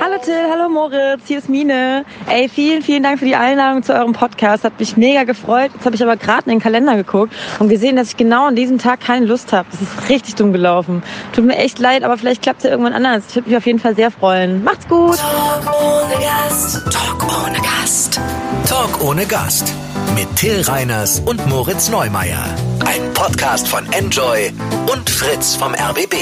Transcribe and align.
Hallo 0.00 0.18
Till, 0.22 0.34
hallo 0.50 0.68
Moritz, 0.68 1.22
hier 1.26 1.38
ist 1.38 1.48
Mine. 1.48 2.04
Ey, 2.28 2.48
vielen, 2.48 2.82
vielen 2.82 3.02
Dank 3.02 3.18
für 3.18 3.24
die 3.24 3.36
Einladung 3.36 3.82
zu 3.82 3.94
eurem 3.94 4.12
Podcast. 4.12 4.64
Hat 4.64 4.78
mich 4.78 4.96
mega 4.96 5.24
gefreut. 5.24 5.70
Jetzt 5.74 5.84
habe 5.86 5.94
ich 5.96 6.02
aber 6.02 6.16
gerade 6.16 6.44
in 6.46 6.50
den 6.50 6.60
Kalender 6.60 6.96
geguckt 6.96 7.34
und 7.58 7.68
gesehen, 7.68 7.96
dass 7.96 8.08
ich 8.08 8.16
genau 8.16 8.46
an 8.46 8.56
diesem 8.56 8.78
Tag 8.78 9.00
keine 9.00 9.26
Lust 9.26 9.52
habe. 9.52 9.68
Das 9.70 9.80
ist 9.80 10.08
richtig 10.08 10.34
dumm 10.34 10.52
gelaufen. 10.52 11.02
Tut 11.32 11.44
mir 11.44 11.56
echt 11.56 11.78
leid, 11.78 12.02
aber 12.02 12.18
vielleicht 12.18 12.42
klappt 12.42 12.58
es 12.58 12.64
ja 12.64 12.70
irgendwann 12.70 12.92
anders. 12.92 13.24
Ich 13.28 13.36
würde 13.36 13.48
mich 13.48 13.56
auf 13.56 13.66
jeden 13.66 13.78
Fall 13.78 13.94
sehr 13.94 14.10
freuen. 14.10 14.64
Macht's 14.64 14.88
gut. 14.88 15.16
Talk 15.18 15.74
ohne 15.80 16.14
Gast. 16.22 16.84
Talk 16.92 17.46
ohne 17.46 17.58
Gast. 17.58 18.20
Talk 18.68 19.04
ohne 19.04 19.26
Gast. 19.26 19.72
Mit 20.14 20.34
Till 20.36 20.62
Reiners 20.62 21.20
und 21.20 21.46
Moritz 21.48 21.88
Neumeier. 21.88 22.44
Ein 22.86 23.12
Podcast 23.14 23.68
von 23.68 23.84
Enjoy 23.92 24.52
und 24.92 25.08
Fritz 25.08 25.56
vom 25.56 25.74
RBB. 25.74 26.14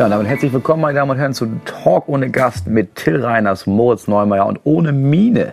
Ja, 0.00 0.08
damit 0.08 0.28
herzlich 0.28 0.50
willkommen, 0.50 0.80
meine 0.80 0.98
Damen 0.98 1.10
und 1.10 1.18
Herren, 1.18 1.34
zu 1.34 1.46
Talk 1.66 2.08
ohne 2.08 2.30
Gast 2.30 2.66
mit 2.66 2.94
Till 2.94 3.22
Reiners, 3.22 3.66
Moritz 3.66 4.08
Neumeier 4.08 4.46
und 4.46 4.58
ohne 4.64 4.92
Mine. 4.92 5.52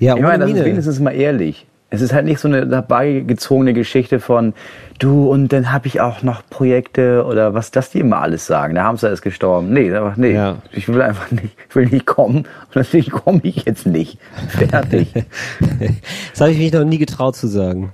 Ja, 0.00 0.14
Ich 0.14 0.18
ohne 0.18 0.26
meine, 0.26 0.38
das 0.40 0.48
ist 0.48 0.54
Miene. 0.54 0.66
wenigstens 0.66 0.98
mal 0.98 1.12
ehrlich. 1.12 1.64
Es 1.88 2.00
ist 2.00 2.12
halt 2.12 2.24
nicht 2.24 2.40
so 2.40 2.48
eine 2.48 2.66
dabei 2.66 3.22
gezogene 3.24 3.74
Geschichte 3.74 4.18
von 4.18 4.52
du 4.98 5.30
und 5.30 5.52
dann 5.52 5.70
habe 5.70 5.86
ich 5.86 6.00
auch 6.00 6.24
noch 6.24 6.42
Projekte 6.50 7.24
oder 7.24 7.54
was 7.54 7.70
das 7.70 7.90
die 7.90 8.00
immer 8.00 8.20
alles 8.20 8.48
sagen. 8.48 8.74
Der 8.74 8.82
Hamster 8.82 9.12
ist 9.12 9.22
gestorben. 9.22 9.72
Nee, 9.72 9.94
einfach 9.94 10.16
nee. 10.16 10.32
Ja. 10.32 10.56
Ich 10.72 10.88
will 10.88 11.00
einfach 11.00 11.30
nicht, 11.30 11.56
ich 11.68 11.76
will 11.76 11.86
nicht 11.86 12.04
kommen 12.04 12.38
und 12.38 12.74
deswegen 12.74 13.12
komme 13.12 13.38
ich 13.44 13.64
jetzt 13.64 13.86
nicht. 13.86 14.18
Fertig. 14.48 15.14
Das 16.32 16.40
habe 16.40 16.50
ich 16.50 16.58
mich 16.58 16.72
noch 16.72 16.82
nie 16.82 16.98
getraut 16.98 17.36
zu 17.36 17.46
sagen. 17.46 17.92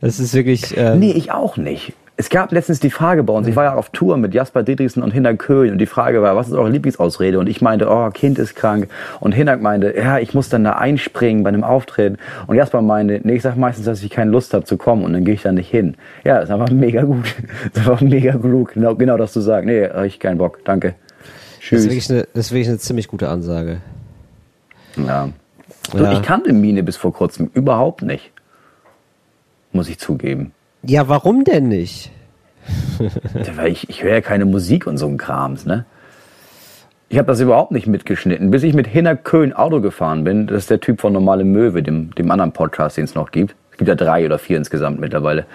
Das 0.00 0.18
ist 0.18 0.34
wirklich. 0.34 0.76
Ähm, 0.76 0.98
Nee, 0.98 1.12
ich 1.12 1.30
auch 1.30 1.56
nicht. 1.56 1.92
Es 2.20 2.30
gab 2.30 2.50
letztens 2.50 2.80
die 2.80 2.90
Frage 2.90 3.22
bei 3.22 3.32
uns, 3.32 3.46
ich 3.46 3.54
war 3.54 3.62
ja 3.62 3.74
auf 3.74 3.90
Tour 3.90 4.16
mit 4.16 4.34
Jasper 4.34 4.64
Didriksen 4.64 5.04
und 5.04 5.12
Hinak 5.12 5.38
Köhn 5.38 5.70
und 5.70 5.78
die 5.78 5.86
Frage 5.86 6.20
war, 6.20 6.34
was 6.34 6.48
ist 6.48 6.52
eure 6.52 6.68
Lieblingsausrede? 6.68 7.38
Und 7.38 7.48
ich 7.48 7.60
meinte, 7.60 7.88
oh, 7.88 8.10
Kind 8.10 8.40
ist 8.40 8.56
krank. 8.56 8.88
Und 9.20 9.36
Hinak 9.36 9.62
meinte, 9.62 9.94
ja, 9.96 10.18
ich 10.18 10.34
muss 10.34 10.48
dann 10.48 10.64
da 10.64 10.72
einspringen 10.72 11.44
bei 11.44 11.50
einem 11.50 11.62
Auftreten. 11.62 12.18
Und 12.48 12.56
Jasper 12.56 12.82
meinte, 12.82 13.20
nee, 13.22 13.36
ich 13.36 13.42
sag 13.42 13.56
meistens, 13.56 13.86
dass 13.86 14.02
ich 14.02 14.10
keine 14.10 14.32
Lust 14.32 14.52
habe 14.52 14.64
zu 14.64 14.76
kommen 14.76 15.04
und 15.04 15.12
dann 15.12 15.24
gehe 15.24 15.34
ich 15.34 15.42
da 15.42 15.52
nicht 15.52 15.70
hin. 15.70 15.94
Ja, 16.24 16.40
das 16.40 16.48
ist 16.48 16.50
einfach 16.50 16.70
mega 16.70 17.02
gut. 17.04 17.24
Das 17.72 17.84
ist 17.84 17.88
einfach 17.88 18.00
mega 18.00 18.32
klug, 18.32 18.72
genau, 18.72 18.96
genau 18.96 19.16
das 19.16 19.32
zu 19.32 19.40
sagen. 19.40 19.68
Nee, 19.68 19.88
ich 20.04 20.18
keinen 20.18 20.38
Bock, 20.38 20.58
danke. 20.64 20.96
das, 21.20 21.60
Tschüss. 21.60 21.80
ist 21.82 21.84
wirklich 21.84 22.10
eine, 22.10 22.26
das 22.34 22.46
ist 22.46 22.52
wirklich 22.52 22.68
eine 22.68 22.78
ziemlich 22.78 23.06
gute 23.06 23.28
Ansage. 23.28 23.76
Ja. 24.96 25.28
Ja. 25.94 26.12
Ich 26.12 26.22
kannte 26.22 26.52
Mine 26.52 26.82
bis 26.82 26.96
vor 26.96 27.12
kurzem 27.12 27.48
überhaupt 27.54 28.02
nicht. 28.02 28.32
Muss 29.70 29.88
ich 29.88 29.98
zugeben. 29.98 30.52
Ja, 30.82 31.08
warum 31.08 31.44
denn 31.44 31.68
nicht? 31.68 32.10
Weil 33.56 33.72
ich, 33.72 33.88
ich 33.88 34.02
höre 34.02 34.12
ja 34.14 34.20
keine 34.20 34.44
Musik 34.44 34.86
und 34.86 34.98
so 34.98 35.06
ein 35.06 35.16
Krams, 35.16 35.66
ne? 35.66 35.84
Ich 37.10 37.16
habe 37.16 37.26
das 37.26 37.40
überhaupt 37.40 37.72
nicht 37.72 37.86
mitgeschnitten, 37.86 38.50
bis 38.50 38.62
ich 38.62 38.74
mit 38.74 38.86
Hinner 38.86 39.16
Köhn 39.16 39.54
Auto 39.54 39.80
gefahren 39.80 40.24
bin. 40.24 40.46
Das 40.46 40.58
ist 40.58 40.70
der 40.70 40.80
Typ 40.80 41.00
von 41.00 41.14
Normale 41.14 41.44
Möwe, 41.44 41.82
dem, 41.82 42.14
dem 42.14 42.30
anderen 42.30 42.52
Podcast, 42.52 42.98
den 42.98 43.04
es 43.04 43.14
noch 43.14 43.30
gibt. 43.30 43.54
Es 43.72 43.78
gibt 43.78 43.88
ja 43.88 43.94
drei 43.94 44.26
oder 44.26 44.38
vier 44.38 44.58
insgesamt 44.58 45.00
mittlerweile. 45.00 45.46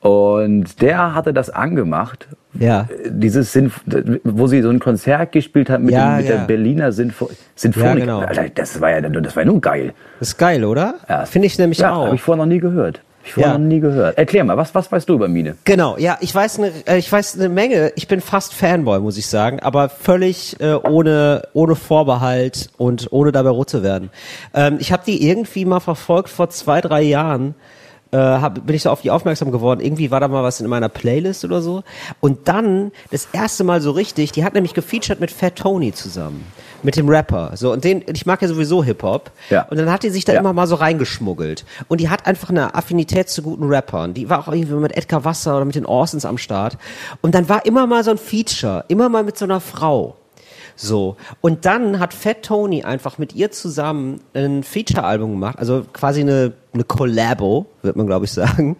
Und 0.00 0.82
der 0.82 1.14
hatte 1.14 1.32
das 1.32 1.48
angemacht. 1.48 2.26
Ja. 2.54 2.88
Dieses 3.08 3.52
Sinf 3.52 3.80
wo 4.24 4.48
sie 4.48 4.60
so 4.60 4.68
ein 4.68 4.80
Konzert 4.80 5.32
gespielt 5.32 5.70
hat 5.70 5.80
mit, 5.80 5.94
Ja, 5.94 6.10
dem, 6.10 6.16
mit 6.18 6.26
ja. 6.28 6.36
der 6.36 6.44
Berliner 6.44 6.92
Sinfo 6.92 7.30
Sinfonik. 7.54 7.88
Ja, 7.88 7.94
genau. 8.00 8.18
Alter, 8.20 8.48
das 8.50 8.80
war 8.80 8.90
ja, 8.90 9.00
das 9.00 9.36
war 9.36 9.44
ja 9.44 9.46
nun 9.48 9.60
geil. 9.62 9.94
Das 10.18 10.28
ist 10.30 10.38
geil, 10.38 10.64
oder? 10.64 10.96
Ja. 11.08 11.24
Finde 11.24 11.46
ich 11.46 11.58
nämlich 11.58 11.82
auch. 11.86 12.06
habe 12.06 12.16
ich 12.16 12.20
vorher 12.22 12.44
noch 12.44 12.48
nie 12.52 12.58
gehört. 12.58 13.00
Ich 13.24 13.34
vorher 13.34 13.52
Ja. 13.52 13.58
noch 13.58 13.64
nie 13.66 13.80
gehört. 13.80 14.18
Erklär 14.18 14.44
mal, 14.44 14.56
was, 14.56 14.74
was 14.74 14.90
weißt 14.90 15.08
du 15.08 15.14
über 15.14 15.28
Mine? 15.28 15.56
Genau, 15.64 15.96
ja, 15.96 16.18
ich 16.20 16.34
weiß 16.34 16.58
eine, 16.58 16.72
äh, 16.86 16.98
ich 16.98 17.10
weiß 17.10 17.38
eine 17.38 17.48
Menge. 17.48 17.92
Ich 17.96 18.08
bin 18.08 18.20
fast 18.20 18.52
Fanboy, 18.54 18.98
muss 19.00 19.16
ich 19.16 19.26
sagen, 19.28 19.60
aber 19.60 19.88
völlig 19.88 20.60
äh, 20.60 20.74
ohne 20.74 21.42
ohne 21.52 21.76
Vorbehalt 21.76 22.70
und 22.78 23.08
ohne 23.12 23.30
dabei 23.32 23.50
rot 23.50 23.70
zu 23.70 23.82
werden. 23.82 24.10
Ähm, 24.54 24.76
ich 24.80 24.92
habe 24.92 25.02
die 25.06 25.26
irgendwie 25.26 25.64
mal 25.64 25.80
verfolgt 25.80 26.28
vor 26.30 26.50
zwei 26.50 26.80
drei 26.80 27.02
Jahren. 27.02 27.54
Äh, 28.10 28.18
hab, 28.18 28.66
bin 28.66 28.76
ich 28.76 28.82
so 28.82 28.90
auf 28.90 29.00
die 29.00 29.10
aufmerksam 29.10 29.50
geworden. 29.52 29.80
Irgendwie 29.80 30.10
war 30.10 30.20
da 30.20 30.28
mal 30.28 30.42
was 30.42 30.60
in 30.60 30.66
meiner 30.66 30.90
Playlist 30.90 31.44
oder 31.46 31.62
so. 31.62 31.82
Und 32.20 32.46
dann 32.46 32.92
das 33.10 33.28
erste 33.32 33.64
Mal 33.64 33.80
so 33.80 33.92
richtig. 33.92 34.32
Die 34.32 34.44
hat 34.44 34.52
nämlich 34.52 34.74
gefeatured 34.74 35.18
mit 35.18 35.30
Fat 35.30 35.56
Tony 35.56 35.92
zusammen, 35.94 36.44
mit 36.82 36.96
dem 36.96 37.08
Rapper. 37.08 37.52
So 37.54 37.72
und 37.72 37.84
den, 37.84 38.02
ich 38.12 38.26
mag 38.26 38.40
ja 38.42 38.48
sowieso 38.48 38.82
Hip 38.84 39.02
Hop. 39.02 39.30
Ja. 39.50 39.62
Und 39.70 39.78
dann 39.78 39.90
hat 39.90 40.02
die 40.02 40.10
sich 40.10 40.24
da 40.24 40.32
Ja. 40.32 40.40
immer 40.40 40.52
mal 40.52 40.66
so 40.66 40.74
reingeschmuggelt. 40.76 41.64
Und 41.88 42.00
die 42.00 42.08
hat 42.08 42.26
einfach 42.26 42.50
eine 42.50 42.74
Affinität 42.74 43.28
zu 43.28 43.42
guten 43.42 43.64
Rappern. 43.64 44.14
Die 44.14 44.28
war 44.28 44.40
auch 44.40 44.52
irgendwie 44.52 44.74
mit 44.74 44.96
Edgar 44.96 45.24
Wasser 45.24 45.56
oder 45.56 45.64
mit 45.64 45.74
den 45.74 45.86
Orsons 45.86 46.24
am 46.24 46.38
Start. 46.38 46.78
Und 47.20 47.34
dann 47.34 47.48
war 47.48 47.64
immer 47.66 47.86
mal 47.86 48.04
so 48.04 48.10
ein 48.10 48.18
Feature, 48.18 48.84
immer 48.88 49.08
mal 49.08 49.22
mit 49.24 49.38
so 49.38 49.44
einer 49.44 49.60
Frau. 49.60 50.16
So. 50.74 51.16
Und 51.40 51.66
dann 51.66 51.98
hat 52.00 52.14
Fat 52.14 52.42
Tony 52.42 52.82
einfach 52.82 53.18
mit 53.18 53.34
ihr 53.34 53.50
zusammen 53.50 54.20
ein 54.34 54.62
Feature-Album 54.62 55.32
gemacht, 55.32 55.58
also 55.58 55.84
quasi 55.92 56.22
eine, 56.22 56.52
eine 56.72 56.84
Collabo, 56.84 57.66
wird 57.82 57.96
man 57.96 58.06
glaube 58.06 58.24
ich 58.24 58.32
sagen. 58.32 58.76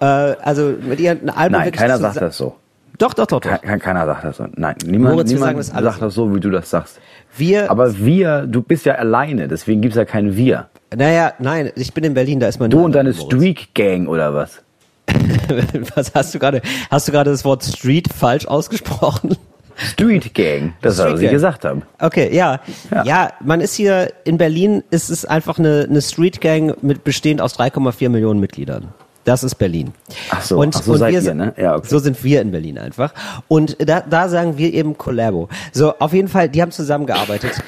Äh, 0.00 0.04
also 0.04 0.74
mit 0.82 0.98
ihr 0.98 1.12
ein 1.12 1.30
Album 1.30 1.60
Nein, 1.60 1.72
keiner 1.72 1.98
sagt 1.98 2.20
das 2.20 2.36
so. 2.36 2.56
Doch, 3.00 3.14
doch, 3.14 3.26
doch, 3.26 3.40
doch. 3.40 3.50
Ke- 3.50 3.58
ke- 3.66 3.78
Keiner 3.78 4.04
sagt 4.06 4.24
das 4.24 4.36
so. 4.36 4.46
Nein, 4.54 4.76
niemand, 4.84 5.14
Moritz, 5.14 5.32
niemand 5.32 5.58
das 5.58 5.66
sagt 5.68 6.02
das 6.02 6.14
so, 6.14 6.34
wie 6.34 6.38
du 6.40 6.50
das 6.50 6.68
sagst. 6.70 7.00
Wir, 7.36 7.70
Aber 7.70 7.96
wir, 7.98 8.46
du 8.46 8.62
bist 8.62 8.84
ja 8.86 8.94
alleine, 8.94 9.48
deswegen 9.48 9.80
gibt's 9.80 9.96
ja 9.96 10.04
kein 10.04 10.36
Wir. 10.36 10.68
naja, 10.94 11.32
nein, 11.38 11.70
ich 11.76 11.94
bin 11.94 12.04
in 12.04 12.14
Berlin, 12.14 12.40
da 12.40 12.46
ist 12.48 12.60
mein 12.60 12.70
Du 12.70 12.84
und 12.84 12.92
deine. 12.94 13.14
Streak 13.14 13.74
Gang 13.74 14.06
oder 14.06 14.34
was? 14.34 14.62
Was 15.96 16.12
hast 16.14 16.34
du 16.34 16.38
gerade, 16.38 16.60
hast 16.90 17.08
du 17.08 17.12
gerade 17.12 17.30
das 17.30 17.44
Wort 17.44 17.64
Street 17.64 18.06
falsch 18.12 18.46
ausgesprochen? 18.46 19.36
Street 19.76 20.34
Gang, 20.34 20.74
das 20.82 20.98
war, 20.98 21.04
Street 21.06 21.14
was 21.14 21.20
Gang. 21.22 21.32
gesagt 21.32 21.64
habe. 21.64 21.82
Okay, 21.98 22.34
ja. 22.36 22.60
Ja. 22.90 23.02
ja. 23.04 23.32
man 23.42 23.60
ist 23.62 23.74
hier 23.74 24.12
in 24.24 24.36
Berlin, 24.36 24.82
ist 24.90 25.08
es 25.08 25.24
einfach 25.24 25.58
eine, 25.58 25.86
eine 25.88 26.02
Street 26.02 26.40
Gang 26.42 26.80
mit 26.82 27.02
bestehend 27.02 27.40
aus 27.40 27.58
3,4 27.58 28.10
Millionen 28.10 28.40
Mitgliedern. 28.40 28.88
Das 29.24 29.44
ist 29.44 29.54
Berlin. 29.56 29.92
Ach 30.30 30.42
so, 30.42 30.58
und, 30.58 30.74
ach 30.74 30.82
so 30.82 30.92
und 30.92 30.98
seid 30.98 31.08
wir 31.12 31.18
ihr, 31.18 31.22
sind- 31.22 31.36
ne? 31.36 31.54
Ja, 31.56 31.76
okay. 31.76 31.86
So 31.88 31.98
sind 31.98 32.22
wir 32.24 32.40
in 32.40 32.50
Berlin 32.50 32.78
einfach. 32.78 33.12
Und 33.48 33.76
da, 33.86 34.00
da 34.00 34.28
sagen 34.28 34.56
wir 34.56 34.72
eben 34.72 34.96
Collabo. 34.96 35.48
So, 35.72 35.94
auf 35.98 36.12
jeden 36.14 36.28
Fall, 36.28 36.48
die 36.48 36.62
haben 36.62 36.72
zusammengearbeitet. 36.72 37.52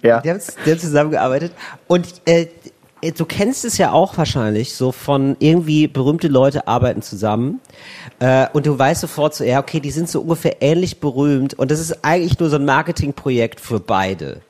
Ja. 0.00 0.20
Die 0.20 0.30
haben, 0.30 0.40
die 0.64 0.70
haben 0.70 0.78
zusammengearbeitet. 0.78 1.52
Und 1.88 2.06
äh, 2.24 2.46
du 3.16 3.24
kennst 3.24 3.64
es 3.64 3.78
ja 3.78 3.90
auch 3.90 4.16
wahrscheinlich, 4.16 4.74
so 4.74 4.92
von 4.92 5.36
irgendwie 5.40 5.88
berühmte 5.88 6.28
Leute 6.28 6.68
arbeiten 6.68 7.02
zusammen. 7.02 7.60
Äh, 8.20 8.46
und 8.52 8.66
du 8.66 8.78
weißt 8.78 9.00
sofort 9.00 9.34
so, 9.34 9.42
ja, 9.42 9.58
okay, 9.58 9.80
die 9.80 9.90
sind 9.90 10.08
so 10.08 10.20
ungefähr 10.20 10.62
ähnlich 10.62 11.00
berühmt. 11.00 11.54
Und 11.54 11.72
das 11.72 11.80
ist 11.80 12.04
eigentlich 12.04 12.38
nur 12.38 12.48
so 12.48 12.56
ein 12.56 12.64
Marketingprojekt 12.64 13.60
für 13.60 13.80
beide. 13.80 14.40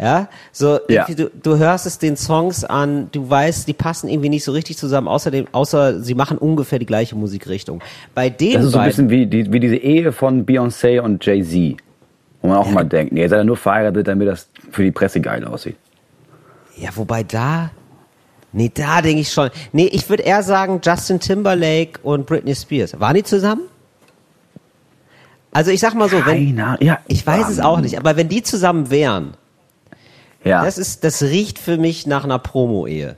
Ja, 0.00 0.28
so 0.50 0.78
Ja. 0.88 1.06
Du, 1.06 1.30
du 1.30 1.58
hörst 1.58 1.84
es 1.84 1.98
den 1.98 2.16
Songs 2.16 2.64
an, 2.64 3.08
du 3.12 3.28
weißt, 3.28 3.68
die 3.68 3.74
passen 3.74 4.08
irgendwie 4.08 4.30
nicht 4.30 4.44
so 4.44 4.52
richtig 4.52 4.78
zusammen, 4.78 5.08
außerdem, 5.08 5.48
außer 5.52 6.00
sie 6.02 6.14
machen 6.14 6.38
ungefähr 6.38 6.78
die 6.78 6.86
gleiche 6.86 7.16
Musikrichtung. 7.16 7.82
Bei 8.14 8.30
den 8.30 8.54
Das 8.54 8.64
ist 8.64 8.72
so 8.72 8.78
ein 8.78 8.86
bisschen 8.86 9.10
wie, 9.10 9.26
die, 9.26 9.52
wie 9.52 9.60
diese 9.60 9.76
Ehe 9.76 10.12
von 10.12 10.46
Beyoncé 10.46 11.00
und 11.00 11.24
Jay-Z. 11.24 11.76
Wo 12.40 12.48
man 12.48 12.56
auch 12.56 12.70
mal 12.70 12.84
denkt, 12.84 13.12
nee, 13.12 13.20
ihr 13.20 13.28
seid 13.28 13.38
ja 13.38 13.44
nur 13.44 13.58
verheiratet, 13.58 14.08
damit 14.08 14.26
das 14.26 14.48
für 14.70 14.82
die 14.82 14.90
Presse 14.90 15.20
geil 15.20 15.44
aussieht. 15.44 15.76
Ja, 16.78 16.88
wobei 16.94 17.22
da. 17.22 17.70
Nee, 18.52 18.70
da 18.72 19.02
denke 19.02 19.20
ich 19.20 19.30
schon. 19.30 19.50
Nee, 19.72 19.90
ich 19.92 20.08
würde 20.08 20.22
eher 20.22 20.42
sagen, 20.42 20.80
Justin 20.82 21.20
Timberlake 21.20 22.00
und 22.02 22.24
Britney 22.24 22.54
Spears. 22.54 22.98
Waren 22.98 23.16
die 23.16 23.22
zusammen? 23.22 23.62
Also 25.52 25.70
ich 25.70 25.80
sag 25.80 25.94
mal 25.94 26.08
so, 26.08 26.16
wenn. 26.24 26.56
Keine 26.56 26.64
Ahnung. 26.64 26.78
Ja, 26.80 26.98
Ich 27.06 27.26
weiß 27.26 27.50
es 27.50 27.60
auch 27.60 27.80
nicht, 27.80 27.98
aber 27.98 28.16
wenn 28.16 28.28
die 28.30 28.42
zusammen 28.42 28.90
wären, 28.90 29.34
Ja, 30.44 30.64
das 30.64 30.78
ist, 30.78 31.04
das 31.04 31.22
riecht 31.22 31.58
für 31.58 31.76
mich 31.76 32.06
nach 32.06 32.24
einer 32.24 32.38
Promo-Ehe. 32.38 33.16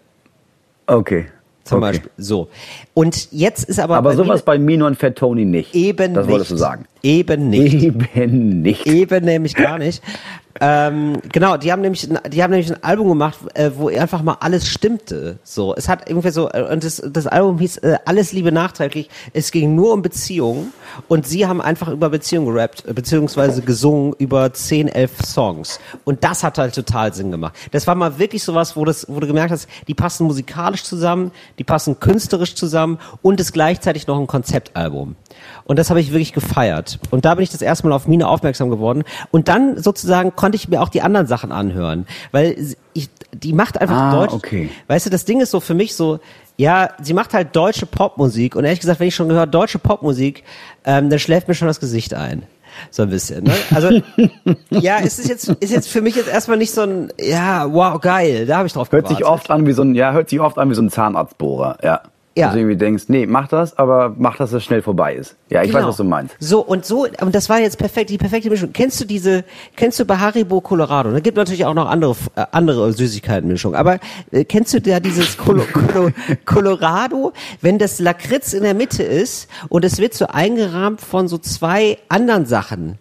okay. 0.87 1.27
Zum 1.65 1.79
okay. 1.79 1.93
Beispiel. 1.93 2.11
So. 2.17 2.49
Und 2.93 3.31
jetzt 3.31 3.69
ist 3.69 3.79
aber. 3.79 3.97
Aber 3.97 4.11
bei 4.11 4.17
sowas 4.17 4.41
mir 4.41 4.45
bei 4.47 4.59
Mino 4.59 4.85
und 4.85 4.99
Fat 4.99 5.15
Tony 5.15 5.45
nicht. 5.45 5.75
eben 5.77 6.13
Das 6.13 6.27
nicht. 6.27 6.33
wolltest 6.33 6.51
du 6.51 6.57
sagen. 6.57 6.87
Eben 7.05 7.51
nicht. 7.51 7.75
Eben 8.17 8.63
nicht. 8.63 8.85
Eben 8.87 9.25
nämlich 9.25 9.55
gar 9.55 9.79
nicht. 9.79 10.03
ähm, 10.65 11.21
genau, 11.33 11.57
die 11.57 11.73
haben 11.73 11.83
nämlich, 11.83 12.09
die 12.29 12.41
haben 12.41 12.53
nämlich 12.53 12.71
ein 12.71 12.85
Album 12.85 13.09
gemacht, 13.09 13.37
äh, 13.55 13.73
wo 13.75 13.89
einfach 13.89 14.23
mal 14.23 14.37
alles 14.39 14.69
stimmte. 14.69 15.41
So, 15.43 15.75
es 15.75 15.89
hat 15.89 16.09
irgendwie 16.09 16.31
so 16.31 16.49
äh, 16.51 16.63
und 16.71 16.85
das, 16.85 17.03
das 17.05 17.27
Album 17.27 17.59
hieß 17.59 17.79
äh, 17.79 17.97
Alles 18.05 18.31
Liebe 18.31 18.53
nachträglich. 18.53 19.11
Es 19.33 19.51
ging 19.51 19.75
nur 19.75 19.93
um 19.93 20.03
Beziehungen 20.03 20.73
und 21.09 21.27
sie 21.27 21.49
haben 21.49 21.61
einfach 21.61 21.89
über 21.89 22.11
Beziehungen 22.11 22.47
gerappt 22.55 22.85
äh, 22.87 22.93
beziehungsweise 22.93 23.63
gesungen 23.63 24.15
über 24.19 24.53
10, 24.53 24.87
11 24.87 25.11
Songs 25.25 25.81
und 26.05 26.23
das 26.23 26.45
hat 26.45 26.59
halt 26.59 26.77
total 26.77 27.13
Sinn 27.13 27.33
gemacht. 27.33 27.57
Das 27.73 27.89
war 27.89 27.97
mal 27.97 28.21
wirklich 28.21 28.45
sowas, 28.45 28.77
wo 28.77 28.85
das, 28.85 29.07
wo 29.09 29.19
du 29.19 29.27
gemerkt 29.27 29.51
hast, 29.51 29.69
die 29.89 29.95
passen 29.95 30.29
musikalisch 30.29 30.85
zusammen, 30.85 31.33
die 31.59 31.65
passen 31.65 31.99
künstlerisch 31.99 32.55
zusammen 32.55 33.01
und 33.21 33.41
ist 33.41 33.53
gleichzeitig 33.53 34.07
noch 34.07 34.17
ein 34.17 34.29
Konzeptalbum. 34.29 35.17
Und 35.65 35.79
das 35.79 35.91
habe 35.91 36.01
ich 36.01 36.11
wirklich 36.13 36.33
gefeiert. 36.33 36.99
Und 37.11 37.25
da 37.25 37.35
bin 37.35 37.43
ich 37.45 37.51
das 37.51 37.63
erste 37.63 37.87
Mal 37.87 37.95
auf 37.95 38.07
Mine 38.09 38.29
aufmerksam 38.29 38.71
geworden. 38.71 39.05
Und 39.31 39.49
dann 39.49 39.81
sozusagen 39.83 40.35
konnte 40.37 40.57
ich 40.57 40.69
mir 40.69 40.83
auch 40.83 40.89
die 40.89 41.03
anderen 41.03 41.27
Sachen 41.27 41.53
anhören. 41.53 42.07
Weil 42.33 42.57
ich, 42.95 43.09
die 43.33 43.53
macht 43.53 43.81
einfach 43.81 43.97
Ah, 43.97 44.11
Deutsch. 44.13 44.33
okay. 44.35 44.71
Weißt 44.89 45.07
du, 45.07 45.11
das 45.11 45.25
Ding 45.25 45.41
ist 45.41 45.51
so 45.51 45.61
für 45.61 45.75
mich 45.75 45.95
so, 45.95 46.21
ja, 46.57 46.91
sie 47.01 47.15
macht 47.15 47.33
halt 47.35 47.55
deutsche 47.57 47.87
Popmusik. 47.87 48.57
Und 48.57 48.65
ehrlich 48.65 48.81
gesagt, 48.81 49.01
wenn 49.01 49.09
ich 49.09 49.15
schon 49.15 49.29
gehört 49.29 49.55
deutsche 49.55 49.79
Popmusik, 49.79 50.45
ähm, 50.85 51.11
dann 51.11 51.19
schläft 51.19 51.49
mir 51.49 51.55
schon 51.55 51.69
das 51.69 51.81
Gesicht 51.81 52.15
ein. 52.15 52.43
So 52.91 53.03
ein 53.03 53.11
bisschen, 53.11 53.45
ne? 53.45 53.53
Also, 53.75 54.01
ja, 54.71 54.97
es 55.05 55.19
ist 55.19 55.29
jetzt, 55.29 55.47
ist 55.49 55.71
jetzt 55.71 55.89
für 55.89 56.01
mich 56.01 56.17
jetzt 56.17 56.29
erstmal 56.29 56.57
nicht 56.57 56.73
so 56.73 56.81
ein, 56.81 57.13
ja, 57.21 57.71
wow, 57.71 58.01
geil, 58.01 58.47
da 58.47 58.57
habe 58.57 58.67
ich 58.67 58.73
drauf 58.73 58.91
Hört 58.91 59.05
gewartet. 59.05 59.19
sich 59.19 59.27
oft 59.27 59.51
an 59.51 59.67
wie 59.67 59.73
so 59.75 59.83
ein, 59.83 59.95
ja, 59.95 60.13
hört 60.13 60.31
sich 60.31 60.41
oft 60.41 60.57
an 60.57 60.71
wie 60.71 60.75
so 60.75 60.81
ein 60.81 60.89
Zahnarztbohrer, 60.89 61.77
ja. 61.83 62.01
Ja. 62.35 62.47
Dass 62.47 62.55
du 62.55 62.61
irgendwie 62.61 62.77
denkst, 62.79 63.05
nee, 63.09 63.27
mach 63.27 63.47
das, 63.49 63.77
aber 63.77 64.15
mach, 64.17 64.37
dass 64.39 64.53
es 64.55 64.65
schnell 64.65 64.81
vorbei 64.81 65.15
ist. 65.17 65.37
Ja, 65.51 65.63
ich 65.63 65.69
weiß, 65.69 65.81
Genau. 65.81 65.89
was 65.89 65.97
du 65.99 66.05
meinst. 66.05 66.35
So, 66.41 66.61
und 66.65 66.87
so, 66.87 67.07
und 67.21 67.35
das 67.35 67.51
war 67.51 67.61
jetzt 67.61 67.77
perfekt, 67.77 68.09
die 68.09 68.17
perfekte 68.17 68.49
Mischung. 68.49 68.73
Kennst 68.73 68.99
du 69.03 69.05
diese, 69.05 69.45
kennst 69.77 70.01
du 70.01 70.07
bei 70.07 70.17
Haribo 70.17 70.63
Colorado? 70.63 71.11
Da 71.13 71.21
gibt 71.21 71.37
natürlich 71.37 71.67
auch 71.67 71.75
noch 71.75 71.91
andere, 71.91 72.17
äh, 72.37 72.47
andere 72.53 72.91
Süßigkeitenmischungen. 72.95 73.79
Aber 73.79 73.99
äh, 74.31 74.45
kennst 74.45 74.73
du 74.73 74.81
da 74.81 74.99
dieses 74.99 75.37
Colo, 75.37 75.63
Colo, 75.73 76.11
Colorado, 76.47 77.33
wenn 77.61 77.79
das 77.79 77.99
Lakritz 77.99 78.53
in 78.55 78.63
der 78.63 78.75
Mitte 78.75 79.03
ist 79.03 79.49
und 79.69 79.85
es 79.85 79.99
wird 79.99 80.15
so 80.15 80.27
eingerahmt 80.29 81.01
von 81.03 81.29
so 81.29 81.37
zwei 81.39 81.99
anderen 82.09 82.47
Sachen, 82.47 82.97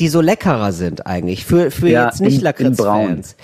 die 0.00 0.08
so 0.08 0.20
leckerer 0.20 0.72
sind 0.72 1.06
eigentlich, 1.06 1.44
für, 1.44 1.70
für 1.70 1.88
Ja, 1.88 2.06
jetzt 2.06 2.20
nicht 2.20 2.42
in- 2.42 2.66
in 2.66 2.74
Braun. 2.74 3.00
Lakritz-Fans. 3.10 3.36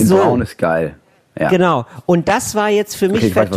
In 0.00 0.06
So. 0.06 0.16
Braun 0.18 0.42
ist 0.42 0.58
geil. 0.58 0.96
Ja. 1.38 1.48
Genau. 1.48 1.86
Und 2.06 2.28
das 2.28 2.54
war 2.54 2.68
jetzt 2.68 2.94
für 2.96 3.08
mich 3.08 3.18
Okay, 3.18 3.26
ich 3.28 3.36
weiß, 3.36 3.50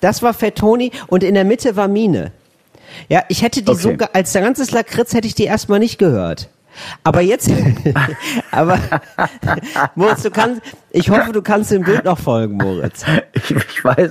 Das 0.00 0.22
war 0.22 0.34
Fettoni 0.34 0.92
und 1.06 1.22
in 1.22 1.34
der 1.34 1.44
Mitte 1.44 1.76
war 1.76 1.88
Mine. 1.88 2.32
Ja, 3.08 3.22
ich 3.28 3.42
hätte 3.42 3.62
die 3.62 3.70
Okay. 3.70 3.80
sogar, 3.80 4.10
als 4.12 4.32
der 4.32 4.42
ganzes 4.42 4.70
Lakritz 4.70 5.12
hätte 5.14 5.26
ich 5.26 5.34
die 5.34 5.44
erstmal 5.44 5.78
nicht 5.78 5.98
gehört. 5.98 6.48
Aber 7.04 7.22
jetzt, 7.22 7.50
aber, 8.50 8.78
Moritz, 9.94 10.22
du 10.22 10.30
kannst, 10.30 10.60
ich 10.90 11.08
hoffe, 11.08 11.32
du 11.32 11.40
kannst 11.40 11.70
dem 11.70 11.82
Bild 11.84 12.04
noch 12.04 12.18
folgen, 12.18 12.56
Moritz. 12.58 13.04
Ich, 13.32 13.50
ich 13.50 13.84
weiß, 13.84 14.10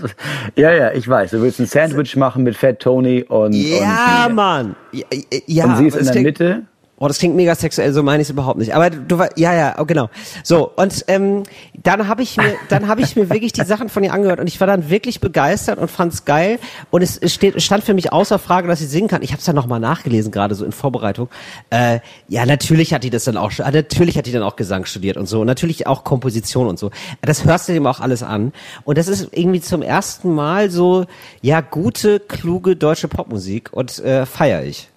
ja, 0.56 0.72
ja, 0.72 0.92
ich 0.94 1.08
weiß. 1.08 1.32
Du 1.32 1.42
willst 1.42 1.60
ein 1.60 1.66
Sandwich 1.66 2.16
machen 2.16 2.44
mit 2.44 2.56
Fat 2.56 2.80
Tony 2.80 3.24
und, 3.24 3.54
Ja, 3.54 4.26
und, 4.28 4.36
Mann. 4.36 4.76
Ja, 4.92 5.06
ja, 5.46 5.66
und 5.66 5.78
sie 5.78 5.88
ist 5.88 5.98
in 5.98 6.06
der 6.06 6.22
Mitte. 6.22 6.62
Oh, 6.98 7.10
das 7.10 7.18
klingt 7.18 7.36
mega 7.36 7.54
sexuell, 7.56 7.92
so 7.92 8.04
meine 8.04 8.22
ich 8.22 8.28
es 8.28 8.32
überhaupt 8.32 8.58
nicht. 8.58 8.74
Aber 8.74 8.90
du, 8.90 9.18
war, 9.18 9.38
ja, 9.38 9.54
ja, 9.54 9.76
oh, 9.80 9.86
genau. 9.86 10.10
So 10.44 10.72
und 10.78 11.04
ähm, 11.10 11.44
dann 11.84 12.08
habe 12.08 12.24
ich 12.24 12.38
mir, 12.38 12.54
dann 12.70 12.88
habe 12.88 13.02
ich 13.02 13.18
mir 13.18 13.30
wirklich 13.30 13.52
die 13.52 13.66
Sachen 13.66 13.90
von 13.90 14.02
ihr 14.04 14.14
angehört 14.14 14.40
und 14.40 14.48
ich 14.48 14.62
war 14.62 14.68
dann 14.68 14.90
wirklich 14.90 15.20
begeistert 15.20 15.78
und 15.78 15.92
fand's 15.92 16.24
geil. 16.24 16.58
Und 16.92 17.02
es 17.02 17.20
steht, 17.34 17.62
stand 17.62 17.84
für 17.84 17.94
mich 17.94 18.14
außer 18.14 18.40
Frage, 18.40 18.70
dass 18.70 18.80
sie 18.80 18.86
singen 18.86 19.10
kann. 19.10 19.24
Ich 19.24 19.32
habe 19.32 19.40
es 19.40 19.46
dann 19.46 19.56
nochmal 19.56 19.82
nachgelesen, 19.82 20.32
gerade 20.32 20.56
so 20.56 20.64
in 20.64 20.72
Vorbereitung. 20.72 21.28
Äh, 21.70 22.00
ja, 22.30 22.46
natürlich 22.46 22.94
hat 22.94 23.04
die 23.04 23.10
das 23.10 23.26
dann 23.26 23.36
auch, 23.36 23.52
natürlich 23.58 24.18
hat 24.18 24.26
die 24.26 24.32
dann 24.32 24.44
auch 24.44 24.56
Gesang 24.56 24.86
studiert 24.86 25.18
und 25.18 25.28
so, 25.28 25.42
und 25.42 25.48
natürlich 25.48 25.88
auch 25.88 26.06
Komposition 26.06 26.68
und 26.68 26.80
so. 26.80 26.92
Das 27.22 27.44
hörst 27.44 27.68
du 27.68 27.74
dem 27.74 27.86
auch 27.88 28.00
alles 28.00 28.24
an. 28.24 28.54
Und 28.86 28.98
das 28.98 29.10
ist 29.10 29.30
irgendwie 29.34 29.60
zum 29.60 29.82
ersten 29.82 30.34
Mal 30.34 30.70
so, 30.70 31.06
ja, 31.42 31.60
gute, 31.60 32.22
kluge 32.22 32.78
deutsche 32.78 33.10
Popmusik 33.10 33.74
und 33.74 34.00
äh, 34.00 34.26
feier 34.26 34.64
ich. 34.64 34.90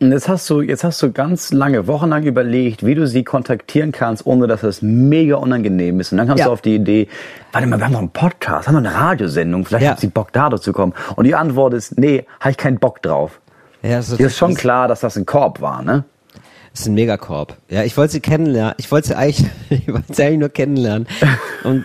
Und 0.00 0.12
jetzt 0.12 0.28
hast 0.28 0.48
du, 0.48 0.60
jetzt 0.62 0.84
hast 0.84 1.02
du 1.02 1.10
ganz 1.10 1.52
lange, 1.52 1.88
wochenlang 1.88 2.22
überlegt, 2.22 2.86
wie 2.86 2.94
du 2.94 3.06
sie 3.08 3.24
kontaktieren 3.24 3.90
kannst, 3.90 4.26
ohne 4.26 4.46
dass 4.46 4.60
das 4.60 4.80
mega 4.80 5.34
unangenehm 5.36 5.98
ist. 5.98 6.12
Und 6.12 6.18
dann 6.18 6.28
kamst 6.28 6.40
Ja. 6.40 6.46
du 6.46 6.52
auf 6.52 6.60
die 6.62 6.76
Idee, 6.76 7.08
warte 7.50 7.66
mal, 7.66 7.78
wir 7.78 7.84
haben 7.86 7.92
doch 7.92 7.98
einen 7.98 8.10
Podcast, 8.10 8.68
haben 8.68 8.74
wir 8.76 8.88
eine 8.88 8.94
Radiosendung, 8.94 9.64
vielleicht 9.64 9.84
Ja. 9.84 9.90
hat 9.92 10.00
sie 10.00 10.06
Bock 10.06 10.32
da 10.32 10.48
dazu 10.50 10.72
kommen. 10.72 10.94
Und 11.16 11.24
die 11.24 11.34
Antwort 11.34 11.74
ist, 11.74 11.98
nee, 11.98 12.26
habe 12.38 12.52
ich 12.52 12.56
keinen 12.56 12.78
Bock 12.78 13.02
drauf. 13.02 13.40
Ja, 13.82 14.00
so, 14.02 14.14
ist 14.16 14.36
schon 14.36 14.54
klar, 14.54 14.86
dass 14.86 15.00
das 15.00 15.16
ein 15.16 15.26
Korb 15.26 15.60
war, 15.60 15.82
ne? 15.82 16.04
Das 16.78 16.84
ist 16.86 16.90
ein 16.92 16.94
Megakorb. 16.94 17.56
Ja, 17.70 17.82
ich 17.82 17.96
wollte 17.96 18.12
sie 18.12 18.20
kennenlernen. 18.20 18.74
Ich 18.78 18.92
wollte 18.92 19.08
sie 19.08 19.16
eigentlich, 19.16 19.44
ich 19.70 19.88
wollte 19.92 20.14
sie 20.14 20.22
eigentlich 20.22 20.38
nur 20.38 20.48
kennenlernen. 20.48 21.08
Und, 21.64 21.84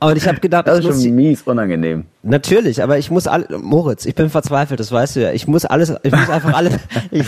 und 0.00 0.16
ich 0.16 0.26
habe 0.26 0.40
gedacht, 0.40 0.66
Das 0.66 0.78
ist 0.78 0.86
schon 0.86 0.94
sie, 0.94 1.10
mies 1.10 1.42
unangenehm. 1.42 2.06
natürlich, 2.22 2.82
aber 2.82 2.96
ich 2.96 3.10
muss 3.10 3.26
alle, 3.26 3.58
Moritz, 3.58 4.06
ich 4.06 4.14
bin 4.14 4.30
verzweifelt, 4.30 4.80
das 4.80 4.90
weißt 4.90 5.16
du 5.16 5.20
ja. 5.20 5.32
Ich 5.32 5.46
muss 5.48 5.66
alles, 5.66 5.92
ich 6.02 6.12
muss 6.12 6.30
einfach 6.30 6.54
alles, 6.54 6.72
ich, 7.10 7.26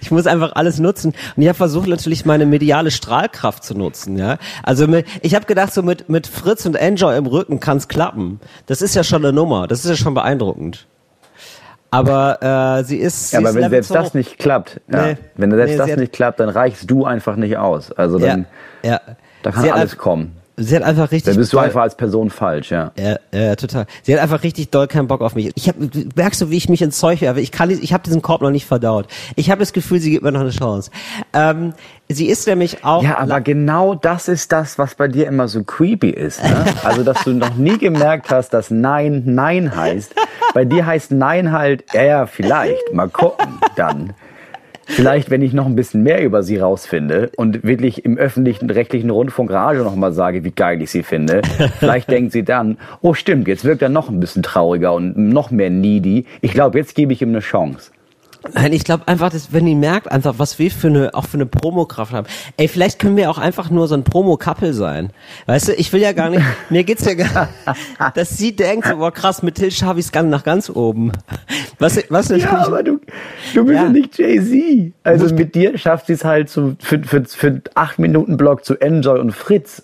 ich 0.00 0.10
muss 0.12 0.28
einfach 0.28 0.52
alles 0.54 0.78
nutzen. 0.78 1.12
Und 1.34 1.42
ich 1.42 1.48
habe 1.48 1.56
versucht 1.56 1.88
natürlich 1.88 2.24
meine 2.24 2.46
mediale 2.46 2.92
Strahlkraft 2.92 3.64
zu 3.64 3.74
nutzen, 3.74 4.16
ja. 4.16 4.38
Also 4.62 4.86
mit, 4.86 5.06
ich 5.22 5.34
habe 5.34 5.46
gedacht, 5.46 5.74
so 5.74 5.82
mit 5.82 6.08
mit 6.08 6.28
Fritz 6.28 6.64
und 6.66 6.76
Enjoy 6.76 7.18
im 7.18 7.26
Rücken 7.26 7.58
kann's 7.58 7.88
klappen. 7.88 8.38
Das 8.66 8.80
ist 8.80 8.94
ja 8.94 9.02
schon 9.02 9.24
eine 9.24 9.32
Nummer. 9.32 9.66
Das 9.66 9.84
ist 9.84 9.90
ja 9.90 9.96
schon 9.96 10.14
beeindruckend. 10.14 10.86
Aber 11.90 12.78
äh, 12.80 12.84
sie 12.84 12.96
ist. 12.98 13.32
Ja, 13.32 13.38
sie 13.38 13.44
aber 13.44 13.48
ist 13.50 13.54
wenn 13.54 13.62
Level 13.62 13.82
selbst 13.82 13.90
das 13.94 14.14
nicht 14.14 14.38
klappt, 14.38 14.80
ja, 14.92 15.06
Nee. 15.06 15.16
wenn 15.36 15.50
selbst 15.50 15.72
Nee, 15.72 15.78
das 15.78 15.96
nicht 15.96 16.12
klappt, 16.12 16.40
dann 16.40 16.48
reichst 16.48 16.90
du 16.90 17.04
einfach 17.04 17.36
nicht 17.36 17.56
aus. 17.56 17.92
Also 17.92 18.18
dann, 18.18 18.46
ja, 18.82 18.90
ja. 18.90 19.00
da 19.42 19.52
kann 19.52 19.62
Sie 19.62 19.70
alles 19.70 19.96
kommen. 19.96 20.37
Sie 20.60 20.74
hat 20.74 20.82
einfach 20.82 21.12
richtig. 21.12 21.32
Dann 21.32 21.40
bist 21.40 21.52
du 21.52 21.58
einfach 21.58 21.82
als 21.82 21.94
Person 21.94 22.30
falsch, 22.30 22.72
ja. 22.72 22.90
Ja, 22.98 23.18
ja, 23.32 23.54
total. 23.54 23.86
Sie 24.02 24.12
hat 24.12 24.20
einfach 24.20 24.42
richtig 24.42 24.70
doll 24.70 24.88
keinen 24.88 25.06
Bock 25.06 25.20
auf 25.20 25.36
mich. 25.36 25.52
Ich 25.54 25.68
hab, 25.68 25.76
merkst 26.16 26.40
du, 26.40 26.50
wie 26.50 26.56
ich 26.56 26.68
mich 26.68 26.82
ins 26.82 26.98
Zeug 26.98 27.20
werfe? 27.20 27.40
Ich 27.40 27.52
kann, 27.52 27.70
ich 27.70 27.92
habe 27.92 28.02
diesen 28.02 28.22
Korb 28.22 28.42
noch 28.42 28.50
nicht 28.50 28.66
verdaut. 28.66 29.06
Ich 29.36 29.52
habe 29.52 29.60
das 29.60 29.72
Gefühl, 29.72 30.00
sie 30.00 30.10
gibt 30.10 30.24
mir 30.24 30.32
noch 30.32 30.40
eine 30.40 30.50
Chance. 30.50 30.90
Ähm, 31.32 31.74
sie 32.08 32.26
ist 32.26 32.48
nämlich 32.48 32.84
auch. 32.84 33.04
Ja, 33.04 33.18
aber 33.18 33.40
genau 33.40 33.94
das 33.94 34.26
ist 34.26 34.50
das, 34.50 34.78
was 34.78 34.96
bei 34.96 35.06
dir 35.06 35.28
immer 35.28 35.46
so 35.46 35.62
creepy 35.62 36.10
ist. 36.10 36.42
Ne? 36.42 36.64
Also, 36.82 37.04
dass 37.04 37.22
du 37.22 37.30
noch 37.30 37.54
nie 37.54 37.78
gemerkt 37.78 38.30
hast, 38.30 38.50
dass 38.50 38.70
Nein 38.70 39.22
Nein 39.26 39.76
heißt. 39.76 40.12
Bei 40.54 40.64
dir 40.64 40.86
heißt 40.86 41.12
Nein 41.12 41.52
halt, 41.52 41.84
ja, 41.92 42.02
ja, 42.02 42.26
vielleicht, 42.26 42.92
mal 42.92 43.08
gucken, 43.08 43.60
dann. 43.76 44.12
Vielleicht, 44.90 45.30
wenn 45.30 45.42
ich 45.42 45.52
noch 45.52 45.66
ein 45.66 45.76
bisschen 45.76 46.02
mehr 46.02 46.24
über 46.24 46.42
sie 46.42 46.56
rausfinde 46.56 47.30
und 47.36 47.62
wirklich 47.62 48.06
im 48.06 48.16
öffentlichen 48.16 48.70
rechtlichen 48.70 49.10
Rundfunk 49.10 49.50
Radio 49.50 49.84
noch 49.84 49.94
mal 49.94 50.12
sage, 50.12 50.44
wie 50.44 50.50
geil 50.50 50.80
ich 50.80 50.90
sie 50.90 51.02
finde, 51.02 51.42
vielleicht 51.78 52.10
denkt 52.10 52.32
sie 52.32 52.42
dann, 52.42 52.78
oh 53.02 53.12
stimmt, 53.12 53.48
jetzt 53.48 53.64
wirkt 53.64 53.82
er 53.82 53.90
noch 53.90 54.08
ein 54.08 54.18
bisschen 54.18 54.42
trauriger 54.42 54.94
und 54.94 55.16
noch 55.16 55.50
mehr 55.50 55.70
needy. 55.70 56.24
Ich 56.40 56.52
glaube, 56.52 56.78
jetzt 56.78 56.94
gebe 56.94 57.12
ich 57.12 57.20
ihm 57.20 57.28
eine 57.28 57.40
Chance. 57.40 57.90
Nein, 58.54 58.72
ich 58.72 58.84
glaube 58.84 59.06
einfach, 59.08 59.30
dass, 59.30 59.52
wenn 59.52 59.66
die 59.66 59.74
merkt 59.74 60.10
einfach, 60.10 60.34
was 60.38 60.58
wir 60.58 60.70
für 60.70 60.88
eine, 60.88 61.14
auch 61.14 61.26
für 61.26 61.36
eine 61.36 61.46
Promokraft 61.46 62.12
haben. 62.12 62.26
Ey, 62.56 62.68
vielleicht 62.68 62.98
können 62.98 63.16
wir 63.16 63.30
auch 63.30 63.38
einfach 63.38 63.70
nur 63.70 63.88
so 63.88 63.94
ein 63.94 64.04
Promo-Couple 64.04 64.72
sein. 64.74 65.10
Weißt 65.46 65.68
du, 65.68 65.72
ich 65.74 65.92
will 65.92 66.00
ja 66.00 66.12
gar 66.12 66.30
nicht, 66.30 66.42
mir 66.70 66.84
geht's 66.84 67.04
ja 67.04 67.14
gar, 67.14 67.48
dass 68.14 68.36
sie 68.36 68.54
denkt, 68.54 68.86
so, 68.86 68.96
boah 68.96 69.12
krass, 69.12 69.42
mit 69.42 69.56
Till 69.56 69.70
schaffe 69.70 70.00
ich's 70.00 70.12
ganz 70.12 70.30
nach 70.30 70.44
ganz 70.44 70.70
oben. 70.70 71.12
Was, 71.78 71.98
was 72.10 72.28
Ja, 72.28 72.66
aber 72.66 72.82
du, 72.82 73.00
du 73.54 73.64
bist 73.64 73.76
ja, 73.76 73.84
Ja. 73.84 73.88
nicht 73.88 74.18
Jay-Z. 74.18 74.92
Also 75.04 75.34
mit 75.34 75.54
dir 75.54 75.78
schafft 75.78 76.06
sie 76.06 76.14
es 76.14 76.24
halt 76.24 76.48
zu, 76.48 76.76
für, 76.80 77.02
für, 77.02 77.24
für 77.24 77.62
acht 77.74 77.98
Minuten 77.98 78.36
Block 78.36 78.64
zu 78.64 78.76
Enjoy 78.80 79.18
und 79.18 79.32
Fritz. 79.32 79.82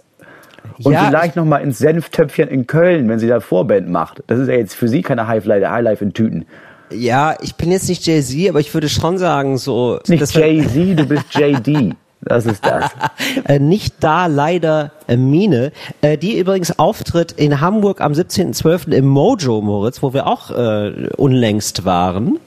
Und 0.83 0.93
Ja, 0.93 1.05
vielleicht 1.07 1.37
noch 1.37 1.45
mal 1.45 1.59
ins 1.59 1.79
Senftöpfchen 1.79 2.49
in 2.49 2.67
Köln, 2.67 3.09
wenn 3.09 3.19
sie 3.19 3.29
da 3.29 3.39
Vorband 3.41 3.89
macht. 3.89 4.23
Das 4.27 4.39
ist 4.41 4.49
ja 4.49 4.55
jetzt 4.55 4.75
für 4.75 4.89
sie 4.89 5.03
keine 5.03 5.29
Highlife, 5.29 5.71
Highlife 5.71 6.05
in 6.05 6.13
Tüten. 6.15 6.47
Ja, 6.91 7.37
ich 7.41 7.55
bin 7.55 7.73
jetzt 7.73 7.89
nicht 7.89 8.07
Jay-Z, 8.07 8.49
aber 8.49 8.61
ich 8.61 8.73
würde 8.73 8.89
schon 8.89 9.19
sagen, 9.19 9.59
so. 9.59 9.99
Nicht 10.07 10.35
Jay-Z, 10.35 10.99
du 10.99 11.07
bist 11.07 11.35
JD. 11.35 11.95
Das 12.25 12.47
ist 12.47 12.65
das. 12.65 12.91
äh, 13.45 13.59
nicht 13.59 13.97
da 14.01 14.27
leider 14.27 14.93
äh, 15.07 15.17
Mine, 15.17 15.73
äh, 16.01 16.17
die 16.17 16.39
übrigens 16.39 16.79
auftritt 16.79 17.33
in 17.33 17.61
Hamburg 17.61 18.01
am 18.01 18.13
17.12. 18.13 18.93
im 18.93 19.07
Mojo, 19.07 19.61
Moritz, 19.61 20.03
wo 20.03 20.13
wir 20.13 20.27
auch 20.27 20.51
unlängst 21.17 21.85
waren. 21.85 22.39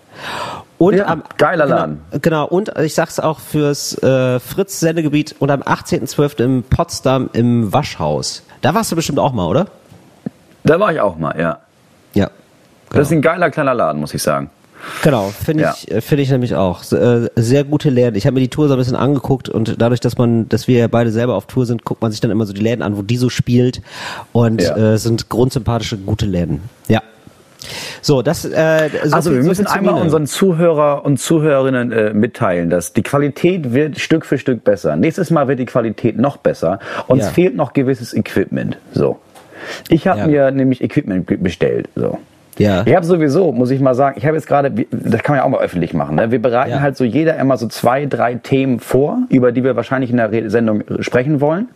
Und 0.77 0.95
Ja, 0.95 1.07
am, 1.07 1.23
geiler 1.37 1.65
genau, 1.65 1.77
Laden. 1.77 2.01
Genau, 2.21 2.47
und 2.47 2.71
ich 2.79 2.93
sag's 2.93 3.19
auch 3.19 3.39
fürs 3.39 3.97
Fritz-Sendegebiet 3.99 5.35
und 5.39 5.51
am 5.51 5.61
18.12. 5.61 6.43
in 6.43 6.63
Potsdam 6.63 7.29
im 7.33 7.71
Waschhaus. 7.73 8.43
Da 8.61 8.73
warst 8.73 8.91
du 8.91 8.95
bestimmt 8.95 9.19
auch 9.19 9.33
mal, 9.33 9.47
oder? 9.47 9.67
Da 10.63 10.79
war 10.79 10.91
ich 10.91 10.99
auch 10.99 11.17
mal, 11.17 11.39
ja. 11.39 11.59
Ja. 12.13 12.29
Das 12.91 13.07
ist 13.07 13.11
ein 13.11 13.21
geiler 13.21 13.49
kleiner 13.49 13.73
Laden, 13.73 13.99
muss 13.99 14.13
ich 14.13 14.21
sagen. 14.23 14.49
Genau, 15.03 15.29
finde 15.43 15.63
Ja. 15.63 15.75
ich, 15.75 15.91
äh, 15.91 16.01
finde 16.01 16.21
ich 16.23 16.29
nämlich 16.29 16.55
auch. 16.55 16.83
Äh, 16.91 17.29
sehr 17.35 17.63
gute 17.63 17.89
Läden. 17.89 18.15
Ich 18.15 18.25
habe 18.25 18.35
mir 18.35 18.41
die 18.41 18.47
Tour 18.49 18.67
so 18.67 18.75
ein 18.75 18.79
bisschen 18.79 18.95
angeguckt 18.95 19.49
und 19.49 19.81
dadurch, 19.81 19.99
dass 19.99 20.17
man, 20.17 20.47
dass 20.49 20.67
wir 20.67 20.87
beide 20.87 21.11
selber 21.11 21.33
auf 21.35 21.47
Tour 21.47 21.65
sind, 21.65 21.83
guckt 21.83 22.01
man 22.01 22.11
sich 22.11 22.21
dann 22.21 22.31
immer 22.31 22.45
so 22.45 22.53
die 22.53 22.61
Läden 22.61 22.83
an, 22.83 22.95
wo 22.97 23.01
die 23.01 23.17
so 23.17 23.29
spielt 23.29 23.81
und 24.33 24.61
Ja. 24.61 24.93
äh, 24.93 24.97
sind 24.97 25.29
grundsympathische, 25.29 25.97
gute 25.97 26.25
Läden. 26.27 26.61
Ja. 26.87 27.01
So, 28.01 28.21
das. 28.21 28.45
Äh, 28.45 28.89
so 29.03 29.15
Also 29.15 29.29
viel- 29.31 29.37
wir 29.39 29.43
so 29.43 29.49
müssen 29.49 29.65
zu 29.65 29.73
einmal 29.73 29.93
Mine. 29.95 30.05
unseren 30.05 30.27
Zuhörer 30.27 31.03
und 31.03 31.17
Zuhörerinnen 31.19 31.91
äh, 31.91 32.13
mitteilen, 32.13 32.69
dass 32.69 32.93
die 32.93 33.01
Qualität 33.03 33.73
wird 33.73 33.99
Stück 33.99 34.25
für 34.25 34.37
Stück 34.37 34.63
besser. 34.63 34.95
Nächstes 34.95 35.31
Mal 35.31 35.47
wird 35.47 35.59
die 35.59 35.65
Qualität 35.65 36.17
noch 36.17 36.37
besser. 36.37 36.79
Uns 37.07 37.25
Ja. 37.25 37.31
fehlt 37.31 37.55
noch 37.55 37.73
gewisses 37.73 38.13
Equipment. 38.13 38.77
So. 38.93 39.19
Ich 39.89 40.07
habe 40.07 40.27
mir 40.27 40.51
nämlich 40.51 40.81
Equipment 40.83 41.25
be- 41.25 41.37
bestellt. 41.37 41.89
So. 41.95 42.19
Ja. 42.59 42.83
Ich 42.85 42.95
habe 42.95 43.05
sowieso, 43.05 43.51
muss 43.51 43.71
ich 43.71 43.79
mal 43.79 43.93
sagen, 43.95 44.15
ich 44.17 44.25
habe 44.25 44.35
jetzt 44.35 44.47
gerade, 44.47 44.71
das 44.91 45.23
kann 45.23 45.35
man 45.35 45.37
ja 45.37 45.43
auch 45.43 45.49
mal 45.49 45.61
öffentlich 45.61 45.93
machen. 45.93 46.15
Ne? 46.15 46.31
Wir 46.31 46.41
bereiten 46.41 46.71
Ja. 46.71 46.81
halt 46.81 46.97
so 46.97 47.03
jeder 47.03 47.37
immer 47.37 47.57
so 47.57 47.67
zwei, 47.67 48.05
drei 48.05 48.35
Themen 48.35 48.79
vor, 48.79 49.19
über 49.29 49.51
die 49.51 49.63
wir 49.63 49.75
wahrscheinlich 49.75 50.11
in 50.11 50.17
der 50.17 50.49
Sendung 50.49 50.83
sprechen 50.99 51.41
wollen. 51.41 51.67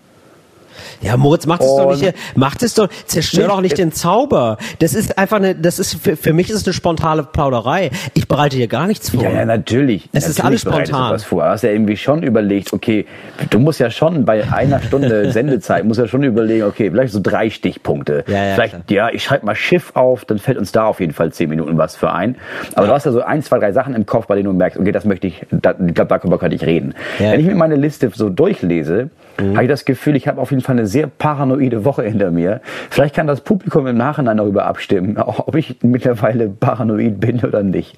Ja, 1.01 1.17
Moritz, 1.17 1.45
mach 1.45 1.57
das 1.59 1.67
doch 1.67 1.95
nicht, 1.95 2.13
mach 2.35 2.55
das 2.55 2.73
doch, 2.73 2.87
zerstör 3.05 3.47
doch 3.47 3.61
nicht 3.61 3.73
es- 3.73 3.77
den 3.77 3.91
Zauber. 3.91 4.57
Das 4.79 4.93
ist 4.93 5.17
einfach 5.17 5.37
eine, 5.37 5.55
das 5.55 5.79
ist, 5.79 5.95
für, 5.95 6.15
für 6.15 6.33
mich 6.33 6.49
ist 6.49 6.55
es 6.57 6.65
eine 6.65 6.73
spontane 6.73 7.23
Plauderei. 7.23 7.91
Ich 8.13 8.27
bereite 8.27 8.55
hier 8.57 8.67
gar 8.67 8.87
nichts 8.87 9.09
vor. 9.11 9.23
Ja, 9.23 9.31
ja, 9.31 9.45
natürlich. 9.45 10.09
Es 10.13 10.27
ist 10.27 10.43
alles 10.43 10.61
spontan. 10.61 11.13
Was 11.13 11.23
vor. 11.23 11.43
Du 11.43 11.49
hast 11.49 11.63
ja 11.63 11.71
irgendwie 11.71 11.97
schon 11.97 12.23
überlegt, 12.23 12.73
okay, 12.73 13.05
du 13.49 13.59
musst 13.59 13.79
ja 13.79 13.89
schon 13.89 14.25
bei 14.25 14.43
einer 14.51 14.81
Stunde 14.81 15.31
Sendezeit, 15.31 15.85
musst 15.85 15.99
ja 15.99 16.07
schon 16.07 16.23
überlegen, 16.23 16.63
okay, 16.65 16.89
vielleicht 16.89 17.13
so 17.13 17.19
drei 17.21 17.49
Stichpunkte. 17.49 18.23
Ja, 18.27 18.45
ja, 18.45 18.53
vielleicht, 18.55 18.91
ja, 18.91 19.09
ich 19.09 19.23
schreibe 19.23 19.45
mal 19.45 19.55
Schiff 19.55 19.91
auf, 19.95 20.25
dann 20.25 20.39
fällt 20.39 20.57
uns 20.57 20.71
da 20.71 20.85
auf 20.85 20.99
jeden 20.99 21.13
Fall 21.13 21.31
zehn 21.31 21.49
Minuten 21.49 21.77
was 21.77 21.95
für 21.95 22.11
ein. 22.11 22.35
Aber 22.75 22.87
du 22.87 22.93
hast 22.93 23.05
ja 23.05 23.11
so 23.11 23.21
ein, 23.21 23.41
zwei, 23.43 23.59
drei 23.59 23.71
Sachen 23.71 23.93
im 23.93 24.05
Kopf, 24.05 24.27
bei 24.27 24.35
denen 24.35 24.45
du 24.47 24.53
merkst, 24.53 24.79
okay, 24.79 24.91
das 24.91 25.05
möchte 25.05 25.27
ich, 25.27 25.41
da, 25.51 25.71
ich 25.85 25.93
glaube, 25.93 26.09
darüber 26.09 26.37
könnte 26.37 26.55
ich 26.55 26.63
reden. 26.65 26.93
Ja. 27.19 27.31
Wenn 27.31 27.39
ich 27.39 27.45
mir 27.45 27.55
meine 27.55 27.75
Liste 27.75 28.09
so 28.13 28.29
durchlese, 28.29 29.09
Mhm. 29.39 29.53
habe 29.55 29.63
ich 29.63 29.69
das 29.69 29.85
Gefühl, 29.85 30.15
ich 30.15 30.27
habe 30.27 30.39
auf 30.41 30.51
jeden 30.51 30.63
Fall 30.63 30.77
eine 30.77 30.87
sehr 30.87 31.07
paranoide 31.07 31.85
Woche 31.85 32.03
hinter 32.03 32.31
mir. 32.31 32.61
Vielleicht 32.89 33.15
kann 33.15 33.27
das 33.27 33.41
Publikum 33.41 33.87
im 33.87 33.97
Nachhinein 33.97 34.37
darüber 34.37 34.65
abstimmen, 34.65 35.17
ob 35.17 35.55
ich 35.55 35.77
mittlerweile 35.81 36.49
paranoid 36.49 37.19
bin 37.19 37.43
oder 37.43 37.63
nicht. 37.63 37.97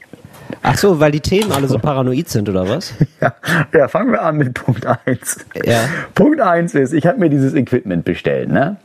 Ach 0.62 0.78
so, 0.78 1.00
weil 1.00 1.12
die 1.12 1.20
Themen 1.22 1.52
alle 1.52 1.68
so 1.68 1.80
paranoid 1.80 2.30
sind, 2.30 2.48
oder 2.50 2.68
was? 2.70 2.94
Ja, 3.22 3.34
ja, 3.74 3.88
fangen 3.88 4.12
wir 4.12 4.22
an 4.22 4.38
mit 4.38 4.54
Punkt 4.54 4.86
1. 4.86 5.46
Ja. 5.66 5.80
Punkt 6.14 6.42
1 6.42 6.76
ist, 6.76 6.94
ich 6.94 7.08
habe 7.08 7.18
mir 7.20 7.30
dieses 7.30 7.54
Equipment 7.54 8.04
bestellt. 8.04 8.50
Ne? 8.50 8.76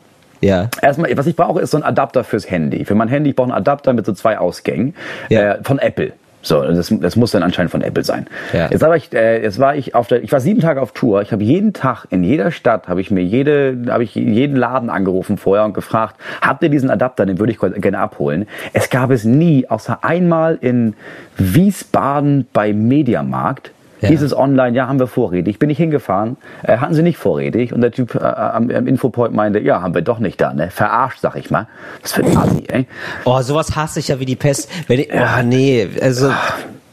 Ja. 0.41 0.69
Erstmal, 0.81 1.15
was 1.17 1.27
ich 1.27 1.35
brauche, 1.35 1.61
ist 1.61 1.73
so 1.73 1.77
ein 1.77 1.83
Adapter 1.83 2.23
fürs 2.23 2.49
Handy. 2.49 2.85
Für 2.85 2.95
mein 2.95 3.09
Handy, 3.09 3.31
ich 3.31 3.37
brauche 3.37 3.49
einen 3.49 3.57
Adapter 3.59 3.93
mit 3.93 4.07
so 4.07 4.13
zwei 4.13 4.39
Ausgängen 4.39 4.95
Ja. 5.29 5.55
äh, 5.55 5.59
von 5.65 5.79
Apple. 5.81 6.13
So, 6.49 6.63
das, 6.63 6.93
das 7.01 7.17
muss 7.17 7.33
dann 7.33 7.43
anscheinend 7.43 7.71
von 7.71 7.83
Apple 7.83 8.05
sein. 8.05 8.27
Ja. 8.55 8.71
Jetzt, 8.71 8.81
war 8.81 8.97
ich, 8.97 9.13
äh, 9.13 9.43
jetzt 9.43 9.59
war 9.59 9.77
ich 9.77 9.95
auf 9.95 10.09
der, 10.09 10.23
ich 10.23 10.33
war 10.33 10.41
sieben 10.41 10.61
Tage 10.61 10.81
auf 10.81 10.93
Tour. 10.93 11.21
Ich 11.21 11.31
habe 11.31 11.45
jeden 11.45 11.75
Tag 11.75 12.07
in 12.09 12.25
jeder 12.25 12.51
Stadt 12.51 12.89
habe 12.89 13.03
ich 13.03 13.11
mir 13.11 13.23
jede, 13.23 13.77
habe 13.91 14.03
ich 14.03 14.15
jeden 14.15 14.57
Laden 14.57 14.89
angerufen 14.89 15.37
vorher 15.37 15.67
und 15.67 15.75
gefragt, 15.75 16.17
habt 16.41 16.63
ihr 16.63 16.71
diesen 16.71 16.89
Adapter? 16.89 17.27
Den 17.27 17.39
würde 17.39 17.53
ich 17.53 17.59
gerne 17.59 17.99
abholen. 17.99 18.47
Es 18.73 18.89
gab 18.89 19.11
es 19.11 19.25
nie, 19.25 19.69
außer 19.69 20.03
einmal 20.03 20.57
in 20.61 20.95
Wiesbaden 21.37 22.47
bei 22.53 22.73
Mediamarkt. 22.73 23.73
Ja. 24.01 24.09
Hieß 24.09 24.23
es 24.23 24.37
online, 24.37 24.77
ja, 24.77 24.87
haben 24.87 25.01
wir 25.01 25.07
vorrätig. 25.07 25.59
Bin 25.59 25.71
ich 25.71 25.79
hingefahren, 25.79 26.37
äh, 26.63 26.79
hatten 26.79 26.95
sie 26.95 27.03
nicht 27.03 27.19
vorrätig. 27.19 27.73
Und 27.73 27.81
der 27.81 27.91
Typ 27.91 28.15
äh, 28.15 28.19
am, 28.19 28.71
am 28.71 28.87
Infopoint 28.87 29.35
meinte, 29.35 29.59
ja, 29.59 29.83
haben 29.83 29.95
wir 29.95 30.03
doch 30.03 30.19
nicht 30.19 30.41
da, 30.41 30.53
ne? 30.53 30.71
Verarscht, 30.71 31.21
sag 31.21 31.37
ich 31.37 31.51
mal. 31.51 31.67
Was 32.03 32.13
für 32.13 32.25
ein 32.25 32.37
Asi, 32.37 32.65
ey. 32.69 32.87
Oh, 33.25 33.41
sowas 33.43 33.75
hasse 33.75 34.01
ich 34.01 34.09
ja 34.09 34.21
wie 34.21 34.25
die 34.25 34.37
Pest. 34.37 34.71
Wenn 34.87 35.01
ich, 35.01 35.09
oh, 35.13 35.43
nee, 35.43 35.89
also, 36.01 36.31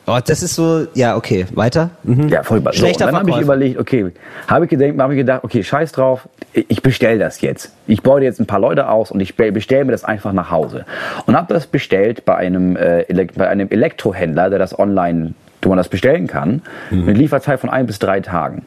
oh, 0.08 0.18
das 0.26 0.42
ist 0.42 0.56
so, 0.56 0.88
ja, 0.94 1.16
okay, 1.16 1.46
weiter. 1.54 1.92
Mhm. 2.04 2.30
Ja, 2.30 2.44
voll 2.44 2.62
so, 2.64 2.72
Schlechter 2.72 3.06
Dann 3.06 3.16
habe 3.16 3.30
ich 3.30 3.40
überlegt, 3.40 3.80
okay, 3.80 4.12
habe 4.48 4.66
ich 4.66 4.72
gedacht, 4.72 4.98
habe 4.98 5.14
ich 5.14 5.18
gedacht, 5.18 5.44
okay, 5.44 5.64
scheiß 5.64 5.92
drauf, 5.92 6.28
ich 6.54 6.82
bestell 6.82 7.20
das 7.20 7.42
jetzt. 7.42 7.72
Ich 7.88 8.02
beute 8.02 8.26
jetzt 8.26 8.40
ein 8.40 8.46
paar 8.46 8.60
Leute 8.60 8.90
aus 8.90 9.12
und 9.12 9.20
ich 9.20 9.36
bestelle 9.36 9.86
mir 9.86 9.92
das 9.92 10.04
einfach 10.04 10.34
nach 10.34 10.52
Hause. 10.52 10.86
Und 11.26 11.36
habe 11.36 11.54
das 11.54 11.68
bestellt 11.68 12.26
bei 12.26 12.36
einem, 12.36 12.76
äh, 12.78 13.06
bei 13.36 13.48
einem 13.48 13.70
Elektrohändler, 13.70 14.50
der 14.50 14.60
das 14.60 14.78
online, 14.78 15.34
wo 15.66 15.70
man 15.70 15.78
das 15.78 15.90
bestellen 15.90 16.28
kann, 16.28 16.62
mit 16.92 17.18
Lieferzeit 17.18 17.60
von 17.60 17.70
ein 17.70 17.88
bis 17.88 18.00
drei 18.00 18.22
Tagen. 18.22 18.66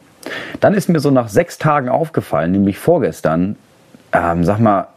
Dann 0.59 0.73
ist 0.73 0.89
mir 0.89 0.99
so 0.99 1.11
nach 1.11 1.29
sechs 1.29 1.57
Tagen 1.57 1.89
aufgefallen, 1.89 2.51
nämlich 2.51 2.77
vorgestern, 2.77 3.55
ähm, 4.11 4.43
sag 4.43 4.59
mal, 4.59 4.87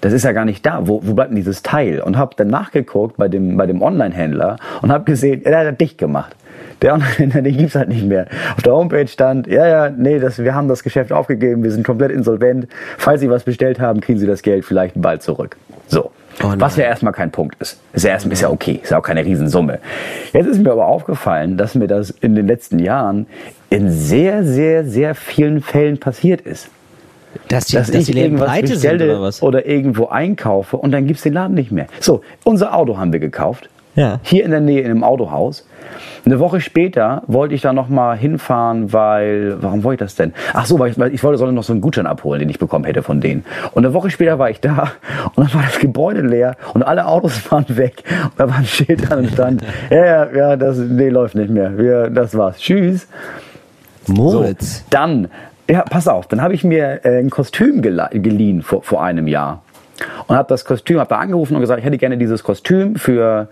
das 0.00 0.12
ist 0.12 0.24
ja 0.24 0.32
gar 0.32 0.44
nicht 0.44 0.64
da. 0.66 0.86
Wo, 0.86 1.00
wo 1.02 1.14
bleibt 1.14 1.30
denn 1.30 1.36
dieses 1.36 1.62
Teil? 1.62 2.00
Und 2.00 2.18
habe 2.18 2.34
dann 2.36 2.48
nachgeguckt 2.48 3.16
bei 3.16 3.28
dem, 3.28 3.56
bei 3.56 3.66
dem 3.66 3.80
Online-Händler 3.80 4.56
und 4.82 4.92
habe 4.92 5.04
gesehen, 5.04 5.42
der 5.44 5.58
hat 5.58 5.66
das 5.66 5.76
dicht 5.78 5.96
gemacht. 5.98 6.36
Der 6.82 6.92
Online-Händler, 6.92 7.42
den 7.42 7.56
gibt's 7.56 7.74
halt 7.74 7.88
nicht 7.88 8.04
mehr. 8.04 8.26
Auf 8.54 8.62
der 8.62 8.74
Homepage 8.74 9.08
stand, 9.08 9.46
ja, 9.46 9.66
ja, 9.66 9.90
nee, 9.90 10.18
das, 10.18 10.38
wir 10.38 10.54
haben 10.54 10.68
das 10.68 10.82
Geschäft 10.82 11.10
aufgegeben, 11.10 11.62
wir 11.62 11.70
sind 11.70 11.86
komplett 11.86 12.10
insolvent. 12.10 12.68
Falls 12.98 13.20
Sie 13.20 13.30
was 13.30 13.44
bestellt 13.44 13.80
haben, 13.80 14.00
kriegen 14.00 14.18
Sie 14.18 14.26
das 14.26 14.42
Geld 14.42 14.64
vielleicht 14.66 15.00
bald 15.00 15.22
zurück. 15.22 15.56
So. 15.86 16.10
Oh 16.42 16.52
was 16.56 16.76
ja 16.76 16.84
erstmal 16.84 17.12
kein 17.12 17.30
Punkt 17.30 17.56
ist. 17.60 17.80
Ist 17.92 18.04
ja, 18.04 18.10
erst, 18.10 18.26
ist 18.26 18.40
ja 18.40 18.50
okay, 18.50 18.80
ist 18.82 18.90
ja 18.90 18.98
auch 18.98 19.02
keine 19.02 19.24
Riesensumme. 19.24 19.78
Jetzt 20.32 20.46
ist 20.46 20.60
mir 20.60 20.72
aber 20.72 20.86
aufgefallen, 20.86 21.56
dass 21.56 21.74
mir 21.74 21.86
das 21.86 22.10
in 22.10 22.34
den 22.34 22.46
letzten 22.46 22.78
Jahren 22.78 23.26
in 23.70 23.90
sehr, 23.90 24.44
sehr, 24.44 24.84
sehr 24.84 25.14
vielen 25.14 25.62
Fällen 25.62 25.98
passiert 25.98 26.40
ist 26.40 26.68
Dass 27.48 27.66
die, 27.66 27.76
dass, 27.76 27.90
dass 27.90 28.08
ich 28.08 28.14
die 28.14 28.20
irgendwas 28.20 28.60
bestelle 28.60 29.18
oder 29.18 29.32
oder 29.42 29.66
irgendwo 29.66 30.06
einkaufe 30.06 30.76
und 30.76 30.92
dann 30.92 31.06
gibt's 31.06 31.22
den 31.22 31.34
Laden 31.34 31.54
nicht 31.54 31.72
mehr. 31.72 31.86
So, 32.00 32.22
unser 32.44 32.74
Auto 32.74 32.98
haben 32.98 33.12
wir 33.12 33.20
gekauft. 33.20 33.68
Ja. 33.94 34.18
Hier 34.22 34.44
in 34.44 34.50
der 34.50 34.60
Nähe 34.60 34.80
in 34.80 34.90
einem 34.90 35.04
Autohaus. 35.04 35.66
Eine 36.26 36.40
Woche 36.40 36.60
später 36.60 37.22
wollte 37.26 37.54
ich 37.54 37.60
da 37.60 37.72
noch 37.72 37.88
mal 37.88 38.16
hinfahren, 38.16 38.92
weil 38.92 39.56
warum 39.60 39.84
wollte 39.84 40.04
ich 40.04 40.08
das 40.08 40.14
denn? 40.16 40.32
Ach 40.54 40.64
so, 40.64 40.78
weil 40.78 40.90
ich, 40.90 40.98
weil 40.98 41.12
ich 41.12 41.22
wollte 41.22 41.38
sollte 41.38 41.54
noch 41.54 41.62
so 41.62 41.72
einen 41.72 41.82
Gutschein 41.82 42.06
abholen, 42.06 42.40
den 42.40 42.48
ich 42.48 42.58
bekommen 42.58 42.84
hätte 42.86 43.02
von 43.02 43.20
denen. 43.20 43.44
Und 43.72 43.84
eine 43.84 43.94
Woche 43.94 44.10
später 44.10 44.38
war 44.38 44.48
ich 44.48 44.60
da 44.60 44.92
und 45.34 45.44
dann 45.44 45.54
war 45.54 45.62
das 45.62 45.78
Gebäude 45.78 46.22
leer 46.22 46.56
und 46.72 46.82
alle 46.82 47.06
Autos 47.06 47.40
waren 47.50 47.66
weg 47.76 48.02
und 48.24 48.32
da 48.38 48.48
war 48.48 48.56
ein 48.56 48.64
Schild 48.64 49.08
dran 49.08 49.20
und 49.20 49.30
stand, 49.32 49.62
ja, 49.90 50.04
ja, 50.04 50.32
ja, 50.34 50.56
das 50.56 50.78
nee, 50.78 51.10
läuft 51.10 51.34
nicht 51.34 51.50
mehr. 51.50 51.76
Wir, 51.76 52.08
das 52.08 52.36
war's. 52.36 52.58
Tschüss. 52.58 53.06
Moritz. 54.06 54.78
So, 54.78 54.84
dann, 54.90 55.28
ja, 55.68 55.82
pass 55.82 56.08
auf, 56.08 56.26
dann 56.26 56.40
habe 56.40 56.54
ich 56.54 56.64
mir 56.64 57.04
äh, 57.04 57.18
ein 57.18 57.30
Kostüm 57.30 57.82
geliehen 57.82 58.62
vor, 58.62 58.82
vor 58.82 59.02
einem 59.02 59.28
Jahr. 59.28 59.62
Und 60.26 60.36
habe 60.36 60.48
das 60.48 60.64
Kostüm, 60.64 60.98
habe 60.98 61.08
da 61.08 61.18
angerufen 61.18 61.54
und 61.54 61.60
gesagt, 61.60 61.78
ich 61.78 61.86
hätte 61.86 61.98
gerne 61.98 62.18
dieses 62.18 62.42
Kostüm 62.42 62.96
für, 62.96 63.48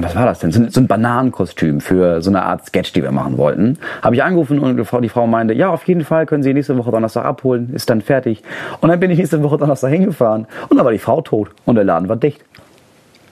was 0.00 0.14
war 0.14 0.26
das 0.26 0.38
denn? 0.40 0.52
So, 0.52 0.60
ein- 0.60 0.70
so 0.70 0.80
ein 0.80 0.86
Bananenkostüm 0.86 1.80
für 1.80 2.20
so 2.22 2.30
eine 2.30 2.42
Art 2.42 2.66
Sketch, 2.66 2.92
die 2.92 3.02
wir 3.02 3.12
machen 3.12 3.38
wollten. 3.38 3.78
Habe 4.02 4.14
ich 4.16 4.22
angerufen 4.22 4.58
und 4.58 4.76
die 4.76 5.08
Frau, 5.08 5.26
meinte, 5.26 5.54
ja, 5.54 5.70
auf 5.70 5.84
jeden 5.88 6.04
Fall 6.04 6.26
können 6.26 6.42
Sie 6.42 6.52
nächste 6.54 6.76
Woche 6.76 6.90
Donnerstag 6.90 7.24
abholen, 7.24 7.70
ist 7.74 7.88
dann 7.90 8.00
fertig. 8.00 8.42
Und 8.80 8.88
dann 8.90 9.00
bin 9.00 9.10
ich 9.10 9.18
nächste 9.18 9.42
Woche 9.42 9.58
Donnerstag 9.58 9.90
hingefahren 9.90 10.46
und 10.68 10.76
dann 10.76 10.84
war 10.84 10.92
die 10.92 10.98
Frau 10.98 11.20
tot 11.20 11.50
und 11.64 11.74
der 11.76 11.84
Laden 11.84 12.08
war 12.08 12.16
dicht. 12.16 12.40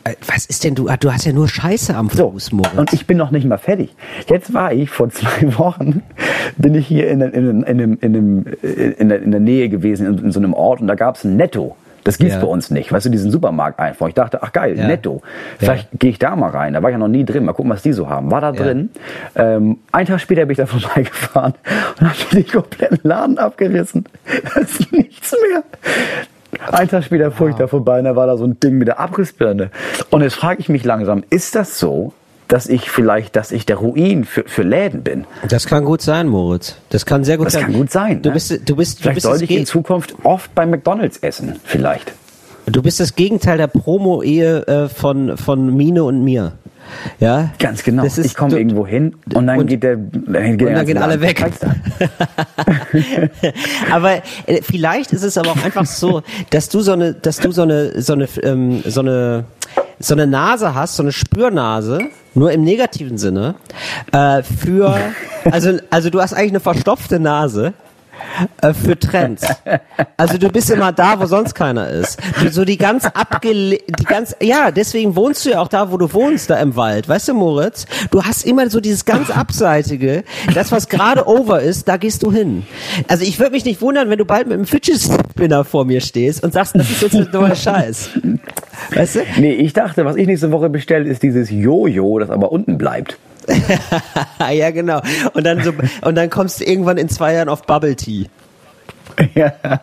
Äh, 0.04 0.14
Was 0.28 0.46
ist 0.46 0.62
denn 0.64 0.74
du? 0.76 0.88
Ah, 0.88 0.96
Du 0.96 1.12
hast 1.12 1.24
ja 1.26 1.32
nur 1.32 1.48
Scheiße 1.48 1.94
am 1.96 2.08
So, 2.08 2.30
Fuß, 2.30 2.52
Moritz. 2.52 2.74
und 2.76 2.92
ich 2.92 3.06
bin 3.06 3.16
noch 3.18 3.30
nicht 3.32 3.44
mal 3.46 3.58
fertig. 3.58 3.94
Jetzt 4.28 4.54
war 4.54 4.72
ich 4.72 4.88
vor 4.90 5.10
zwei 5.10 5.58
Wochen, 5.58 6.02
bin 6.56 6.74
ich 6.76 6.86
hier 6.86 7.08
in, 7.10 7.20
in, 7.20 7.62
in, 7.62 7.62
in, 7.64 7.94
in, 7.98 8.46
in, 8.62 8.92
in, 8.98 9.08
der, 9.08 9.22
in 9.22 9.30
der 9.32 9.40
Nähe 9.40 9.68
gewesen, 9.68 10.06
in, 10.06 10.18
in 10.26 10.32
so 10.32 10.38
einem 10.38 10.54
Ort, 10.54 10.80
und 10.80 10.86
da 10.86 10.94
gab 10.94 11.16
es 11.16 11.24
ein 11.24 11.36
Netto. 11.36 11.76
Das 12.06 12.18
gibt's 12.18 12.34
Ja. 12.34 12.40
bei 12.40 12.46
uns 12.46 12.70
nicht. 12.70 12.92
Weißt 12.92 13.04
du, 13.04 13.10
diesen 13.10 13.30
Supermarkt 13.32 13.80
einfach. 13.80 14.06
Ich 14.06 14.14
dachte, 14.14 14.42
ach 14.42 14.52
geil, 14.52 14.78
Ja. 14.78 14.86
Netto. 14.86 15.22
Vielleicht 15.58 15.88
gehe 15.98 16.10
ich 16.10 16.18
da 16.18 16.36
mal 16.36 16.50
rein. 16.50 16.72
Da 16.74 16.82
war 16.82 16.88
ich 16.90 16.94
ja 16.94 16.98
noch 16.98 17.08
nie 17.08 17.24
drin. 17.24 17.44
Mal 17.44 17.52
gucken, 17.52 17.70
was 17.70 17.82
die 17.82 17.92
so 17.92 18.08
haben. 18.08 18.30
War 18.30 18.40
da 18.40 18.52
Ja. 18.52 18.62
drin. 18.62 18.90
Ähm, 19.34 19.78
einen 19.92 20.06
Tag 20.06 20.20
später 20.20 20.42
bin 20.46 20.52
ich 20.52 20.58
da 20.58 20.66
vorbeigefahren 20.66 21.54
und 22.00 22.06
habe 22.08 22.18
den 22.32 22.46
kompletten 22.46 23.00
Laden 23.02 23.38
abgerissen. 23.38 24.04
Da 24.54 24.60
ist 24.60 24.92
nichts 24.92 25.32
mehr. 25.50 25.62
Einen 26.72 26.88
Tag 26.88 27.04
später 27.04 27.30
fuhr 27.30 27.50
ich 27.50 27.56
da 27.56 27.66
vorbei 27.66 27.98
und 27.98 28.04
da 28.04 28.16
war 28.16 28.26
da 28.26 28.36
so 28.36 28.44
ein 28.44 28.58
Ding 28.60 28.78
mit 28.78 28.88
der 28.88 28.98
Abrissbirne. 29.00 29.70
Und 30.10 30.22
jetzt 30.22 30.36
frage 30.36 30.60
ich 30.60 30.68
mich 30.68 30.84
langsam, 30.84 31.24
ist 31.28 31.54
das 31.54 31.78
so, 31.78 32.12
dass 32.48 32.68
ich 32.68 32.90
vielleicht, 32.90 33.36
dass 33.36 33.50
ich 33.52 33.66
der 33.66 33.76
Ruin 33.76 34.24
für, 34.24 34.44
für 34.46 34.62
Läden 34.62 35.02
bin? 35.02 35.24
Das 35.48 35.66
kann 35.66 35.84
gut 35.84 36.00
sein, 36.02 36.28
Moritz. 36.28 36.76
Das 36.90 37.04
kann 37.06 37.24
sehr 37.24 37.36
gut 37.38 37.46
Das 37.46 37.54
sein. 37.54 37.62
kann 37.64 37.72
gut 37.72 37.90
sein. 37.90 38.22
Du 38.22 38.28
ne? 38.28 38.34
bist, 38.34 38.50
du 38.68 38.76
bist, 38.76 38.98
du 38.98 39.02
vielleicht 39.02 39.14
bist, 39.16 39.24
sollte 39.26 39.40
das 39.44 39.50
ich 39.50 39.56
in 39.56 39.66
Zukunft 39.66 40.14
oft 40.22 40.54
bei 40.54 40.64
McDonalds 40.66 41.18
essen, 41.18 41.56
vielleicht. 41.64 42.12
du 42.66 42.82
bist 42.82 43.00
das 43.00 43.14
Gegenteil 43.16 43.58
der 43.58 43.66
Promo-Ehe 43.68 44.66
äh, 44.66 44.88
von, 44.88 45.36
von 45.36 45.74
Mine 45.76 46.04
und 46.04 46.22
mir. 46.24 46.52
Ja? 47.18 47.50
Ganz 47.58 47.82
genau. 47.82 48.04
Das 48.04 48.16
ist- 48.16 48.26
ich 48.26 48.34
komme 48.36 48.52
du- 48.52 48.58
irgendwo 48.58 48.86
hin 48.86 49.16
und 49.34 49.48
dann 49.48 49.58
und- 49.58 49.66
geht 49.66 49.82
der, 49.82 49.96
dann, 49.96 50.56
geht 50.56 50.68
und 50.68 50.74
dann 50.74 50.86
gehen 50.86 50.98
alle 50.98 51.20
weg. 51.20 51.44
aber 53.90 54.22
äh, 54.46 54.62
vielleicht 54.62 55.12
ist 55.12 55.22
es 55.22 55.36
aber 55.38 55.50
auch 55.50 55.64
einfach 55.64 55.86
so, 55.86 56.22
dass 56.50 56.68
du 56.68 56.80
so 56.80 56.92
eine, 56.92 57.14
dass 57.14 57.38
du 57.38 57.50
so 57.50 57.62
eine, 57.62 58.00
so 58.00 58.12
eine, 58.12 58.28
ähm, 58.42 58.82
so 58.86 59.00
eine, 59.00 59.44
so 59.98 60.14
eine 60.14 60.26
Nase 60.26 60.74
hast, 60.74 60.96
so 60.96 61.02
eine 61.02 61.12
Spürnase, 61.12 62.00
nur 62.36 62.52
im 62.52 62.62
negativen 62.62 63.18
Sinne, 63.18 63.56
äh, 64.12 64.42
für, 64.42 64.96
also, 65.50 65.78
also 65.90 66.10
du 66.10 66.20
hast 66.20 66.34
eigentlich 66.34 66.52
eine 66.52 66.60
verstopfte 66.60 67.18
Nase. 67.18 67.72
Äh, 68.62 68.74
Für 68.74 68.98
Trends. 68.98 69.46
Also 70.16 70.38
du 70.38 70.48
bist 70.48 70.70
immer 70.70 70.92
da, 70.92 71.18
wo 71.20 71.26
sonst 71.26 71.54
keiner 71.54 71.88
ist. 71.88 72.18
So 72.50 72.64
die 72.64 72.76
ganz 72.76 73.04
abgele 73.04 73.78
die 73.86 74.04
ganz 74.04 74.36
ja, 74.40 74.70
deswegen 74.70 75.16
wohnst 75.16 75.44
du 75.44 75.50
ja 75.50 75.60
auch 75.60 75.68
da, 75.68 75.90
wo 75.90 75.96
du 75.96 76.12
wohnst, 76.12 76.50
da 76.50 76.56
im 76.56 76.76
Wald. 76.76 77.08
Weißt 77.08 77.28
du, 77.28 77.34
Moritz? 77.34 77.86
Du 78.10 78.22
hast 78.22 78.46
immer 78.46 78.68
so 78.70 78.80
dieses 78.80 79.04
ganz 79.04 79.30
abseitige, 79.30 80.24
das 80.54 80.72
was 80.72 80.88
gerade 80.88 81.26
over 81.26 81.60
ist, 81.60 81.88
da 81.88 81.96
gehst 81.96 82.22
du 82.22 82.32
hin. 82.32 82.64
Also 83.08 83.24
ich 83.24 83.38
würde 83.38 83.52
mich 83.52 83.64
nicht 83.64 83.80
wundern, 83.80 84.10
wenn 84.10 84.18
du 84.18 84.24
bald 84.24 84.46
mit 84.46 84.54
einem 84.54 84.66
Fidget 84.66 85.00
Spinner 85.00 85.64
vor 85.64 85.84
mir 85.84 86.00
stehst 86.00 86.42
und 86.44 86.52
sagst, 86.52 86.74
das 86.76 86.90
ist 86.90 87.02
jetzt 87.02 87.14
ein 87.14 87.28
neuer 87.32 87.54
Scheiß. 87.54 88.10
Weißt 88.94 89.16
du? 89.16 89.20
Nee, 89.38 89.52
ich 89.52 89.72
dachte, 89.72 90.04
was 90.04 90.16
ich 90.16 90.26
nächste 90.26 90.52
Woche 90.52 90.68
bestelle, 90.68 91.08
ist 91.08 91.22
dieses 91.22 91.50
Jojo, 91.50 92.18
das 92.18 92.30
aber 92.30 92.52
unten 92.52 92.78
bleibt. 92.78 93.18
ja, 94.52 94.70
genau. 94.70 95.00
Und 95.34 95.44
dann 95.44 95.62
so, 95.62 95.72
und 96.02 96.14
dann 96.14 96.30
kommst 96.30 96.60
du 96.60 96.64
irgendwann 96.64 96.98
in 96.98 97.08
zwei 97.08 97.34
Jahren 97.34 97.48
auf 97.48 97.62
Bubble 97.62 97.96
Tea. 97.96 98.26
ja. 99.34 99.52
ja, 99.62 99.80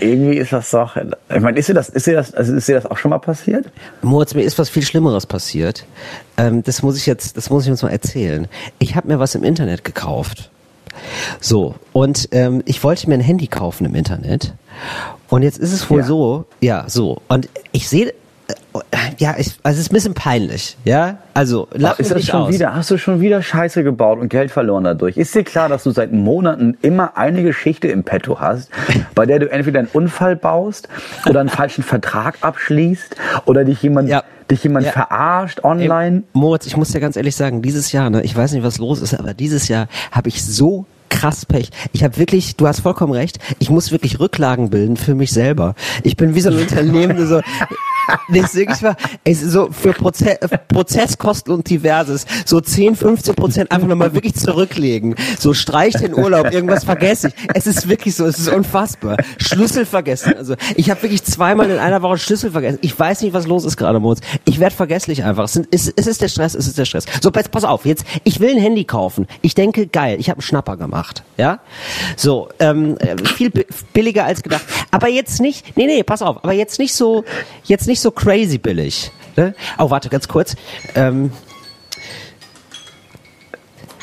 irgendwie 0.00 0.36
ist 0.36 0.52
das 0.52 0.70
doch. 0.70 0.96
Ich 0.96 1.40
meine, 1.40 1.58
ist 1.58 1.68
dir 1.68 1.74
das, 1.74 1.88
ist 1.88 2.06
dir 2.06 2.14
das, 2.14 2.32
also 2.34 2.54
ist 2.54 2.68
dir 2.68 2.74
das 2.76 2.86
auch 2.86 2.98
schon 2.98 3.10
mal 3.10 3.18
passiert? 3.18 3.66
Moritz, 4.02 4.34
mir 4.34 4.42
ist 4.42 4.58
was 4.58 4.68
viel 4.68 4.82
Schlimmeres 4.82 5.26
passiert. 5.26 5.84
Ähm, 6.36 6.62
das 6.62 6.82
muss 6.82 6.96
ich 6.96 7.06
jetzt, 7.06 7.36
das 7.36 7.50
muss 7.50 7.64
ich 7.64 7.70
uns 7.70 7.82
mal 7.82 7.90
erzählen. 7.90 8.46
Ich 8.78 8.94
habe 8.94 9.08
mir 9.08 9.18
was 9.18 9.34
im 9.34 9.42
Internet 9.42 9.84
gekauft. 9.84 10.50
So, 11.40 11.74
und 11.92 12.28
ähm, 12.32 12.62
ich 12.66 12.84
wollte 12.84 13.08
mir 13.08 13.14
ein 13.14 13.20
Handy 13.20 13.46
kaufen 13.46 13.86
im 13.86 13.94
Internet. 13.94 14.52
Und 15.28 15.42
jetzt 15.42 15.58
ist 15.58 15.72
es 15.72 15.88
wohl 15.88 16.00
Ja. 16.00 16.06
so, 16.06 16.44
ja, 16.60 16.84
so. 16.86 17.22
Und 17.28 17.48
ich 17.72 17.88
sehe, 17.88 18.12
ja, 19.18 19.34
ich, 19.38 19.52
also 19.62 19.78
es 19.78 19.86
ist 19.86 19.90
ein 19.90 19.94
bisschen 19.94 20.14
peinlich, 20.14 20.76
ja. 20.84 21.18
Also, 21.34 21.68
lach 21.72 21.92
Ach, 21.94 21.98
ist 21.98 22.10
das 22.10 22.24
schon 22.24 22.42
aus. 22.42 22.52
wieder? 22.54 22.74
Hast 22.74 22.90
du 22.90 22.96
schon 22.98 23.20
wieder 23.20 23.42
Scheiße 23.42 23.84
gebaut 23.84 24.18
und 24.18 24.28
Geld 24.28 24.50
verloren 24.50 24.84
dadurch? 24.84 25.16
Ist 25.16 25.34
dir 25.34 25.44
klar, 25.44 25.68
dass 25.68 25.82
du 25.84 25.90
seit 25.90 26.12
Monaten 26.12 26.76
immer 26.82 27.16
eine 27.16 27.42
Geschichte 27.42 27.88
im 27.88 28.02
Petto 28.04 28.40
hast, 28.40 28.70
bei 29.14 29.26
der 29.26 29.38
du 29.40 29.50
entweder 29.50 29.80
einen 29.80 29.88
Unfall 29.92 30.36
baust 30.36 30.88
oder 31.28 31.40
einen 31.40 31.48
falschen 31.50 31.84
Vertrag 31.84 32.38
abschließt 32.40 33.16
oder 33.44 33.64
dich 33.64 33.82
jemand, 33.82 34.08
Ja. 34.08 34.22
dich 34.50 34.62
jemand 34.64 34.86
Ja. 34.86 34.92
verarscht 34.92 35.58
Ey, 35.58 35.64
online? 35.70 36.22
Moritz, 36.32 36.66
ich 36.66 36.76
muss 36.76 36.92
dir 36.92 37.00
ganz 37.00 37.16
ehrlich 37.16 37.36
sagen, 37.36 37.60
dieses 37.62 37.92
Jahr, 37.92 38.08
ne, 38.10 38.22
ich 38.22 38.34
weiß 38.36 38.52
nicht, 38.52 38.62
was 38.64 38.78
los 38.78 39.00
ist, 39.02 39.12
aber 39.18 39.34
dieses 39.34 39.68
Jahr 39.68 39.88
habe 40.10 40.28
ich 40.28 40.42
so 40.44 40.86
krass 41.10 41.44
Pech. 41.44 41.70
Ich 41.92 42.02
habe 42.04 42.16
wirklich, 42.16 42.56
du 42.56 42.66
hast 42.66 42.80
vollkommen 42.80 43.12
recht, 43.12 43.38
ich 43.58 43.68
muss 43.68 43.92
wirklich 43.92 44.18
Rücklagen 44.18 44.70
bilden 44.70 44.96
für 44.96 45.14
mich 45.14 45.30
selber. 45.30 45.74
Ich 46.04 46.16
bin 46.16 46.34
wie 46.34 46.40
so 46.40 46.48
ein 46.48 46.56
Unternehmen, 46.58 47.26
so, 47.26 47.40
deswegen 48.28 48.72
war, 48.82 48.96
ey, 49.24 49.34
so 49.34 49.70
für 49.70 49.92
Proze 49.92 50.38
Prozesskosten 50.68 51.52
und 51.52 51.68
diverses, 51.68 52.26
so 52.44 52.60
10, 52.60 52.96
15 52.96 53.34
Prozent 53.34 53.70
einfach 53.70 53.86
nochmal 53.88 54.14
wirklich 54.14 54.34
zurücklegen. 54.34 55.14
So 55.38 55.54
streich 55.54 55.94
den 55.94 56.14
Urlaub, 56.14 56.50
irgendwas 56.52 56.84
vergesse 56.84 57.28
ich. 57.28 57.34
Es 57.54 57.66
ist 57.66 57.88
wirklich 57.88 58.14
so, 58.14 58.24
es 58.26 58.38
ist 58.38 58.48
unfassbar. 58.48 59.16
Schlüssel 59.38 59.86
vergessen. 59.86 60.34
Also 60.36 60.54
ich 60.76 60.90
habe 60.90 61.02
wirklich 61.02 61.22
zweimal 61.24 61.70
in 61.70 61.78
einer 61.78 62.02
Woche 62.02 62.18
Schlüssel 62.18 62.50
vergessen. 62.50 62.78
Ich 62.82 62.98
weiß 62.98 63.22
nicht, 63.22 63.32
was 63.32 63.46
los 63.46 63.64
ist 63.64 63.76
gerade, 63.76 64.00
Moritz. 64.00 64.20
Ich 64.44 64.60
werde 64.60 64.74
vergesslich 64.74 65.24
einfach. 65.24 65.44
Es, 65.44 65.52
sind, 65.52 65.68
es, 65.70 65.92
es 65.94 66.06
ist 66.06 66.20
der 66.22 66.28
Stress, 66.28 66.54
es 66.54 66.66
ist 66.66 66.78
der 66.78 66.84
Stress. 66.84 67.04
So, 67.20 67.30
jetzt 67.34 67.50
pass 67.50 67.64
auf, 67.64 67.84
jetzt, 67.86 68.04
ich 68.24 68.40
will 68.40 68.50
ein 68.50 68.60
Handy 68.60 68.84
kaufen. 68.84 69.26
Ich 69.42 69.54
denke, 69.54 69.86
geil, 69.86 70.16
ich 70.18 70.28
habe 70.28 70.38
einen 70.38 70.42
Schnapper 70.42 70.76
gemacht. 70.76 71.22
Ja? 71.36 71.60
So, 72.16 72.48
ähm, 72.58 72.96
äh, 72.98 73.16
viel 73.24 73.50
bi- 73.50 73.66
billiger 73.92 74.24
als 74.24 74.42
gedacht. 74.42 74.62
Aber 74.90 75.08
jetzt 75.08 75.40
nicht, 75.40 75.76
nee, 75.76 75.86
nee, 75.86 76.02
pass 76.02 76.22
auf, 76.22 76.42
aber 76.42 76.52
jetzt 76.52 76.78
nicht 76.78 76.94
so, 76.94 77.24
jetzt 77.64 77.86
nicht 77.86 78.00
so 78.02 78.10
crazy 78.10 78.58
billig. 78.58 79.10
Ne? 79.36 79.54
Oh, 79.78 79.90
warte, 79.90 80.08
ganz 80.08 80.28
kurz. 80.28 80.54
Ähm, 80.94 81.32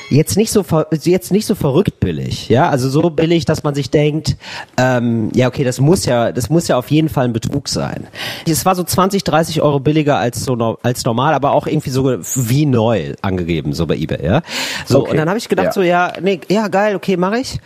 jetzt 0.10 0.38
nicht 0.38 0.51
so 0.51 0.65
jetzt 1.03 1.32
nicht 1.32 1.46
so 1.46 1.56
verrückt 1.56 2.00
billig, 2.00 2.50
ja, 2.50 2.68
also 2.70 2.89
so 2.89 3.10
billig, 3.12 3.46
dass 3.46 3.63
man 3.63 3.75
sich 3.75 3.91
denkt, 3.91 4.38
ähm, 4.77 5.29
ja 5.36 5.48
okay, 5.48 5.63
das 5.63 5.79
muss 5.79 6.06
ja, 6.06 6.32
das 6.32 6.50
muss 6.50 6.68
ja 6.68 6.77
auf 6.77 6.89
jeden 6.89 7.10
Fall 7.10 7.25
ein 7.25 7.34
Betrug 7.34 7.68
sein. 7.70 8.08
Es 8.48 8.65
war 8.65 8.75
so 8.75 8.84
20, 8.84 9.24
30 9.24 9.62
Euro 9.62 9.79
billiger 9.79 10.18
als 10.18 10.44
so 10.44 10.56
no- 10.56 10.79
als 10.82 11.06
normal, 11.06 11.34
aber 11.34 11.51
auch 11.51 11.68
irgendwie 11.68 11.91
so 11.91 12.06
wie 12.10 12.65
neu 12.65 13.13
angegeben 13.22 13.74
so 13.74 13.86
bei 13.86 13.96
eBay, 13.98 14.25
ja. 14.25 14.41
So 14.88 15.01
Okay, 15.01 15.12
und 15.12 15.18
dann 15.18 15.29
habe 15.29 15.38
ich 15.38 15.48
gedacht 15.48 15.68
ja. 15.68 15.74
so 15.74 15.82
ja, 15.84 16.13
nee, 16.22 16.41
ja 16.50 16.68
geil, 16.70 16.96
okay, 16.96 17.15
mache 17.15 17.39
ich. 17.39 17.60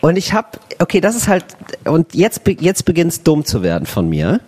Und 0.00 0.16
ich 0.16 0.32
habe, 0.32 0.48
okay, 0.80 1.00
das 1.00 1.14
ist 1.14 1.28
halt 1.28 1.44
und 1.84 2.14
jetzt 2.14 2.42
jetzt 2.58 2.84
beginnt's 2.84 3.22
dumm 3.22 3.44
zu 3.44 3.62
werden 3.62 3.86
von 3.86 4.08
mir. 4.08 4.40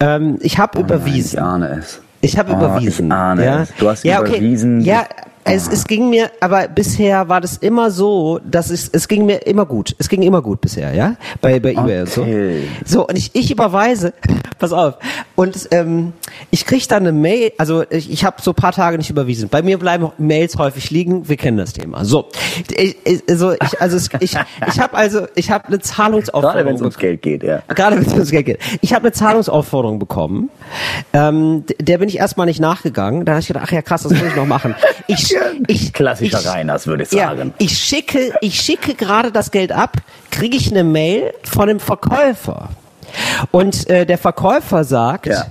Ähm, 0.00 0.38
ich 0.40 0.58
habe 0.58 0.78
überwiesen. 0.80 1.38
Ich 1.38 1.42
ahne 1.42 1.78
es. 1.80 2.00
Ich 2.20 2.38
habe 2.38 2.52
Oh, 2.52 2.56
überwiesen. 2.56 3.06
Ich 3.06 3.12
ahne 3.12 3.44
ja? 3.44 3.62
es. 3.62 3.74
Du 3.78 3.88
hast 3.88 4.04
ja, 4.04 4.20
okay. 4.20 4.38
überwiesen. 4.38 4.80
Ja, 4.80 5.06
es, 5.46 5.68
es 5.68 5.86
ging 5.86 6.10
mir, 6.10 6.30
aber 6.40 6.66
bisher 6.66 7.28
war 7.28 7.40
das 7.40 7.56
immer 7.56 7.92
so, 7.92 8.40
dass 8.44 8.70
es, 8.70 8.88
es 8.88 9.06
ging 9.06 9.26
mir 9.26 9.46
immer 9.46 9.64
gut. 9.64 9.94
Es 9.98 10.08
ging 10.08 10.22
immer 10.22 10.42
gut 10.42 10.60
bisher, 10.60 10.92
ja? 10.92 11.14
Bei, 11.40 11.60
bei 11.60 11.70
eBay 11.70 12.00
und 12.00 12.10
so. 12.10 12.22
Okay. 12.22 12.62
So, 12.84 13.06
und 13.06 13.16
ich, 13.16 13.30
ich 13.32 13.52
überweise, 13.52 14.12
pass 14.58 14.72
auf, 14.72 14.94
und 15.36 15.68
ähm, 15.70 16.14
ich 16.50 16.66
krieg 16.66 16.88
dann 16.88 17.04
eine 17.04 17.12
Mail, 17.12 17.52
also 17.58 17.84
ich, 17.90 18.10
ich 18.10 18.24
habe 18.24 18.42
so 18.42 18.50
ein 18.50 18.54
paar 18.54 18.72
Tage 18.72 18.98
nicht 18.98 19.08
überwiesen. 19.08 19.48
Bei 19.48 19.62
mir 19.62 19.78
bleiben 19.78 20.10
Mails 20.18 20.58
häufig 20.58 20.90
liegen, 20.90 21.28
wir 21.28 21.36
kennen 21.36 21.58
das 21.58 21.72
Thema. 21.72 22.04
So, 22.04 22.28
ich, 22.76 22.96
ich, 23.04 23.22
also 23.28 23.52
ich, 23.52 23.80
also 23.80 24.16
ich, 24.18 24.36
ich 24.66 24.80
habe 24.80 24.94
also, 24.96 25.28
ich 25.36 25.50
habe 25.52 25.68
eine 25.68 25.78
Zahlungsaufforderung 25.78 26.54
Gerade 26.54 26.66
wenn 26.66 26.74
es 26.74 26.80
ums. 26.80 26.98
Geld 26.98 27.22
geht, 27.22 27.44
ja. 27.44 27.62
Gerade 27.68 27.96
wenn 27.96 28.04
es 28.04 28.12
ums 28.12 28.30
Geld 28.30 28.46
geht. 28.46 28.58
Ich 28.80 28.92
habe 28.92 29.04
eine 29.04 29.12
Zahlungsaufforderung 29.12 30.00
bekommen. 30.00 30.50
Ähm, 31.12 31.64
der 31.80 31.98
bin 31.98 32.08
ich 32.08 32.18
erstmal 32.18 32.46
nicht 32.46 32.60
nachgegangen. 32.60 33.24
Da 33.24 33.32
habe 33.32 33.40
ich 33.40 33.46
gedacht, 33.46 33.64
ach 33.68 33.72
ja 33.72 33.82
krass, 33.82 34.02
das 34.02 34.12
muss 34.12 34.22
ich 34.22 34.34
noch 34.34 34.46
machen. 34.46 34.74
Ich, 35.06 35.35
ich, 35.66 35.92
Klassischer 35.92 36.40
ich, 36.40 36.46
Reiners, 36.46 36.86
würde 36.86 37.04
ich 37.04 37.12
ja, 37.12 37.28
sagen. 37.28 37.54
ich 37.58 37.76
schicke, 37.78 38.34
ich 38.40 38.60
schicke 38.60 38.94
gerade 38.94 39.32
das 39.32 39.50
Geld 39.50 39.72
ab, 39.72 39.96
kriege 40.30 40.56
ich 40.56 40.70
eine 40.70 40.84
Mail 40.84 41.32
von 41.44 41.68
dem 41.68 41.80
Verkäufer. 41.80 42.70
Und 43.50 43.88
äh, 43.88 44.04
der 44.04 44.18
Verkäufer 44.18 44.84
sagt, 44.84 45.26
Ja. 45.26 45.46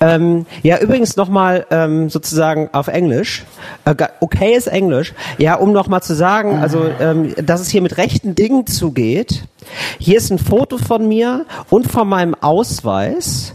ähm, 0.00 0.46
ja 0.62 0.78
übrigens 0.78 1.16
nochmal 1.16 1.66
ähm, 1.70 2.08
sozusagen 2.08 2.70
auf 2.72 2.88
Englisch, 2.88 3.44
äh, 3.84 3.94
okay 4.20 4.54
ist 4.54 4.66
Englisch, 4.68 5.12
ja 5.36 5.54
um 5.54 5.72
nochmal 5.72 6.02
zu 6.02 6.14
sagen, 6.14 6.58
also 6.58 6.88
ähm, 6.98 7.34
dass 7.44 7.60
es 7.60 7.68
hier 7.68 7.82
mit 7.82 7.98
rechten 7.98 8.34
Dingen 8.34 8.66
zugeht. 8.66 9.44
Hier 9.98 10.16
ist 10.16 10.30
ein 10.30 10.38
Foto 10.38 10.78
von 10.78 11.06
mir 11.06 11.44
und 11.68 11.90
von 11.90 12.08
meinem 12.08 12.34
Ausweis. 12.34 13.54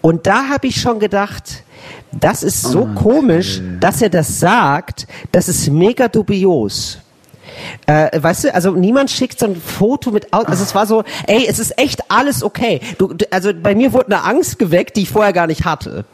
Und 0.00 0.26
da 0.26 0.48
habe 0.48 0.66
ich 0.66 0.80
schon 0.80 0.98
gedacht, 0.98 1.62
das 2.12 2.42
ist 2.42 2.62
so 2.62 2.86
komisch, 2.94 3.60
dass 3.80 4.02
er 4.02 4.10
das 4.10 4.40
sagt. 4.40 5.06
Das 5.32 5.48
ist 5.48 5.68
mega 5.70 6.08
dubios. 6.08 6.98
Äh, 7.86 8.22
weißt 8.22 8.44
du, 8.44 8.54
also 8.54 8.70
niemand 8.72 9.10
schickt 9.10 9.38
so 9.38 9.46
ein 9.46 9.56
Foto 9.56 10.10
mit, 10.12 10.32
Au- 10.32 10.42
also 10.44 10.62
es 10.62 10.74
war 10.74 10.86
so, 10.86 11.02
ey, 11.26 11.46
es 11.48 11.58
ist 11.58 11.76
echt 11.78 12.00
alles 12.08 12.42
okay. 12.42 12.80
Du, 12.96 13.08
du, 13.12 13.26
also 13.30 13.50
bei 13.52 13.74
mir 13.74 13.92
wurde 13.92 14.06
eine 14.06 14.24
Angst 14.24 14.58
geweckt, 14.58 14.96
die 14.96 15.02
ich 15.02 15.10
vorher 15.10 15.32
gar 15.32 15.46
nicht 15.46 15.64
hatte. 15.64 16.04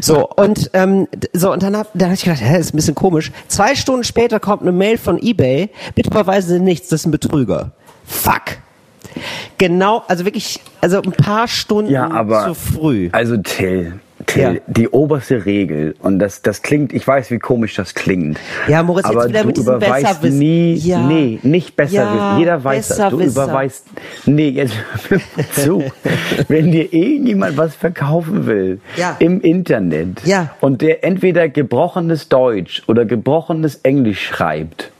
So 0.00 0.28
und 0.28 0.70
ähm, 0.72 1.08
so 1.32 1.52
und 1.52 1.62
dann 1.62 1.76
hab, 1.76 1.88
dann 1.94 2.08
hab 2.10 2.14
ich 2.16 2.24
gedacht, 2.24 2.40
hä, 2.40 2.58
ist 2.58 2.72
ein 2.72 2.76
bisschen 2.76 2.94
komisch. 2.94 3.32
Zwei 3.48 3.74
Stunden 3.74 4.04
später 4.04 4.40
kommt 4.40 4.62
eine 4.62 4.72
Mail 4.72 4.96
von 4.96 5.20
eBay, 5.20 5.68
bitte 5.94 6.08
überweisen 6.10 6.48
Sie 6.58 6.60
nichts, 6.60 6.88
das 6.88 7.00
ist 7.00 7.06
ein 7.06 7.10
Betrüger. 7.10 7.72
Fuck. 8.06 8.42
Genau, 9.58 10.02
also 10.08 10.24
wirklich, 10.24 10.60
also 10.80 11.02
ein 11.02 11.12
paar 11.12 11.48
Stunden 11.48 11.90
Ja, 11.90 12.10
aber 12.10 12.46
zu 12.46 12.54
früh. 12.54 13.08
Also 13.12 13.36
Till, 13.36 14.00
Till, 14.26 14.42
Ja. 14.42 14.60
die 14.66 14.88
oberste 14.88 15.44
Regel 15.46 15.94
und 16.00 16.18
das 16.18 16.42
das 16.42 16.62
klingt, 16.62 16.92
ich 16.92 17.06
weiß, 17.06 17.30
wie 17.30 17.38
komisch 17.38 17.74
das 17.74 17.94
klingt. 17.94 18.38
Ja, 18.68 18.82
Moritz, 18.82 19.06
jetzt 19.06 19.16
aber 19.16 19.28
wieder 19.28 19.40
du 19.42 19.46
mit 19.48 19.56
diesem 19.56 19.74
überweist 19.76 20.22
nie, 20.24 20.74
Ja. 20.74 20.98
nee, 21.06 21.38
nicht 21.42 21.76
besser 21.76 21.94
Ja, 21.94 22.14
wissen. 22.14 22.38
Jeder 22.40 22.64
weiß 22.64 22.88
das. 22.88 23.10
Du 23.10 23.20
überweist, 23.20 23.86
nee, 24.26 24.48
jetzt 24.48 24.74
zu. 25.52 25.84
Wenn 26.48 26.72
dir 26.72 26.92
irgendjemand 26.92 27.56
was 27.56 27.74
verkaufen 27.74 28.46
will 28.46 28.80
Ja. 28.96 29.16
im 29.18 29.40
Internet 29.40 30.24
Ja. 30.24 30.50
und 30.60 30.82
der 30.82 31.04
entweder 31.04 31.48
gebrochenes 31.48 32.28
Deutsch 32.28 32.82
oder 32.86 33.04
gebrochenes 33.04 33.76
Englisch 33.82 34.22
schreibt, 34.26 34.90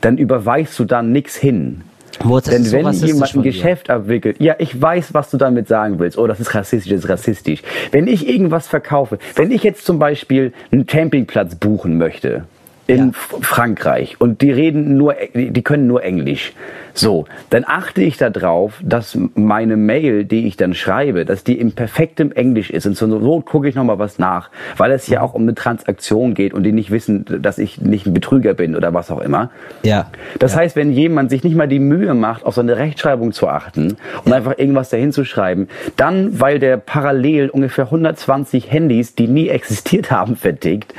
dann 0.00 0.18
überweist 0.18 0.78
du 0.78 0.84
da 0.84 1.02
nichts 1.02 1.36
hin. 1.36 1.82
Moritz, 2.24 2.46
Denn 2.46 2.64
wenn 2.72 2.92
jemand 2.92 3.34
ein. 3.34 3.42
Geschäft 3.42 3.90
abwickelt, 3.90 4.36
ja, 4.40 4.56
ich 4.58 4.80
weiß, 4.80 5.14
was 5.14 5.30
du 5.30 5.36
damit 5.36 5.68
sagen 5.68 5.98
willst. 5.98 6.18
Oh, 6.18 6.26
das 6.26 6.40
ist 6.40 6.54
rassistisch, 6.54 6.90
das 6.90 7.04
ist 7.04 7.08
rassistisch. 7.08 7.62
Wenn 7.92 8.06
ich 8.06 8.28
irgendwas 8.28 8.66
verkaufe, 8.68 9.18
wenn 9.34 9.50
ich 9.50 9.62
jetzt 9.62 9.84
zum 9.84 9.98
Beispiel 9.98 10.52
einen 10.72 10.86
Campingplatz 10.86 11.54
buchen 11.54 11.98
möchte 11.98 12.44
in 12.86 13.08
Ja. 13.08 13.38
Frankreich 13.40 14.16
und 14.20 14.42
die 14.42 14.50
reden 14.50 14.96
nur, 14.96 15.14
die 15.34 15.50
die 15.50 15.62
können 15.62 15.86
nur 15.86 16.02
Englisch, 16.02 16.52
so, 16.98 17.26
dann 17.50 17.64
achte 17.66 18.02
ich 18.02 18.16
darauf, 18.16 18.80
dass 18.82 19.18
meine 19.34 19.76
Mail, 19.76 20.24
die 20.24 20.46
ich 20.46 20.56
dann 20.56 20.72
schreibe, 20.72 21.26
dass 21.26 21.44
die 21.44 21.58
im 21.58 21.72
perfektem 21.72 22.32
Englisch 22.32 22.70
ist. 22.70 22.86
Und 22.86 22.96
zur 22.96 23.08
Not 23.08 23.44
gucke 23.44 23.68
ich 23.68 23.74
nochmal 23.74 23.98
was 23.98 24.18
nach, 24.18 24.50
weil 24.78 24.90
es 24.92 25.06
ja 25.08 25.20
auch 25.20 25.34
um 25.34 25.42
eine 25.42 25.54
Transaktion 25.54 26.32
geht 26.32 26.54
und 26.54 26.62
die 26.62 26.72
nicht 26.72 26.90
wissen, 26.90 27.26
dass 27.42 27.58
ich 27.58 27.80
nicht 27.80 28.06
ein 28.06 28.14
Betrüger 28.14 28.54
bin 28.54 28.74
oder 28.74 28.94
was 28.94 29.10
auch 29.10 29.20
immer. 29.20 29.50
Ja. 29.82 30.10
Das 30.38 30.54
ja. 30.54 30.60
heißt, 30.60 30.76
wenn 30.76 30.90
jemand 30.90 31.28
sich 31.28 31.44
nicht 31.44 31.54
mal 31.54 31.68
die 31.68 31.80
Mühe 31.80 32.14
macht, 32.14 32.46
auf 32.46 32.54
seine 32.54 32.78
Rechtschreibung 32.78 33.32
zu 33.32 33.48
achten 33.48 33.96
und 34.24 34.32
einfach 34.32 34.56
irgendwas 34.56 34.88
dahin 34.88 35.12
zu 35.12 35.24
schreiben, 35.24 35.68
dann, 35.96 36.40
weil 36.40 36.58
der 36.58 36.78
parallel 36.78 37.50
ungefähr 37.50 37.84
120 37.84 38.72
Handys, 38.72 39.14
die 39.14 39.28
nie 39.28 39.48
existiert 39.48 40.10
haben, 40.10 40.36
vertickt 40.36 40.94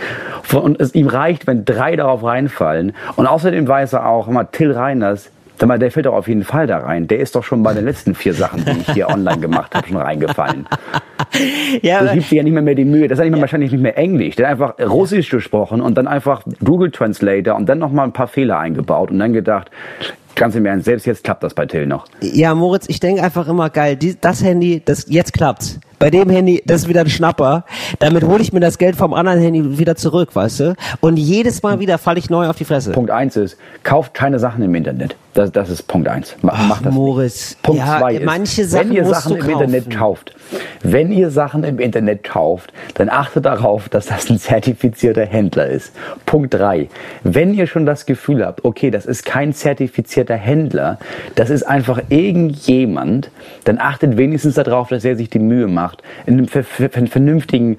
und 0.53 0.79
es 0.79 0.93
ihm 0.93 1.07
reicht, 1.07 1.47
wenn 1.47 1.65
drei 1.65 1.76
darauf 1.95 2.23
reinfallen 2.23 2.93
und 3.15 3.27
außerdem 3.27 3.67
weiß 3.67 3.93
er 3.93 4.07
auch, 4.07 4.27
mal 4.27 4.45
Till 4.45 4.71
Reiners, 4.71 5.29
sag 5.59 5.67
mal, 5.67 5.79
der 5.79 5.89
fällt 5.91 6.05
doch 6.05 6.13
auf 6.13 6.27
jeden 6.27 6.43
Fall 6.43 6.67
da 6.67 6.77
rein. 6.79 7.07
Der 7.07 7.19
ist 7.19 7.35
doch 7.35 7.43
schon 7.43 7.63
bei 7.63 7.73
den 7.73 7.85
letzten 7.85 8.13
vier 8.15 8.33
Sachen, 8.33 8.63
die 8.65 8.71
ich 8.81 8.91
hier 8.91 9.09
online 9.13 9.39
gemacht 9.39 9.73
habe, 9.73 9.87
schon 9.87 9.97
reingefallen. 9.97 10.67
ja, 11.81 11.99
Du 11.99 12.05
aber- 12.05 12.13
gibst 12.15 12.31
dir 12.31 12.37
ja 12.37 12.43
nicht 12.43 12.53
mehr, 12.53 12.61
mehr 12.61 12.75
die 12.75 12.85
Mühe. 12.85 13.07
Das 13.07 13.19
ist 13.19 13.25
ja 13.25 13.41
wahrscheinlich 13.41 13.71
nicht 13.71 13.81
mehr 13.81 13.97
Englisch. 13.97 14.35
Der 14.35 14.47
hat 14.47 14.51
einfach 14.53 14.75
Russisch 14.79 15.29
gesprochen 15.29 15.81
und 15.81 15.97
dann 15.97 16.07
einfach 16.07 16.43
Google 16.63 16.91
Translator 16.91 17.55
und 17.55 17.67
dann 17.67 17.79
noch 17.79 17.91
mal 17.91 18.03
ein 18.03 18.13
paar 18.13 18.27
Fehler 18.27 18.59
eingebaut 18.59 19.09
und 19.11 19.19
dann 19.19 19.33
gedacht, 19.33 19.69
ganz 20.35 20.53
im 20.55 20.65
Ernst, 20.67 20.85
selbst 20.85 21.05
jetzt 21.07 21.23
klappt 21.23 21.41
das 21.43 21.53
bei 21.55 21.65
Till 21.65 21.87
noch. 21.87 22.05
Ja, 22.21 22.53
Moritz, 22.53 22.85
ich 22.89 22.99
denke 22.99 23.23
einfach 23.23 23.47
immer 23.47 23.69
geil, 23.71 23.95
die, 23.95 24.15
das 24.19 24.43
Handy, 24.43 24.81
das 24.85 25.05
jetzt 25.09 25.33
klappt's. 25.33 25.79
Bei 25.99 26.11
dem 26.11 26.29
Handy, 26.29 26.61
das 26.65 26.83
ist 26.83 26.89
wieder 26.89 27.01
ein 27.01 27.09
Schnapper. 27.09 27.65
Damit 27.97 28.23
hole 28.23 28.41
ich 28.41 28.53
mir 28.53 28.59
das 28.59 28.77
Geld 28.77 28.95
vom 28.95 29.15
anderen 29.15 29.39
Handy 29.41 29.79
wieder 29.79 29.95
zurück, 29.95 30.35
weißt 30.35 30.59
du? 30.59 30.75
Und 30.99 31.17
jedes 31.17 31.63
Mal 31.63 31.79
wieder 31.79 31.97
falle 31.97 32.19
ich 32.19 32.29
neu 32.29 32.47
auf 32.47 32.55
die 32.57 32.65
Fresse. 32.65 32.91
Punkt 32.91 33.09
eins 33.09 33.35
ist, 33.35 33.57
kauft 33.83 34.13
keine 34.13 34.37
Sachen 34.37 34.63
im 34.63 34.75
Internet. 34.75 35.15
Das, 35.33 35.51
das 35.51 35.69
ist 35.69 35.87
Punkt 35.87 36.07
eins. 36.07 36.35
Mach, 36.41 36.67
mach 36.67 36.81
das 36.81 36.93
Moritz. 36.93 37.49
Nicht. 37.49 37.61
Punkt 37.63 37.79
Ja, 37.79 37.99
zwei 37.99 38.15
ist, 38.15 38.25
manche 38.25 38.65
Sachen 38.65 38.89
wenn 38.89 38.95
ihr 38.95 39.05
Sachen 39.05 39.37
im 39.37 39.49
Internet 39.49 39.83
kaufen. 39.85 39.99
kauft, 39.99 40.35
wenn 40.81 41.11
ihr 41.11 41.29
Sachen 41.29 41.63
im 41.63 41.79
Internet 41.79 42.23
kauft, 42.23 42.73
dann 42.95 43.09
achtet 43.09 43.45
darauf, 43.45 43.87
dass 43.89 44.07
das 44.07 44.29
ein 44.29 44.39
zertifizierter 44.39 45.25
Händler 45.25 45.67
ist. 45.67 45.93
Punkt 46.25 46.53
drei. 46.55 46.89
Wenn 47.23 47.53
ihr 47.53 47.67
schon 47.67 47.85
das 47.85 48.05
Gefühl 48.05 48.43
habt, 48.45 48.65
okay, 48.65 48.89
das 48.89 49.05
ist 49.05 49.25
kein 49.25 49.53
zertifizierter 49.53 50.35
Händler, 50.35 50.97
das 51.35 51.49
ist 51.51 51.63
einfach 51.63 52.01
irgendjemand, 52.09 53.29
dann 53.63 53.77
achtet 53.77 54.17
wenigstens 54.17 54.55
darauf, 54.55 54.89
dass 54.89 55.05
er 55.05 55.15
sich 55.15 55.29
die 55.29 55.39
Mühe 55.39 55.67
macht, 55.67 55.86
in 56.25 56.33
einem 56.33 56.47
ver 56.47 56.63
ver 56.63 56.89
vernünftigen 56.89 57.77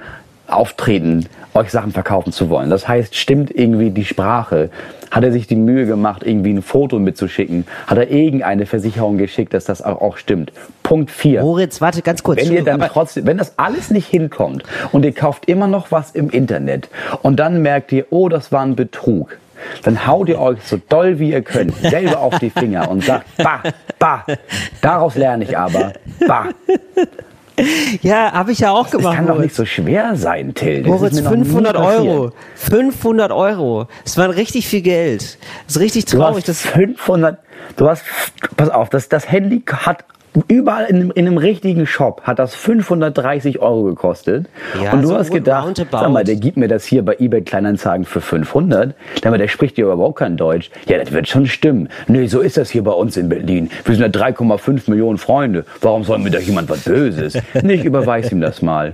Auftreten 0.48 1.26
euch 1.54 1.70
Sachen 1.70 1.92
verkaufen 1.92 2.32
zu 2.32 2.48
wollen. 2.48 2.70
Das 2.70 2.88
heißt, 2.88 3.14
stimmt 3.14 3.54
irgendwie 3.54 3.90
die 3.90 4.04
Sprache? 4.04 4.70
Hat 5.10 5.24
er 5.24 5.32
sich 5.32 5.46
die 5.46 5.56
Mühe 5.56 5.86
gemacht, 5.86 6.22
irgendwie 6.24 6.52
ein 6.52 6.62
Foto 6.62 6.98
mitzuschicken? 6.98 7.66
Hat 7.86 7.98
er 7.98 8.10
irgendeine 8.10 8.66
Versicherung 8.66 9.18
geschickt, 9.18 9.52
dass 9.54 9.64
das 9.64 9.82
auch, 9.82 10.00
auch 10.00 10.16
stimmt? 10.16 10.52
Punkt 10.82 11.10
vier. 11.10 11.42
Moritz, 11.42 11.80
warte 11.80 12.02
ganz 12.02 12.22
kurz. 12.22 12.40
Wenn 12.40 12.52
ihr 12.52 12.64
dann 12.64 12.80
trotzdem, 12.80 13.26
wenn 13.26 13.38
das 13.38 13.58
alles 13.58 13.90
nicht 13.90 14.08
hinkommt 14.08 14.62
und 14.92 15.04
ihr 15.04 15.12
kauft 15.12 15.46
immer 15.46 15.66
noch 15.66 15.90
was 15.90 16.12
im 16.12 16.30
Internet 16.30 16.88
und 17.22 17.38
dann 17.38 17.60
merkt 17.62 17.92
ihr, 17.92 18.06
oh, 18.10 18.28
das 18.28 18.52
war 18.52 18.62
ein 18.62 18.76
Betrug, 18.76 19.38
dann 19.82 20.06
haut 20.06 20.28
ihr 20.28 20.40
euch 20.40 20.62
so 20.64 20.78
doll 20.88 21.18
wie 21.18 21.32
ihr 21.32 21.42
könnt 21.42 21.74
selber 21.82 22.20
auf 22.20 22.38
die 22.38 22.50
Finger 22.50 22.90
und 22.90 23.04
sagt, 23.04 23.26
bah, 23.38 23.62
bah, 23.98 24.24
daraus 24.80 25.14
lerne 25.14 25.44
ich 25.44 25.58
aber, 25.58 25.92
bah. 26.26 26.46
ja, 28.02 28.32
habe 28.32 28.52
ich 28.52 28.60
ja 28.60 28.70
auch 28.72 28.84
Das 28.88 28.92
gemacht. 28.92 29.16
kann 29.16 29.26
doch 29.26 29.34
Moritz. 29.34 29.44
nicht 29.46 29.56
so 29.56 29.64
schwer 29.64 30.16
sein, 30.16 30.54
Till. 30.54 30.82
Das 30.82 30.90
Moritz, 30.90 31.12
ist 31.14 31.22
mir 31.24 31.30
noch 31.30 31.36
nie 31.36 31.44
500 31.44 31.74
passiert. 31.76 32.00
Euro. 32.06 32.32
500 32.54 33.32
Euro. 33.32 33.88
Das 34.04 34.16
war 34.18 34.28
richtig 34.34 34.66
viel 34.68 34.82
Geld. 34.82 35.38
Das 35.66 35.76
ist 35.76 35.80
richtig 35.80 36.04
Du 36.06 36.18
traurig. 36.18 36.36
hast 36.38 36.48
Das, 36.48 36.60
500, 36.62 37.38
du 37.76 37.88
hast, 37.88 38.04
pass 38.56 38.68
auf, 38.70 38.88
das, 38.90 39.08
das 39.08 39.30
Handy 39.30 39.62
hat 39.70 40.04
überall 40.48 40.84
in, 40.86 40.96
einem- 40.96 41.10
in 41.12 41.26
einem 41.26 41.38
richtigen 41.38 41.86
Shop 41.86 42.22
hat 42.22 42.38
das 42.38 42.54
530 42.54 43.60
Euro 43.60 43.84
gekostet. 43.84 44.46
Ja, 44.82 44.92
und 44.92 45.02
du 45.02 45.08
so 45.08 45.16
hast 45.18 45.30
gedacht, 45.30 45.76
sag 45.90 46.10
mal, 46.10 46.24
der 46.24 46.36
gibt 46.36 46.56
mir 46.56 46.68
das 46.68 46.84
hier 46.84 47.04
bei 47.04 47.16
eBay 47.18 47.42
Kleinanzeigen 47.42 48.04
für 48.04 48.20
500. 48.20 48.94
Sag 49.22 49.30
mal, 49.30 49.38
der 49.38 49.48
spricht 49.48 49.78
ja 49.78 49.84
überhaupt 49.92 50.18
kein 50.18 50.36
Deutsch. 50.36 50.70
Ja, 50.86 50.98
das 50.98 51.12
wird 51.12 51.28
schon 51.28 51.46
stimmen. 51.46 51.88
Nee, 52.06 52.26
so 52.26 52.40
ist 52.40 52.56
das 52.56 52.70
hier 52.70 52.84
bei 52.84 52.92
uns 52.92 53.16
in 53.16 53.28
Berlin. 53.28 53.70
Wir 53.84 53.94
sind 53.96 54.14
ja 54.14 54.20
3,5 54.28 54.88
Millionen 54.90 55.18
Freunde. 55.18 55.64
Warum 55.80 56.04
soll 56.04 56.18
mir 56.18 56.30
da 56.30 56.38
jemand 56.38 56.68
was 56.70 56.80
Böses? 56.84 57.38
Nicht 57.62 57.84
überweis 57.84 58.30
ihm 58.32 58.40
das 58.40 58.62
mal. 58.62 58.92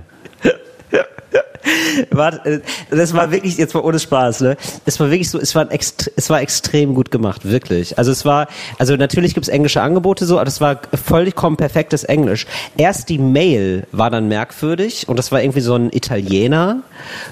Warte, 2.11 2.49
äh, 2.49 2.61
das 2.95 3.13
war 3.13 3.31
wirklich, 3.31 3.57
jetzt 3.57 3.73
mal 3.73 3.81
ohne 3.81 3.99
Spaß, 3.99 4.41
ne? 4.41 4.57
Es 4.85 4.99
war 4.99 5.09
wirklich 5.09 5.29
so, 5.29 5.39
es 5.39 5.55
war, 5.55 5.63
ein 5.63 5.71
ext 5.71 6.11
es 6.15 6.29
war 6.29 6.41
extrem 6.41 6.93
gut 6.93 7.11
gemacht, 7.11 7.45
wirklich. 7.45 7.97
Also 7.97 8.11
es 8.11 8.25
war, 8.25 8.47
also 8.77 8.95
natürlich 8.95 9.33
gibt's 9.33 9.49
englische 9.49 9.81
Angebote 9.81 10.25
so, 10.25 10.35
aber 10.35 10.45
das 10.45 10.61
war 10.61 10.79
vollkommen 10.93 11.57
perfektes 11.57 12.03
Englisch. 12.03 12.45
Erst 12.77 13.09
die 13.09 13.17
Mail 13.17 13.87
war 13.91 14.09
dann 14.09 14.27
merkwürdig 14.27 15.07
und 15.07 15.17
das 15.17 15.31
war 15.31 15.41
irgendwie 15.41 15.61
so 15.61 15.75
ein 15.75 15.91
Italiener, 15.91 16.83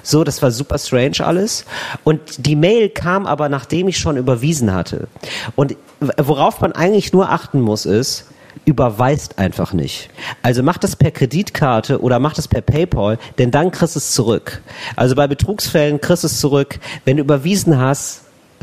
so, 0.02 0.24
das 0.24 0.42
war 0.42 0.52
super 0.52 0.78
strange 0.78 1.18
alles. 1.22 1.66
Und 2.04 2.46
die 2.46 2.56
Mail 2.56 2.90
kam 2.90 3.26
aber, 3.26 3.50
nachdem 3.50 3.88
ich 3.88 3.98
schon 3.98 4.18
überwiesen 4.18 4.74
hatte. 4.74 5.08
Und 5.56 5.76
worauf 6.18 6.62
man 6.62 6.72
eigentlich 6.74 7.14
nur 7.14 7.30
achten 7.30 7.62
muss, 7.62 7.86
ist, 7.86 8.26
überweist 8.66 9.40
einfach 9.40 9.74
nicht. 9.74 10.10
Also 10.42 10.64
mach 10.64 10.78
das 10.78 10.96
per 10.96 11.12
Kreditkarte 11.12 12.02
oder 12.02 12.20
mach 12.20 12.34
das 12.34 12.48
per 12.48 12.62
PayPal, 12.62 13.18
denn 13.38 13.52
dann 13.52 13.72
kriegst 13.72 13.96
du 13.96 14.00
es 14.00 14.12
zurück. 14.12 14.62
Also 14.96 15.16
bei 15.16 15.28
Betrugsfällen 15.28 16.00
kriegst 16.02 16.24
du 16.24 16.28
es 16.28 16.40
zurück. 16.40 16.80
Wenn 17.06 17.18
du 17.18 17.24
überwiesen 17.24 17.78
hast, 17.80 18.22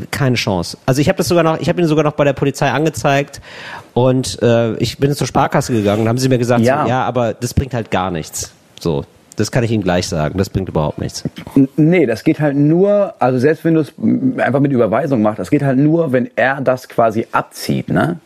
keine 0.09 0.35
Chance. 0.35 0.77
Also 0.85 0.99
ich 1.01 1.07
habe 1.09 1.17
das 1.17 1.27
sogar 1.27 1.43
noch, 1.43 1.59
ich 1.59 1.69
habe 1.69 1.79
ihn 1.79 1.87
sogar 1.87 2.03
noch 2.03 2.13
bei 2.13 2.23
der 2.23 2.33
Polizei 2.33 2.69
angezeigt 2.71 3.39
und 3.93 4.41
äh, 4.41 4.73
ich 4.77 4.97
bin 4.97 5.13
zur 5.13 5.27
Sparkasse 5.27 5.73
gegangen 5.73 6.01
und 6.03 6.07
haben 6.09 6.17
sie 6.17 6.29
mir 6.29 6.39
gesagt, 6.39 6.61
Ja. 6.61 6.83
so, 6.83 6.89
ja, 6.89 7.03
aber 7.03 7.33
das 7.35 7.53
bringt 7.53 7.73
halt 7.73 7.91
gar 7.91 8.09
nichts. 8.09 8.51
So, 8.79 9.05
das 9.35 9.51
kann 9.51 9.63
ich 9.63 9.69
Ihnen 9.71 9.83
gleich 9.83 10.07
sagen. 10.07 10.37
Das 10.39 10.49
bringt 10.49 10.69
überhaupt 10.69 10.97
nichts. 10.99 11.23
Nee, 11.77 12.05
das 12.07 12.23
geht 12.23 12.39
halt 12.39 12.55
nur, 12.55 13.13
also 13.19 13.37
selbst 13.37 13.63
wenn 13.63 13.75
du 13.75 13.81
es 13.81 13.93
einfach 14.37 14.59
mit 14.59 14.71
Überweisung 14.71 15.21
machst, 15.21 15.37
das 15.39 15.51
geht 15.51 15.61
halt 15.61 15.77
nur, 15.77 16.11
wenn 16.11 16.29
er 16.35 16.61
das 16.61 16.89
quasi 16.89 17.27
abzieht, 17.31 17.89
ne? 17.89 18.19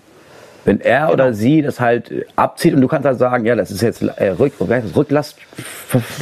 Wenn 0.65 0.81
er 0.81 1.13
oder 1.13 1.33
sie 1.33 1.61
das 1.61 1.79
halt 1.79 2.11
äh, 2.11 2.25
abzieht 2.35 2.73
und 2.73 2.81
du 2.81 2.87
kannst 2.87 3.05
halt 3.05 3.19
sagen, 3.19 3.45
ja, 3.45 3.55
das 3.55 3.71
ist 3.71 3.81
jetzt 3.81 4.01
äh, 4.01 4.29
Rück? 4.29 4.53
Rücklast, 4.59 5.37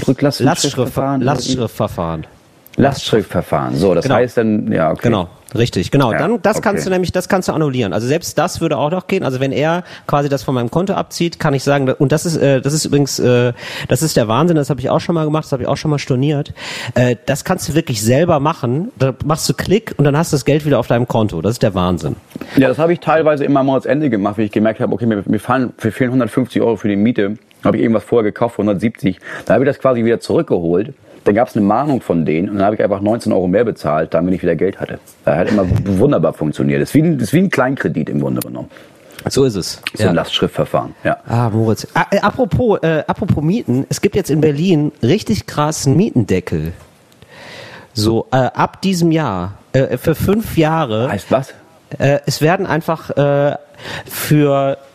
Rücklast, 0.08 0.41
Lastschriftverfahren. 0.41 1.21
Lastschriftverfahren. 1.21 2.27
Lastschriftverfahren. 2.75 3.75
So, 3.75 3.93
das 3.93 4.03
Genau. 4.03 4.15
heißt 4.15 4.38
dann, 4.38 4.71
ja, 4.71 4.91
okay. 4.91 5.01
Genau, 5.03 5.27
richtig, 5.53 5.91
genau. 5.91 6.12
Ja, 6.12 6.17
dann 6.17 6.41
das 6.41 6.62
kannst 6.62 6.81
okay. 6.81 6.89
du 6.89 6.95
nämlich, 6.95 7.12
das 7.12 7.29
kannst 7.29 7.47
du 7.49 7.53
annullieren. 7.53 7.93
Also 7.93 8.07
selbst 8.07 8.38
das 8.38 8.62
würde 8.62 8.77
auch 8.77 8.89
noch 8.89 9.07
gehen. 9.07 9.23
Also 9.23 9.39
wenn 9.39 9.51
er 9.51 9.83
quasi 10.07 10.27
das 10.29 10.41
von 10.43 10.55
meinem 10.55 10.71
Konto 10.71 10.93
abzieht, 10.93 11.39
kann 11.39 11.53
ich 11.53 11.63
sagen, 11.63 11.91
und 11.91 12.12
das 12.12 12.25
ist, 12.25 12.38
äh, 12.38 12.62
das 12.62 12.73
ist 12.73 12.86
übrigens, 12.86 13.19
äh, 13.19 13.53
das 13.88 14.01
ist 14.01 14.17
der 14.17 14.27
Wahnsinn. 14.27 14.55
Das 14.55 14.69
habe 14.69 14.79
ich 14.79 14.89
auch 14.89 14.99
schon 14.99 15.13
mal 15.15 15.25
gemacht, 15.25 15.45
das 15.45 15.51
habe 15.51 15.63
ich 15.63 15.69
auch 15.69 15.77
schon 15.77 15.91
mal 15.91 15.99
storniert. 15.99 16.53
Äh, 16.95 17.15
das 17.25 17.43
kannst 17.43 17.69
du 17.69 17.75
wirklich 17.75 18.01
selber 18.01 18.39
machen. 18.39 18.91
Da 18.97 19.13
machst 19.23 19.47
du 19.47 19.53
Klick 19.53 19.93
und 19.97 20.05
dann 20.05 20.17
hast 20.17 20.31
du 20.33 20.36
das 20.36 20.45
Geld 20.45 20.65
wieder 20.65 20.79
auf 20.79 20.88
deinem 20.88 21.07
Konto. 21.07 21.41
Das 21.41 21.53
ist 21.53 21.63
der 21.63 21.75
Wahnsinn. 21.75 22.15
Ja, 22.55 22.67
das 22.67 22.79
habe 22.79 22.93
ich 22.93 22.99
teilweise 22.99 23.45
immer 23.45 23.62
mal 23.63 23.73
ans 23.73 23.86
Ende 23.86 24.09
gemacht, 24.09 24.38
wenn 24.38 24.45
ich 24.45 24.51
gemerkt 24.51 24.79
habe, 24.79 24.91
okay, 24.93 25.05
mir, 25.05 25.21
mir, 25.25 25.39
fallen, 25.39 25.73
mir 25.83 25.91
fehlen 25.91 26.09
150 26.09 26.62
Euro 26.62 26.75
für 26.77 26.88
die 26.88 26.95
Miete. 26.95 27.36
Habe 27.63 27.77
ich 27.77 27.83
irgendwas 27.83 28.03
vorher 28.03 28.23
gekauft 28.29 28.55
für 28.55 28.62
170. 28.63 29.19
Dann 29.45 29.53
habe 29.53 29.63
ich 29.63 29.69
das 29.69 29.79
quasi 29.79 30.03
wieder 30.03 30.19
zurückgeholt. 30.19 30.93
Dann 31.23 31.36
gab 31.36 31.47
es 31.47 31.55
eine 31.55 31.65
Mahnung 31.65 32.01
von 32.01 32.25
denen 32.25 32.49
und 32.49 32.55
dann 32.57 32.65
habe 32.65 32.75
ich 32.75 32.83
einfach 32.83 32.99
19 32.99 33.31
Euro 33.31 33.47
mehr 33.47 33.63
bezahlt, 33.63 34.13
damit 34.13 34.33
ich 34.33 34.41
wieder 34.41 34.55
Geld 34.55 34.79
hatte. 34.79 34.99
Das 35.23 35.38
hat 35.38 35.49
immer 35.49 35.65
wunderbar 35.86 36.33
funktioniert. 36.33 36.81
Das 36.81 36.89
ist 36.89 36.95
wie 36.95 37.01
ein, 37.01 37.17
das 37.17 37.29
ist 37.29 37.33
wie 37.33 37.39
ein 37.39 37.49
Kleinkredit 37.49 38.09
im 38.09 38.19
Grunde 38.19 38.41
genommen. 38.41 38.69
So 39.29 39.45
ist 39.45 39.55
es. 39.55 39.81
So 39.93 40.09
ein 40.09 40.15
Lastschriftverfahren. 40.15 40.95
Ja. 41.03 41.17
Ah, 41.27 41.49
Moritz. 41.49 41.88
Ah, 41.93 42.05
äh, 42.12 42.19
apropos, 42.19 42.79
äh, 42.81 43.03
apropos 43.07 43.41
Mieten, 43.41 43.86
es 43.89 44.01
gibt 44.01 44.15
jetzt 44.15 44.29
in 44.29 44.41
Berlin 44.41 44.91
richtig 45.01 45.45
krassen 45.45 45.95
Mietendeckel. 45.95 46.73
So, 47.93 48.27
äh, 48.31 48.36
ab 48.36 48.81
diesem 48.81 49.12
Jahr, 49.12 49.53
äh, 49.71 49.97
für 49.97 50.15
fünf 50.15 50.57
Jahre. 50.57 51.09
Heißt 51.09 51.31
was? 51.31 51.53
Äh, 51.99 52.19
es 52.25 52.41
werden 52.41 52.65
einfach 52.65 53.12
äh, 53.12 53.55
für 54.05 54.77
äh, 54.77 54.92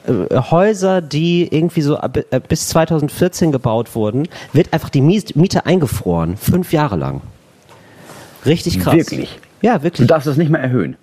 Häuser, 0.50 1.00
die 1.02 1.48
irgendwie 1.54 1.82
so 1.82 1.96
äh, 1.98 2.40
bis 2.48 2.68
2014 2.68 3.52
gebaut 3.52 3.94
wurden, 3.94 4.28
wird 4.52 4.72
einfach 4.72 4.88
die 4.90 5.00
Miete 5.02 5.66
eingefroren. 5.66 6.36
Fünf 6.36 6.72
Jahre 6.72 6.96
lang. 6.96 7.20
Richtig 8.46 8.80
krass. 8.80 8.94
Wirklich? 8.94 9.38
Ja, 9.62 9.78
Du 9.78 9.84
wirklich. 9.84 10.08
darfst 10.08 10.26
es 10.28 10.36
nicht 10.36 10.50
mehr 10.50 10.60
erhöhen. 10.62 10.96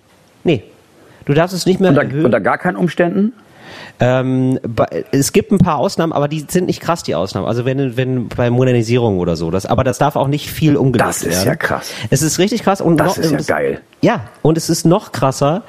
Nee. 0.44 0.62
Du 1.24 1.34
darfst 1.34 1.54
es 1.54 1.66
nicht 1.66 1.80
mehr 1.80 1.90
Unter, 1.90 2.02
erhöhen. 2.04 2.24
unter 2.24 2.40
gar 2.40 2.58
keinen 2.58 2.76
Umständen? 2.76 3.32
Ähm, 3.98 4.58
es 5.10 5.32
gibt 5.32 5.50
ein 5.52 5.58
paar 5.58 5.76
Ausnahmen, 5.78 6.12
aber 6.12 6.28
die 6.28 6.44
sind 6.48 6.66
nicht 6.66 6.80
krass, 6.80 7.02
die 7.02 7.14
Ausnahmen. 7.14 7.46
Also 7.46 7.64
wenn, 7.64 7.96
wenn 7.96 8.28
bei 8.28 8.50
Modernisierung 8.50 9.18
oder 9.18 9.36
so. 9.36 9.50
Das, 9.50 9.66
aber 9.66 9.84
das 9.84 9.98
darf 9.98 10.16
auch 10.16 10.28
nicht 10.28 10.50
viel 10.50 10.76
umgelegt 10.76 11.08
Das 11.08 11.22
ist 11.22 11.36
werden. 11.38 11.46
ja 11.46 11.56
krass. 11.56 11.90
Es 12.10 12.22
ist 12.22 12.38
richtig 12.38 12.62
krass. 12.62 12.80
Und 12.80 12.98
Das 12.98 13.16
noch, 13.16 13.24
ist 13.24 13.30
ja 13.32 13.38
und 13.38 13.46
geil. 13.46 13.80
Ja, 14.02 14.20
und 14.42 14.56
es 14.58 14.68
ist 14.70 14.84
noch 14.86 15.12
krasser. 15.12 15.62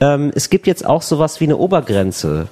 Ähm, 0.00 0.32
es 0.34 0.50
gibt 0.50 0.66
jetzt 0.66 0.84
auch 0.84 1.02
sowas 1.02 1.40
wie 1.40 1.44
eine 1.44 1.56
Obergrenze. 1.56 2.48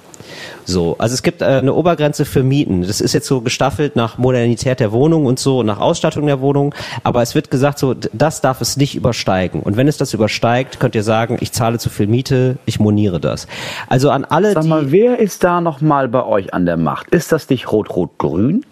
So, 0.65 0.95
also 0.97 1.13
es 1.13 1.23
gibt 1.23 1.41
äh, 1.41 1.45
eine 1.45 1.73
Obergrenze 1.73 2.25
für 2.25 2.43
Mieten. 2.43 2.81
Das 2.81 3.01
ist 3.01 3.13
jetzt 3.13 3.27
so 3.27 3.41
gestaffelt 3.41 3.95
nach 3.95 4.17
Modernität 4.17 4.79
der 4.79 4.91
Wohnung 4.91 5.25
und 5.25 5.39
so, 5.39 5.63
nach 5.63 5.79
Ausstattung 5.79 6.25
der 6.25 6.39
Wohnung. 6.41 6.73
Aber 7.03 7.21
es 7.21 7.35
wird 7.35 7.51
gesagt, 7.51 7.79
so, 7.79 7.93
das 7.93 8.41
darf 8.41 8.61
es 8.61 8.77
nicht 8.77 8.95
übersteigen. 8.95 9.61
Und 9.61 9.75
wenn 9.77 9.87
es 9.87 9.97
das 9.97 10.13
übersteigt, 10.13 10.79
könnt 10.79 10.95
ihr 10.95 11.03
sagen, 11.03 11.37
ich 11.41 11.51
zahle 11.51 11.79
zu 11.79 11.89
viel 11.89 12.07
Miete, 12.07 12.57
ich 12.65 12.79
moniere 12.79 13.19
das. 13.19 13.47
Also 13.89 14.09
an 14.09 14.25
alle, 14.25 14.53
Sag 14.53 14.63
die, 14.63 14.69
mal, 14.69 14.91
wer 14.91 15.19
ist 15.19 15.43
da 15.43 15.59
noch 15.61 15.81
mal 15.81 16.07
bei 16.07 16.23
euch 16.25 16.53
an 16.53 16.65
der 16.65 16.77
Macht? 16.77 17.09
Ist 17.09 17.31
das 17.31 17.49
nicht 17.49 17.71
Rot-Rot-Grün? 17.71 18.65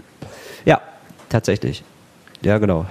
Ja, 0.65 0.79
tatsächlich. 1.29 1.83
Ja, 2.41 2.57
genau. 2.57 2.85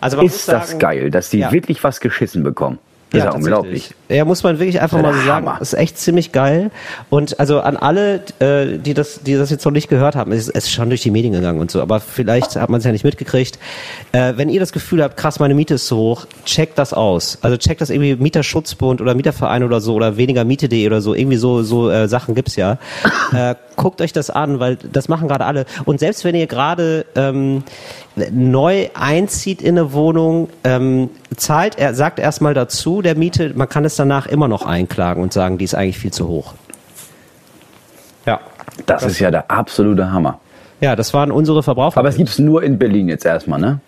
Also 0.00 0.20
Ist 0.20 0.48
das 0.48 0.68
sagen- 0.68 0.78
geil, 0.78 1.10
dass 1.10 1.30
die 1.30 1.38
Ja. 1.38 1.50
wirklich 1.52 1.82
was 1.82 2.00
geschissen 2.00 2.42
bekommen? 2.42 2.78
Das 3.18 3.24
ist 3.24 3.32
ja 3.32 3.36
unglaublich. 3.36 3.90
Ja, 4.08 4.24
muss 4.24 4.42
man 4.42 4.58
wirklich 4.58 4.80
einfach 4.80 5.00
mal 5.00 5.12
so 5.12 5.20
sagen. 5.20 5.46
Hammer. 5.46 5.60
Ist 5.60 5.74
echt 5.74 5.98
ziemlich 5.98 6.32
geil. 6.32 6.70
Und 7.10 7.40
also 7.40 7.60
an 7.60 7.76
alle, 7.76 8.20
äh, 8.38 8.78
die 8.78 8.94
das, 8.94 9.20
die 9.22 9.34
das 9.34 9.50
jetzt 9.50 9.64
noch 9.64 9.72
nicht 9.72 9.88
gehört 9.88 10.16
haben, 10.16 10.32
es 10.32 10.48
ist 10.48 10.70
schon 10.70 10.88
durch 10.88 11.00
die 11.00 11.10
Medien 11.10 11.32
gegangen 11.32 11.60
und 11.60 11.70
so, 11.70 11.80
aber 11.80 12.00
vielleicht 12.00 12.56
hat 12.56 12.70
man 12.70 12.78
es 12.78 12.84
ja 12.84 12.92
nicht 12.92 13.04
mitgekriegt. 13.04 13.58
Äh, 14.12 14.34
wenn 14.36 14.48
ihr 14.48 14.60
das 14.60 14.72
Gefühl 14.72 15.02
habt, 15.02 15.16
krass, 15.16 15.40
meine 15.40 15.54
Miete 15.54 15.74
ist 15.74 15.86
zu 15.86 15.96
hoch, 15.96 16.26
checkt 16.44 16.78
das 16.78 16.92
aus. 16.92 17.38
Also 17.42 17.56
checkt 17.56 17.80
das 17.80 17.90
irgendwie 17.90 18.16
Mieterschutzbund 18.16 19.00
oder 19.00 19.14
Mieterverein 19.14 19.62
oder 19.62 19.80
so 19.80 19.94
oder 19.94 20.16
weniger 20.16 20.44
Miete.de 20.44 20.86
oder 20.86 21.00
so. 21.00 21.14
Irgendwie 21.14 21.36
so, 21.36 21.62
so 21.62 21.90
äh, 21.90 22.08
Sachen 22.08 22.34
gibt's 22.34 22.56
ja. 22.56 22.78
äh, 23.32 23.54
guckt 23.76 24.00
euch 24.00 24.12
das 24.12 24.30
an, 24.30 24.60
weil 24.60 24.76
das 24.76 25.08
machen 25.08 25.28
gerade 25.28 25.44
alle. 25.44 25.66
Und 25.84 26.00
selbst 26.00 26.24
wenn 26.24 26.34
ihr 26.34 26.46
gerade 26.46 27.06
ähm, 27.16 27.64
neu 28.30 28.88
einzieht 28.94 29.60
in 29.60 29.78
eine 29.78 29.92
Wohnung, 29.92 30.48
ähm, 30.62 31.10
zahlt, 31.36 31.78
er 31.78 31.94
sagt 31.94 32.18
erstmal 32.18 32.54
dazu 32.54 33.02
der 33.02 33.16
Miete, 33.16 33.52
man 33.54 33.68
kann 33.68 33.84
es 33.84 33.96
danach 33.96 34.26
immer 34.26 34.48
noch 34.48 34.64
einklagen 34.64 35.22
und 35.22 35.32
sagen, 35.32 35.58
die 35.58 35.64
ist 35.64 35.74
eigentlich 35.74 35.98
viel 35.98 36.12
zu 36.12 36.28
hoch. 36.28 36.54
Ja. 38.26 38.40
Das, 38.86 39.04
ist 39.04 39.18
ja 39.18 39.30
der 39.30 39.50
absolute 39.50 40.10
Hammer. 40.10 40.40
Ja, 40.80 40.96
das 40.96 41.14
waren 41.14 41.30
unsere 41.30 41.62
Verbraucher. 41.62 41.98
Aber 41.98 42.08
es 42.08 42.16
gibt's 42.16 42.38
nur 42.38 42.62
in 42.62 42.78
Berlin 42.78 43.08
jetzt 43.08 43.24
erstmal, 43.24 43.60
ne? 43.60 43.80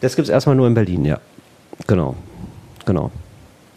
das 0.00 0.16
gibt's 0.16 0.30
erstmal 0.30 0.56
nur 0.56 0.66
in 0.66 0.74
Berlin, 0.74 1.04
ja. 1.04 1.18
Genau. 1.86 2.14
Genau. 2.84 3.10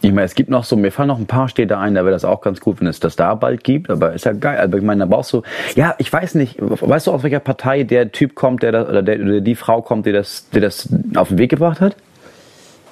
Ich 0.02 0.12
meine, 0.12 0.24
es 0.24 0.34
gibt 0.34 0.48
noch 0.48 0.64
so, 0.64 0.76
mir 0.76 0.92
fallen 0.92 1.08
noch 1.08 1.18
ein 1.18 1.26
paar 1.26 1.48
Städte 1.48 1.76
ein, 1.76 1.94
da 1.94 2.04
wäre 2.04 2.12
das 2.12 2.24
auch 2.24 2.40
ganz 2.40 2.60
gut, 2.60 2.80
wenn 2.80 2.86
es 2.86 3.00
das 3.00 3.16
da 3.16 3.34
bald 3.34 3.64
gibt, 3.64 3.90
aber 3.90 4.14
ist 4.14 4.24
ja 4.24 4.32
geil. 4.32 4.58
Aber 4.58 4.78
ich 4.78 4.82
meine, 4.82 5.00
da 5.00 5.06
brauchst 5.06 5.32
du, 5.32 5.42
ja, 5.74 5.94
ich 5.98 6.10
weiß 6.10 6.36
nicht, 6.36 6.56
weißt 6.58 7.06
du, 7.06 7.12
aus 7.12 7.22
welcher 7.22 7.40
Partei 7.40 7.82
der 7.82 8.10
Typ 8.10 8.34
kommt, 8.34 8.62
der 8.62 8.72
das, 8.72 8.88
oder, 8.88 9.02
der, 9.02 9.20
oder 9.20 9.40
die 9.40 9.54
Frau 9.54 9.82
kommt, 9.82 10.06
die 10.06 10.12
das, 10.12 10.48
die 10.50 10.60
das 10.60 10.88
auf 11.14 11.28
den 11.28 11.38
Weg 11.38 11.50
gebracht 11.50 11.80
hat? 11.80 11.96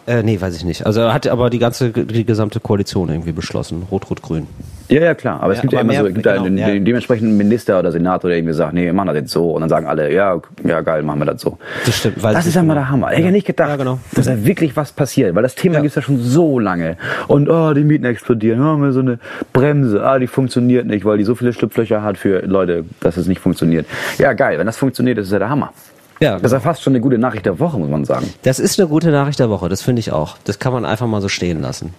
Äh, 0.08 0.22
nee, 0.22 0.40
weiß 0.40 0.56
ich 0.56 0.64
nicht. 0.64 0.86
Also 0.86 1.12
hat 1.12 1.26
aber 1.28 1.50
die 1.50 1.58
ganze, 1.58 1.90
die 1.90 2.24
gesamte 2.24 2.60
Koalition 2.60 3.10
irgendwie 3.10 3.32
beschlossen. 3.32 3.82
Rot-Rot-Grün. 3.90 4.46
Ja, 4.88 5.02
ja, 5.02 5.14
klar. 5.14 5.42
Aber 5.42 5.52
es 5.52 5.58
Ja, 5.58 5.62
gibt 5.62 5.74
ja 5.74 5.80
aber 5.80 5.90
immer 5.90 5.98
so, 5.98 6.02
mehr- 6.04 6.08
es 6.08 6.14
gibt 6.14 6.24
ja 6.26 6.32
genau, 6.32 6.44
den, 6.44 6.56
ja. 6.56 6.66
den 6.68 6.84
dementsprechenden 6.86 7.36
Minister 7.36 7.78
oder 7.78 7.92
Senator, 7.92 8.30
der 8.30 8.38
irgendwie 8.38 8.54
sagt, 8.54 8.72
nee, 8.72 8.86
wir 8.86 8.94
machen 8.94 9.08
das 9.08 9.16
jetzt 9.16 9.32
so. 9.32 9.50
Und 9.50 9.60
dann 9.60 9.68
sagen 9.68 9.86
alle, 9.86 10.10
ja, 10.10 10.40
ja, 10.64 10.80
geil, 10.80 11.02
machen 11.02 11.18
wir 11.20 11.26
das 11.26 11.42
so. 11.42 11.58
Das 11.84 11.98
stimmt. 11.98 12.22
Weil 12.22 12.32
Das 12.32 12.46
ist 12.46 12.54
ja 12.54 12.62
mal 12.62 12.72
der 12.72 12.88
Hammer. 12.88 13.12
Ich 13.12 13.18
hätte 13.18 13.32
nicht 13.32 13.46
gedacht, 13.46 13.68
Ja, 13.68 13.76
genau. 13.76 13.98
dass 14.14 14.24
da 14.24 14.42
wirklich 14.46 14.74
was 14.76 14.92
passiert, 14.92 15.34
weil 15.34 15.42
das 15.42 15.54
Thema 15.54 15.80
gibt's 15.80 15.96
ja 15.96 16.00
schon 16.00 16.18
so 16.22 16.58
lange. 16.58 16.96
Und 17.26 17.50
oh, 17.50 17.74
die 17.74 17.84
Mieten 17.84 18.06
explodieren, 18.06 18.60
oh, 18.62 18.64
haben 18.64 18.82
wir 18.82 18.92
so 18.92 19.00
eine 19.00 19.18
Bremse, 19.52 20.02
ah, 20.02 20.18
die 20.18 20.26
funktioniert 20.26 20.86
nicht, 20.86 21.04
weil 21.04 21.18
die 21.18 21.24
so 21.24 21.34
viele 21.34 21.52
Schlupflöcher 21.52 22.02
hat 22.02 22.16
für 22.16 22.40
Leute, 22.46 22.86
dass 23.00 23.18
es 23.18 23.26
nicht 23.26 23.40
funktioniert. 23.42 23.84
Ja, 24.16 24.32
geil, 24.32 24.58
wenn 24.58 24.66
das 24.66 24.78
funktioniert, 24.78 25.18
das 25.18 25.26
ist 25.26 25.32
ja 25.32 25.38
der 25.38 25.50
Hammer. 25.50 25.70
Ja, 26.20 26.34
Das 26.34 26.44
ist 26.44 26.52
ja 26.52 26.60
fast 26.60 26.82
schon 26.82 26.92
eine 26.92 27.00
gute 27.00 27.18
Nachricht 27.18 27.46
der 27.46 27.58
Woche, 27.60 27.78
muss 27.78 27.88
man 27.88 28.04
sagen. 28.04 28.32
Das 28.42 28.58
ist 28.58 28.78
eine 28.80 28.88
gute 28.88 29.10
Nachricht 29.10 29.38
der 29.38 29.50
Woche, 29.50 29.68
das 29.68 29.82
finde 29.82 30.00
ich 30.00 30.10
auch. 30.12 30.36
Das 30.44 30.58
kann 30.58 30.72
man 30.72 30.84
einfach 30.84 31.06
mal 31.06 31.20
so 31.20 31.28
stehen 31.28 31.60
lassen. 31.60 31.94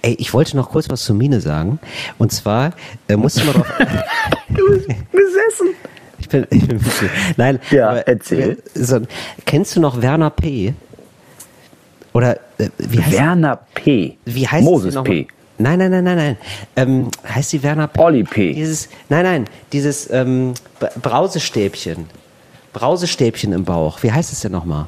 Ey, 0.00 0.14
ich 0.18 0.32
wollte 0.32 0.56
noch 0.56 0.70
kurz 0.70 0.88
was 0.88 1.04
zu 1.04 1.12
Mine 1.12 1.40
sagen. 1.42 1.78
Und 2.16 2.32
zwar 2.32 2.72
äh, 3.08 3.16
musste 3.16 3.44
man 3.44 3.54
drauf. 3.56 3.66
Gesessen. 4.48 5.74
ich 6.18 6.28
bin, 6.28 6.46
ich 6.50 6.66
bin 6.66 6.84
witzig. 6.84 7.10
Nein, 7.36 7.58
Ja, 7.70 7.90
aber, 7.90 8.08
erzähl. 8.08 8.58
äh, 8.74 8.78
So, 8.82 9.00
kennst 9.44 9.76
du 9.76 9.80
noch 9.80 10.00
Werner 10.00 10.30
P? 10.30 10.72
Oder 12.14 12.36
äh, 12.58 12.70
wie 12.78 13.02
heißt 13.02 13.12
Werner 13.12 13.58
P. 13.74 14.16
wie 14.24 14.48
heißt 14.48 14.64
Moses 14.64 14.94
sie 14.94 15.02
P. 15.02 15.26
Nein, 15.58 15.78
nein, 15.78 15.90
nein, 15.90 16.04
nein, 16.04 16.16
nein. 16.16 16.36
Ähm, 16.76 17.08
heißt 17.28 17.52
die 17.52 17.62
Werner 17.62 17.88
P? 17.88 18.00
Olli 18.00 18.24
P. 18.24 18.54
Dieses, 18.54 18.88
nein, 19.10 19.24
nein, 19.24 19.44
dieses 19.72 20.10
ähm, 20.10 20.54
Brausestäbchen. 21.02 22.06
Brausestäbchen 22.80 23.52
im 23.52 23.64
Bauch. 23.64 24.02
Wie 24.02 24.12
heißt 24.12 24.32
es 24.32 24.40
denn 24.40 24.52
nochmal? 24.52 24.86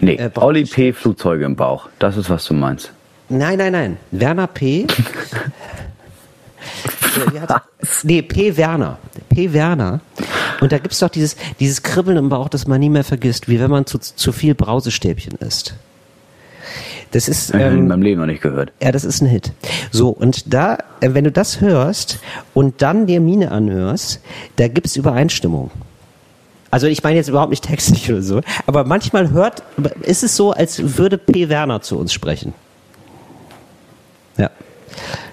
Nee, 0.00 0.14
Äh, 0.16 0.30
nicht. 0.52 0.74
P. 0.74 0.92
Flugzeuge 0.92 1.44
im 1.46 1.56
Bauch. 1.56 1.88
Das 1.98 2.16
ist, 2.16 2.28
was 2.30 2.44
du 2.44 2.54
meinst. 2.54 2.92
Nein, 3.30 3.58
nein, 3.58 3.72
nein. 3.72 3.96
Werner 4.10 4.46
P. 4.46 4.86
Äh, 7.34 7.40
hat- 7.40 7.62
nee, 8.04 8.22
P. 8.22 8.56
Werner. 8.56 8.98
P. 9.30 9.52
Werner. 9.52 10.00
Und 10.60 10.70
da 10.72 10.78
gibt's 10.78 10.98
doch 11.00 11.08
dieses, 11.08 11.36
dieses 11.58 11.82
Kribbeln 11.82 12.16
im 12.16 12.28
Bauch, 12.28 12.48
das 12.48 12.66
man 12.66 12.78
nie 12.80 12.90
mehr 12.90 13.04
vergisst, 13.04 13.48
wie 13.48 13.58
wenn 13.58 13.70
man 13.70 13.86
zu, 13.86 13.98
zu 13.98 14.30
viel 14.32 14.54
Brausestäbchen 14.54 15.34
isst. 15.38 15.74
Das 17.12 17.26
ist, 17.28 17.54
Hab 17.54 17.60
ich 17.60 17.66
in 17.68 17.72
ähm, 17.78 17.88
meinem 17.88 18.02
Leben 18.02 18.20
noch 18.20 18.26
nicht 18.26 18.42
gehört. 18.42 18.72
ja, 18.82 18.92
das 18.92 19.04
ist 19.04 19.22
ein 19.22 19.26
Hit. 19.28 19.52
So, 19.90 20.10
und 20.10 20.52
da, 20.52 20.74
äh, 21.00 21.14
wenn 21.14 21.24
du 21.24 21.32
das 21.32 21.60
hörst 21.60 22.18
und 22.54 22.82
dann 22.82 23.06
dir 23.06 23.20
Mine 23.20 23.50
anhörst, 23.50 24.20
da 24.56 24.68
gibt's 24.68 24.94
Übereinstimmung. 24.96 25.70
Also 26.70 26.86
ich 26.86 27.02
meine 27.02 27.16
jetzt 27.16 27.28
überhaupt 27.28 27.50
nicht 27.50 27.64
textlich 27.64 28.10
oder 28.12 28.22
so, 28.22 28.40
aber 28.66 28.84
manchmal 28.84 29.30
hört, 29.30 29.62
ist 30.02 30.22
es 30.22 30.36
so, 30.36 30.52
als 30.52 30.98
würde 30.98 31.16
P. 31.18 31.48
Werner 31.48 31.80
zu 31.80 31.98
uns 31.98 32.12
sprechen. 32.12 32.52
Ja. 34.36 34.50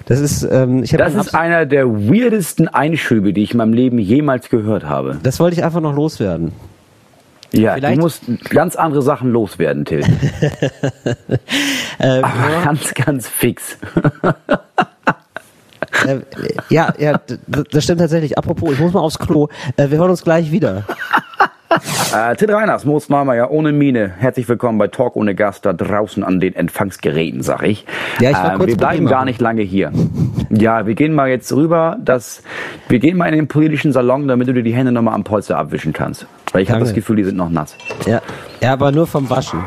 Das 0.05 0.19
ist, 0.19 0.43
ähm, 0.43 0.83
ich 0.83 0.91
Das 0.91 1.13
ist 1.15 1.33
einer 1.35 1.65
der 1.65 1.87
weirdesten 1.87 2.67
Einschübe, 2.67 3.33
die 3.33 3.43
ich 3.43 3.51
in 3.51 3.57
meinem 3.57 3.73
Leben 3.73 3.99
jemals 3.99 4.49
gehört 4.49 4.85
habe. 4.85 5.17
das 5.23 5.39
wollte 5.39 5.57
ich 5.57 5.63
einfach 5.63 5.81
noch 5.81 5.93
loswerden. 5.95 6.51
Ja, 7.51 7.75
Vielleicht- 7.75 7.97
du 7.97 8.01
musst 8.01 8.23
ganz 8.49 8.75
andere 8.75 9.01
Sachen 9.01 9.31
loswerden, 9.31 9.85
Till. 9.85 10.03
Äh, 11.99 12.21
Aber 12.21 12.63
ganz, 12.63 12.93
ganz 12.93 13.27
fix. 13.27 13.77
äh, 16.05 16.19
ja, 16.69 16.93
ja, 16.97 17.19
das 17.47 17.83
stimmt 17.83 18.01
tatsächlich. 18.01 18.37
Apropos, 18.37 18.73
ich 18.73 18.79
muss 18.79 18.93
mal 18.93 19.01
aufs 19.01 19.19
Klo. 19.19 19.47
Äh, 19.77 19.89
wir 19.89 19.97
hören 19.97 20.11
uns 20.11 20.23
gleich 20.23 20.51
wieder. 20.51 20.83
Äh, 22.13 22.35
Till 22.35 22.51
Reiners, 22.51 22.85
Moos 22.85 23.09
Neumeier, 23.09 23.51
ohne 23.51 23.71
Mine. 23.71 24.13
Herzlich 24.17 24.47
willkommen 24.47 24.77
bei 24.77 24.87
Talk 24.87 25.15
ohne 25.15 25.35
Gast 25.35 25.65
da 25.65 25.73
draußen 25.73 26.23
an 26.23 26.39
den 26.39 26.55
Empfangsgeräten, 26.55 27.41
sag 27.41 27.63
ich. 27.63 27.85
Ja, 28.19 28.29
ich 28.29 28.37
war 28.37 28.53
äh, 28.53 28.57
kurz 28.57 28.69
wir 28.69 28.77
bleiben 28.77 29.05
gar 29.07 29.25
nicht 29.25 29.41
lange 29.41 29.61
hier. 29.61 29.91
Ja, 30.49 30.85
wir 30.85 30.95
gehen 30.95 31.13
mal 31.13 31.27
jetzt 31.27 31.51
rüber, 31.51 31.97
dass 31.99 32.43
wir 32.87 32.99
gehen 32.99 33.17
mal 33.17 33.27
in 33.27 33.35
den 33.35 33.47
politischen 33.47 33.91
Salon, 33.91 34.27
damit 34.27 34.47
du 34.47 34.53
dir 34.53 34.63
die 34.63 34.73
Hände 34.73 34.91
nochmal 34.91 35.15
am 35.15 35.23
Polster 35.23 35.57
abwischen 35.57 35.91
kannst. 35.91 36.27
Weil 36.53 36.63
ich 36.63 36.69
habe 36.69 36.79
das 36.79 36.93
Gefühl, 36.93 37.17
die 37.17 37.23
sind 37.23 37.35
noch 37.35 37.49
nass. 37.49 37.75
Ja, 38.05 38.21
ja, 38.61 38.73
aber 38.73 38.91
nur 38.91 39.07
vom 39.07 39.29
Waschen. 39.29 39.63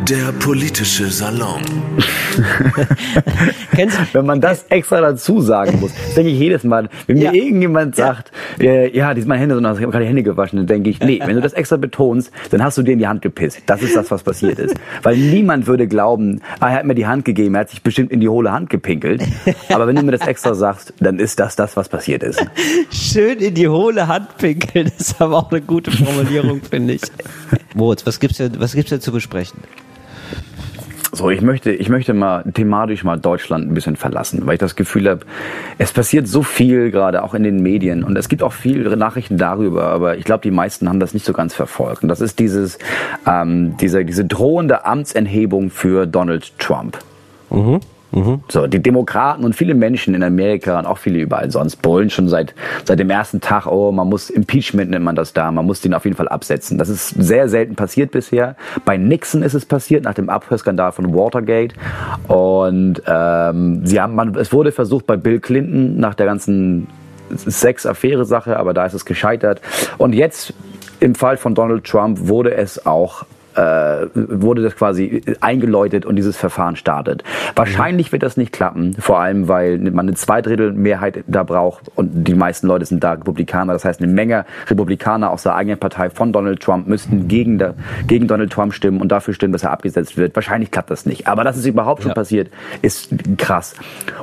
Der 0.00 0.32
politische 0.40 1.06
Salon. 1.10 1.62
Kennst 3.72 3.98
du? 3.98 4.02
Wenn 4.14 4.26
man 4.26 4.40
das 4.40 4.64
extra 4.68 5.00
dazu 5.00 5.40
sagen 5.40 5.78
muss, 5.80 5.92
denke 6.16 6.30
ich 6.30 6.38
jedes 6.38 6.64
Mal, 6.64 6.88
wenn 7.06 7.18
mir 7.18 7.26
Ja. 7.26 7.32
irgendjemand 7.32 7.94
sagt, 7.94 8.32
äh, 8.60 8.94
ja, 8.96 9.14
die 9.14 9.20
sind 9.20 9.28
meine 9.28 9.40
Hände, 9.42 9.54
sondern 9.54 9.74
ich 9.76 9.80
habe 9.82 9.92
gerade 9.92 10.04
die 10.04 10.08
Hände 10.08 10.22
gewaschen, 10.24 10.56
dann 10.58 10.66
denke 10.66 10.90
ich, 10.90 10.98
nee, 11.00 11.20
wenn 11.24 11.36
du 11.36 11.40
das 11.40 11.52
extra 11.52 11.76
betonst, 11.76 12.32
dann 12.50 12.64
hast 12.64 12.78
du 12.78 12.82
dir 12.82 12.92
in 12.92 12.98
die 12.98 13.06
Hand 13.06 13.22
gepisst. 13.22 13.60
Das 13.66 13.80
ist 13.82 13.94
das, 13.94 14.10
was 14.10 14.22
passiert 14.24 14.58
ist. 14.58 14.74
Weil 15.02 15.16
niemand 15.16 15.66
würde 15.68 15.86
glauben, 15.86 16.40
ah, 16.58 16.70
er 16.70 16.78
hat 16.78 16.84
mir 16.84 16.94
die 16.96 17.06
Hand 17.06 17.24
gegeben, 17.24 17.54
er 17.54 17.60
hat 17.62 17.70
sich 17.70 17.82
bestimmt 17.82 18.10
in 18.10 18.20
die 18.20 18.28
hohle 18.28 18.50
Hand 18.50 18.70
gepinkelt. 18.70 19.22
Aber 19.68 19.86
wenn 19.86 19.94
du 19.96 20.02
mir 20.02 20.12
das 20.12 20.26
extra 20.26 20.54
sagst, 20.54 20.94
dann 21.00 21.18
ist 21.20 21.38
das 21.38 21.54
das, 21.54 21.76
was 21.76 21.88
passiert 21.88 22.22
ist. 22.24 22.44
Schön 22.90 23.38
in 23.38 23.54
die 23.54 23.68
hohle 23.68 24.08
Hand 24.08 24.36
pinkeln, 24.38 24.90
das 24.98 25.10
ist 25.10 25.20
aber 25.22 25.36
auch 25.36 25.50
eine 25.52 25.60
gute 25.60 25.90
Formulierung, 25.92 26.60
finde 26.62 26.94
ich. 26.94 27.02
Moritz, 27.74 28.04
was 28.04 28.18
gibt's 28.20 28.38
denn, 28.38 28.58
was 28.58 28.74
gibt's 28.74 28.90
denn 28.90 29.00
zu 29.00 29.12
besprechen? 29.12 29.58
So, 31.14 31.28
ich 31.28 31.42
möchte, 31.42 31.72
ich 31.72 31.90
möchte 31.90 32.14
mal 32.14 32.42
thematisch 32.54 33.04
mal 33.04 33.18
Deutschland 33.18 33.70
ein 33.70 33.74
bisschen 33.74 33.96
verlassen, 33.96 34.46
weil 34.46 34.54
ich 34.54 34.60
das 34.60 34.76
Gefühl 34.76 35.10
habe, 35.10 35.20
es 35.76 35.92
passiert 35.92 36.26
so 36.26 36.42
viel 36.42 36.90
gerade 36.90 37.22
auch 37.22 37.34
in 37.34 37.42
den 37.42 37.60
Medien 37.62 38.02
und 38.02 38.16
es 38.16 38.30
gibt 38.30 38.42
auch 38.42 38.54
viele 38.54 38.96
Nachrichten 38.96 39.36
darüber, 39.36 39.88
aber 39.88 40.16
ich 40.16 40.24
glaube, 40.24 40.40
die 40.40 40.50
meisten 40.50 40.88
haben 40.88 41.00
das 41.00 41.12
nicht 41.12 41.26
so 41.26 41.34
ganz 41.34 41.54
verfolgt. 41.54 42.02
Und 42.02 42.08
das 42.08 42.22
ist 42.22 42.38
dieses, 42.38 42.78
ähm, 43.26 43.76
diese, 43.78 44.06
diese 44.06 44.24
drohende 44.24 44.86
Amtsenthebung 44.86 45.68
für 45.68 46.06
Donald 46.06 46.58
Trump. 46.58 46.96
So, 48.48 48.66
die 48.66 48.82
Demokraten 48.82 49.42
und 49.42 49.54
viele 49.54 49.74
Menschen 49.74 50.14
in 50.14 50.22
Amerika 50.22 50.78
und 50.78 50.84
auch 50.84 50.98
viele 50.98 51.18
überall 51.18 51.50
sonst 51.50 51.76
brüllen 51.76 52.10
schon 52.10 52.28
seit, 52.28 52.54
seit 52.84 52.98
dem 52.98 53.08
ersten 53.08 53.40
Tag, 53.40 53.66
oh, 53.66 53.90
man 53.90 54.08
muss 54.08 54.28
Impeachment 54.28 54.90
nennt 54.90 55.04
man 55.04 55.16
das 55.16 55.32
da, 55.32 55.50
man 55.50 55.64
muss 55.64 55.80
den 55.80 55.94
auf 55.94 56.04
jeden 56.04 56.16
Fall 56.16 56.28
absetzen. 56.28 56.76
Das 56.76 56.90
ist 56.90 57.08
sehr 57.08 57.48
selten 57.48 57.74
passiert 57.74 58.10
bisher. 58.10 58.56
Bei 58.84 58.98
Nixon 58.98 59.42
ist 59.42 59.54
es 59.54 59.64
passiert 59.64 60.04
nach 60.04 60.14
dem 60.14 60.28
Abhörskandal 60.28 60.92
von 60.92 61.14
Watergate 61.14 61.74
und 62.28 63.02
ähm, 63.06 63.86
sie 63.86 64.00
haben, 64.00 64.14
man, 64.14 64.34
es 64.34 64.52
wurde 64.52 64.72
versucht 64.72 65.06
bei 65.06 65.16
Bill 65.16 65.40
Clinton 65.40 65.98
nach 65.98 66.14
der 66.14 66.26
ganzen 66.26 66.88
Sex-Affäre-Sache, 67.34 68.58
aber 68.58 68.74
da 68.74 68.84
ist 68.84 68.92
es 68.92 69.06
gescheitert. 69.06 69.62
Und 69.96 70.12
jetzt 70.12 70.52
im 71.00 71.14
Fall 71.14 71.36
von 71.36 71.54
Donald 71.54 71.84
Trump 71.84 72.28
wurde 72.28 72.54
es 72.54 72.84
auch 72.84 73.24
äh, 73.56 74.06
wurde 74.14 74.62
das 74.62 74.76
quasi 74.76 75.22
eingeläutet 75.40 76.06
und 76.06 76.16
dieses 76.16 76.36
Verfahren 76.36 76.76
startet. 76.76 77.22
Wahrscheinlich 77.56 78.12
wird 78.12 78.22
das 78.22 78.36
nicht 78.36 78.52
klappen, 78.52 78.94
vor 78.98 79.20
allem 79.20 79.48
weil 79.48 79.78
man 79.78 80.06
eine 80.06 80.14
Zweidrittelmehrheit 80.14 81.24
da 81.26 81.42
braucht 81.42 81.90
und 81.94 82.24
die 82.24 82.34
meisten 82.34 82.66
Leute 82.66 82.84
sind 82.86 83.02
da 83.04 83.12
Republikaner. 83.12 83.72
Das 83.72 83.84
heißt, 83.84 84.00
eine 84.02 84.12
Menge 84.12 84.44
Republikaner 84.68 85.30
aus 85.30 85.42
der 85.42 85.54
eigenen 85.54 85.78
Partei 85.78 86.10
von 86.10 86.32
Donald 86.32 86.60
Trump 86.60 86.86
müssten 86.86 87.28
gegen, 87.28 87.58
der, 87.58 87.74
gegen 88.06 88.26
Donald 88.28 88.52
Trump 88.52 88.74
stimmen 88.74 89.00
und 89.00 89.10
dafür 89.10 89.34
stimmen, 89.34 89.52
dass 89.52 89.62
er 89.64 89.70
abgesetzt 89.72 90.16
wird. 90.16 90.34
Wahrscheinlich 90.34 90.70
klappt 90.70 90.90
das 90.90 91.06
nicht. 91.06 91.26
Aber 91.26 91.44
dass 91.44 91.56
es 91.56 91.66
überhaupt 91.66 92.02
schon 92.02 92.10
Ja. 92.10 92.14
passiert, 92.14 92.50
ist 92.82 93.10
krass. 93.38 93.74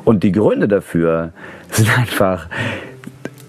Und 0.06 0.24
die 0.24 0.32
Gründe 0.32 0.68
dafür 0.68 1.32
sind 1.72 1.90
einfach 1.98 2.48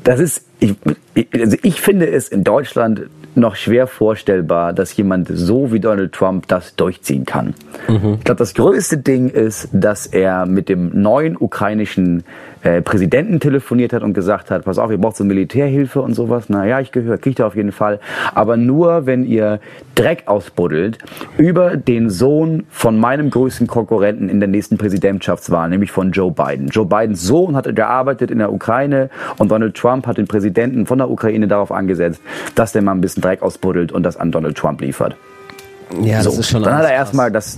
das 0.05 0.19
ist, 0.19 0.47
ich, 0.61 0.75
ich- 1.15 1.29
also 1.35 1.57
ich 1.63 1.81
finde 1.81 2.09
es 2.09 2.29
in 2.29 2.43
Deutschland 2.43 3.03
noch 3.35 3.57
schwer 3.57 3.87
vorstellbar, 3.87 4.73
dass 4.73 4.97
jemand 4.97 5.29
so 5.33 5.73
wie 5.73 5.81
Donald 5.81 6.13
Trump 6.13 6.47
das 6.49 6.77
durchziehen 6.77 7.25
kann. 7.25 7.55
Ich 7.89 8.25
glaube, 8.25 8.39
das 8.39 8.55
größte 8.55 8.99
Ding 8.99 9.29
ist, 9.29 9.69
dass 9.73 10.07
er 10.07 10.47
mit 10.47 10.69
dem 10.69 11.01
neuen 11.01 11.37
ukrainischen 11.37 12.25
äh, 12.63 12.83
Präsidenten 12.83 13.41
telefoniert 13.41 13.93
hat 13.93 14.03
und 14.03 14.13
gesagt 14.13 14.51
hat, 14.51 14.65
pass 14.65 14.79
auf, 14.79 14.91
ihr 14.91 14.99
braucht 14.99 15.17
so 15.17 15.25
Militärhilfe 15.25 16.03
und 16.03 16.15
sowas. 16.15 16.45
Na 16.49 16.67
ja, 16.67 16.81
ich 16.81 16.93
gehöre, 16.93 17.19
kriegt 17.19 17.39
ihr 17.39 17.47
auf 17.47 17.57
jeden 17.57 17.73
Fall. 17.73 18.01
Aber 18.35 18.57
nur, 18.57 19.07
wenn 19.07 19.25
ihr 19.25 19.61
Dreck 19.95 20.25
ausbuddelt 20.27 20.99
über 21.39 21.77
den 21.77 22.11
Sohn 22.11 22.65
von 22.71 22.99
meinem 22.99 23.31
größten 23.31 23.67
Konkurrenten 23.67 24.29
in 24.29 24.41
der 24.41 24.49
nächsten 24.49 24.79
Präsidentschaftswahl, 24.79 25.69
nämlich 25.69 25.91
von 25.91 26.13
Joe 26.13 26.31
Biden. 26.31 26.69
Joe 26.69 26.87
Bidens 26.87 27.23
Sohn 27.23 27.57
hatte 27.57 27.75
gearbeitet 27.75 28.31
in 28.31 28.39
der 28.39 28.53
Ukraine 28.53 29.11
und 29.39 29.51
Donald 29.51 29.77
Trump 29.77 30.07
hat 30.07 30.19
den 30.19 30.27
Präsidenten 30.27 30.87
von 30.87 30.99
der 30.99 31.11
Ukraine 31.11 31.49
darauf 31.49 31.73
angesetzt, 31.73 32.21
dass 32.55 32.73
der 32.73 32.83
mal 32.83 32.93
ein 32.93 33.01
bisschen 33.01 33.23
Dreck 33.23 33.43
ausbuddelt 33.43 33.93
und 33.93 34.03
das 34.03 34.17
an 34.17 34.33
Donald 34.33 34.57
Trump 34.57 34.81
liefert. 34.81 35.17
Ja, 36.03 36.23
so, 36.23 36.31
das 36.31 36.39
ist 36.41 36.51
schon 36.51 36.63
dann 36.63 36.77
hat 36.77 36.85
er 36.85 36.93
erstmal 36.93 37.31
das. 37.31 37.57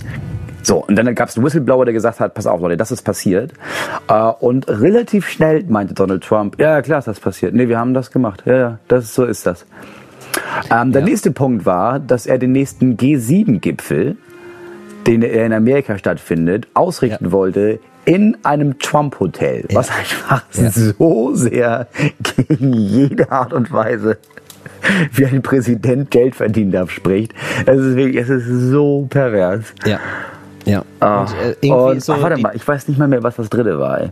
So, 0.63 0.83
und 0.85 0.95
dann 0.95 1.13
gab 1.13 1.29
es 1.29 1.37
einen 1.37 1.45
Whistleblower, 1.45 1.85
der 1.85 1.93
gesagt 1.93 2.19
hat, 2.19 2.33
pass 2.33 2.47
auf, 2.47 2.59
Leute, 2.59 2.77
das 2.77 2.91
ist 2.91 3.03
passiert. 3.03 3.53
Äh, 4.07 4.13
und 4.13 4.67
relativ 4.67 5.29
schnell 5.29 5.63
meinte 5.67 5.93
Donald 5.93 6.23
Trump, 6.23 6.59
ja, 6.59 6.71
ja, 6.71 6.81
klar 6.81 6.99
ist 6.99 7.07
das 7.07 7.19
passiert. 7.19 7.53
Nee, 7.53 7.67
wir 7.67 7.77
haben 7.77 7.93
das 7.93 8.09
gemacht. 8.09 8.43
Ja, 8.45 8.55
ja, 8.55 8.79
das 8.87 9.13
so 9.13 9.25
ist 9.25 9.45
das. 9.45 9.65
Ähm, 10.71 10.91
der 10.91 11.03
nächste 11.03 11.31
Punkt 11.31 11.65
war, 11.65 11.99
dass 11.99 12.25
er 12.25 12.39
den 12.39 12.53
nächsten 12.53 12.97
G7-Gipfel 12.97 14.17
den 15.07 15.21
er 15.21 15.45
in 15.45 15.53
Amerika 15.53 15.97
stattfindet, 15.97 16.67
ausrichten 16.73 17.25
Ja. 17.25 17.31
wollte 17.31 17.79
in 18.05 18.37
einem 18.43 18.79
Trump-Hotel, 18.79 19.65
was 19.73 19.89
einfach 19.89 20.43
so 20.51 21.33
sehr 21.35 21.87
gegen 22.37 22.73
jede 22.73 23.31
Art 23.31 23.53
und 23.53 23.71
Weise 23.71 24.17
wie 25.13 25.25
ein 25.25 25.41
Präsident 25.41 26.11
Geld 26.11 26.35
verdienen 26.35 26.71
darf, 26.71 26.91
spricht. 26.91 27.33
Es 27.65 27.79
ist 27.79 27.95
wirklich, 27.95 28.17
es 28.17 28.29
ist 28.29 28.47
so 28.47 29.07
pervers. 29.09 29.73
Ja. 29.85 29.99
Ja. 30.65 30.83
Ah, 30.99 31.21
Und, 31.21 31.29
äh, 31.29 31.55
irgendwie 31.61 31.91
und, 31.91 32.03
so 32.03 32.13
ach, 32.13 32.21
warte 32.21 32.41
mal, 32.41 32.55
ich 32.55 32.67
weiß 32.67 32.87
nicht 32.87 32.97
mal 32.97 33.07
mehr, 33.07 33.23
was 33.23 33.35
das 33.35 33.49
dritte 33.49 33.79
war. 33.79 34.01
Ey. 34.01 34.09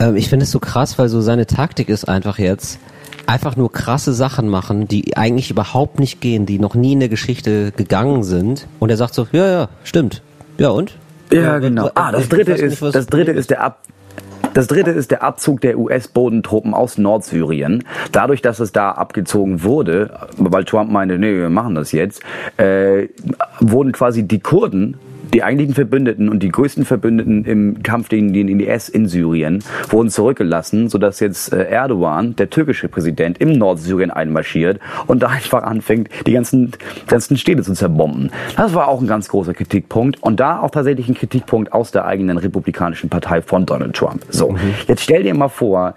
Ähm, 0.00 0.16
ich 0.16 0.28
finde 0.28 0.44
es 0.44 0.50
so 0.50 0.60
krass, 0.60 0.98
weil 0.98 1.08
so 1.08 1.20
seine 1.20 1.46
Taktik 1.46 1.88
ist 1.88 2.08
einfach 2.08 2.38
jetzt, 2.38 2.78
einfach 3.26 3.56
nur 3.56 3.72
krasse 3.72 4.12
Sachen 4.12 4.48
machen, 4.48 4.88
die 4.88 5.16
eigentlich 5.16 5.50
überhaupt 5.50 5.98
nicht 5.98 6.20
gehen, 6.20 6.46
die 6.46 6.58
noch 6.58 6.74
nie 6.74 6.92
in 6.92 7.00
der 7.00 7.08
Geschichte 7.08 7.72
gegangen 7.72 8.22
sind. 8.22 8.66
Und 8.78 8.90
er 8.90 8.96
sagt 8.96 9.14
so, 9.14 9.26
ja, 9.32 9.50
ja, 9.50 9.68
stimmt. 9.84 10.22
Ja, 10.58 10.70
und? 10.70 10.96
Ja, 11.32 11.58
genau. 11.58 11.90
Ah, 11.94 12.12
das 12.12 12.28
dritte 12.28 12.52
ist, 12.52 12.82
das 12.82 13.06
dritte 13.06 13.32
ist 13.32 13.50
der 13.50 13.62
Ab 13.62 13.80
das 14.54 14.66
dritte 14.66 14.90
ist 14.90 15.10
der 15.10 15.22
Abzug 15.22 15.60
der 15.60 15.78
US-Bodentruppen 15.78 16.74
aus 16.74 16.98
Nordsyrien. 16.98 17.84
Dadurch, 18.10 18.42
dass 18.42 18.58
es 18.58 18.72
da 18.72 18.90
abgezogen 18.90 19.62
wurde, 19.62 20.10
weil 20.36 20.64
Trump 20.64 20.90
meinte, 20.90 21.18
nee, 21.18 21.36
wir 21.36 21.50
machen 21.50 21.74
das 21.74 21.92
jetzt, 21.92 22.22
äh, 22.56 23.08
wurden 23.60 23.92
quasi 23.92 24.26
die 24.26 24.40
Kurden 24.40 24.96
die 25.32 25.42
eigentlichen 25.42 25.74
Verbündeten 25.74 26.28
und 26.28 26.42
die 26.42 26.50
größten 26.50 26.84
Verbündeten 26.84 27.44
im 27.44 27.82
Kampf 27.82 28.08
gegen 28.08 28.32
den 28.32 28.60
IS 28.60 28.88
in 28.88 29.06
Syrien 29.06 29.62
wurden 29.90 30.10
zurückgelassen, 30.10 30.88
sodass 30.88 31.20
jetzt 31.20 31.52
äh, 31.52 31.64
Erdogan, 31.64 32.36
der 32.36 32.50
türkische 32.50 32.88
Präsident, 32.88 33.38
im 33.38 33.52
Nordsyrien 33.52 34.10
einmarschiert 34.10 34.80
und 35.06 35.22
da 35.22 35.28
einfach 35.28 35.62
anfängt, 35.62 36.08
die 36.26 36.32
ganzen, 36.32 36.72
ganzen 37.06 37.36
Städte 37.36 37.62
zu 37.62 37.74
zerbomben. 37.74 38.30
Das 38.56 38.74
war 38.74 38.88
auch 38.88 39.00
ein 39.00 39.06
ganz 39.06 39.28
großer 39.28 39.54
Kritikpunkt 39.54 40.22
und 40.22 40.40
da 40.40 40.60
auch 40.60 40.70
tatsächlich 40.70 41.08
ein 41.08 41.14
Kritikpunkt 41.14 41.72
aus 41.72 41.90
der 41.90 42.06
eigenen 42.06 42.38
republikanischen 42.38 43.10
Partei 43.10 43.42
von 43.42 43.66
Donald 43.66 43.94
Trump. 43.94 44.24
So, 44.30 44.56
jetzt 44.86 45.02
stell 45.02 45.22
dir 45.22 45.34
mal 45.34 45.48
vor, 45.48 45.94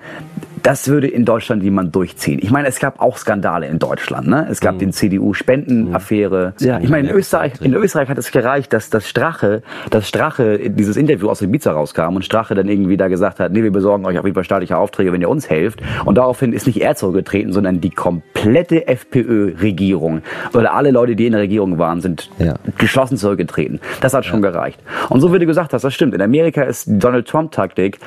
das 0.64 0.88
würde 0.88 1.08
in 1.08 1.26
Deutschland 1.26 1.64
jemand 1.64 1.96
durchziehen. 1.96 2.40
Ich 2.42 2.52
meine, 2.52 2.68
es 2.68 2.80
gab 2.80 3.00
auch 3.02 3.18
Skandale 3.18 3.68
in 3.68 3.80
Deutschland. 3.80 4.28
Ne? 4.28 4.48
Es 4.50 4.60
gab 4.60 4.78
den 4.80 4.92
CDU-Spendenaffäre. 4.92 6.54
Ja, 6.60 6.80
ich 6.80 6.90
meine, 6.90 7.10
in 7.10 7.16
Österreich, 7.16 7.54
in 7.62 7.74
Österreich 7.74 8.10
hat 8.10 8.18
es 8.18 8.32
gereicht, 8.32 8.74
dass 8.74 8.90
das 8.90 9.08
Strache, 9.08 9.64
dass 9.90 10.08
Strache 10.08 10.70
dieses 10.70 10.98
Interview 10.98 11.30
aus 11.30 11.42
Ibiza 11.42 11.72
rauskam 11.72 12.16
und 12.16 12.26
Strache 12.26 12.56
dann 12.56 12.68
irgendwie 12.68 12.98
da 12.98 13.08
gesagt 13.08 13.40
hat, 13.40 13.52
nee, 13.52 13.64
wir 13.64 13.72
besorgen 13.72 14.06
euch 14.06 14.18
auf 14.20 14.26
jeden 14.26 14.36
Fall 14.36 14.44
staatliche 14.44 14.78
Aufträge, 14.78 15.12
wenn 15.12 15.22
ihr 15.22 15.30
uns 15.30 15.50
helft. 15.50 15.82
Und 16.06 16.18
daraufhin 16.18 16.54
ist 16.54 16.68
nicht 16.68 16.82
er 16.82 16.96
zurückgetreten, 16.96 17.54
sondern 17.54 17.82
die 17.82 17.90
komplette 17.90 18.88
FPÖ-Regierung 18.88 20.22
oder 20.54 20.74
alle 20.74 20.92
Leute, 20.92 21.16
die 21.16 21.26
in 21.26 21.34
der 21.34 21.42
Regierung 21.42 21.78
waren, 21.78 22.02
sind 22.02 22.30
Ja. 22.40 22.56
geschlossen 22.78 23.18
zurückgetreten. 23.18 23.80
Das 24.02 24.14
hat 24.14 24.26
schon 24.26 24.42
gereicht. 24.42 24.80
Und 25.10 25.22
so 25.22 25.34
wie 25.34 25.40
du 25.40 25.46
gesagt 25.46 25.74
hast, 25.74 25.84
das 25.84 25.94
stimmt. 25.94 26.14
In 26.14 26.22
Amerika 26.22 26.64
ist 26.64 26.86
Donald 26.88 27.28
Trump-Taktik, 27.28 28.00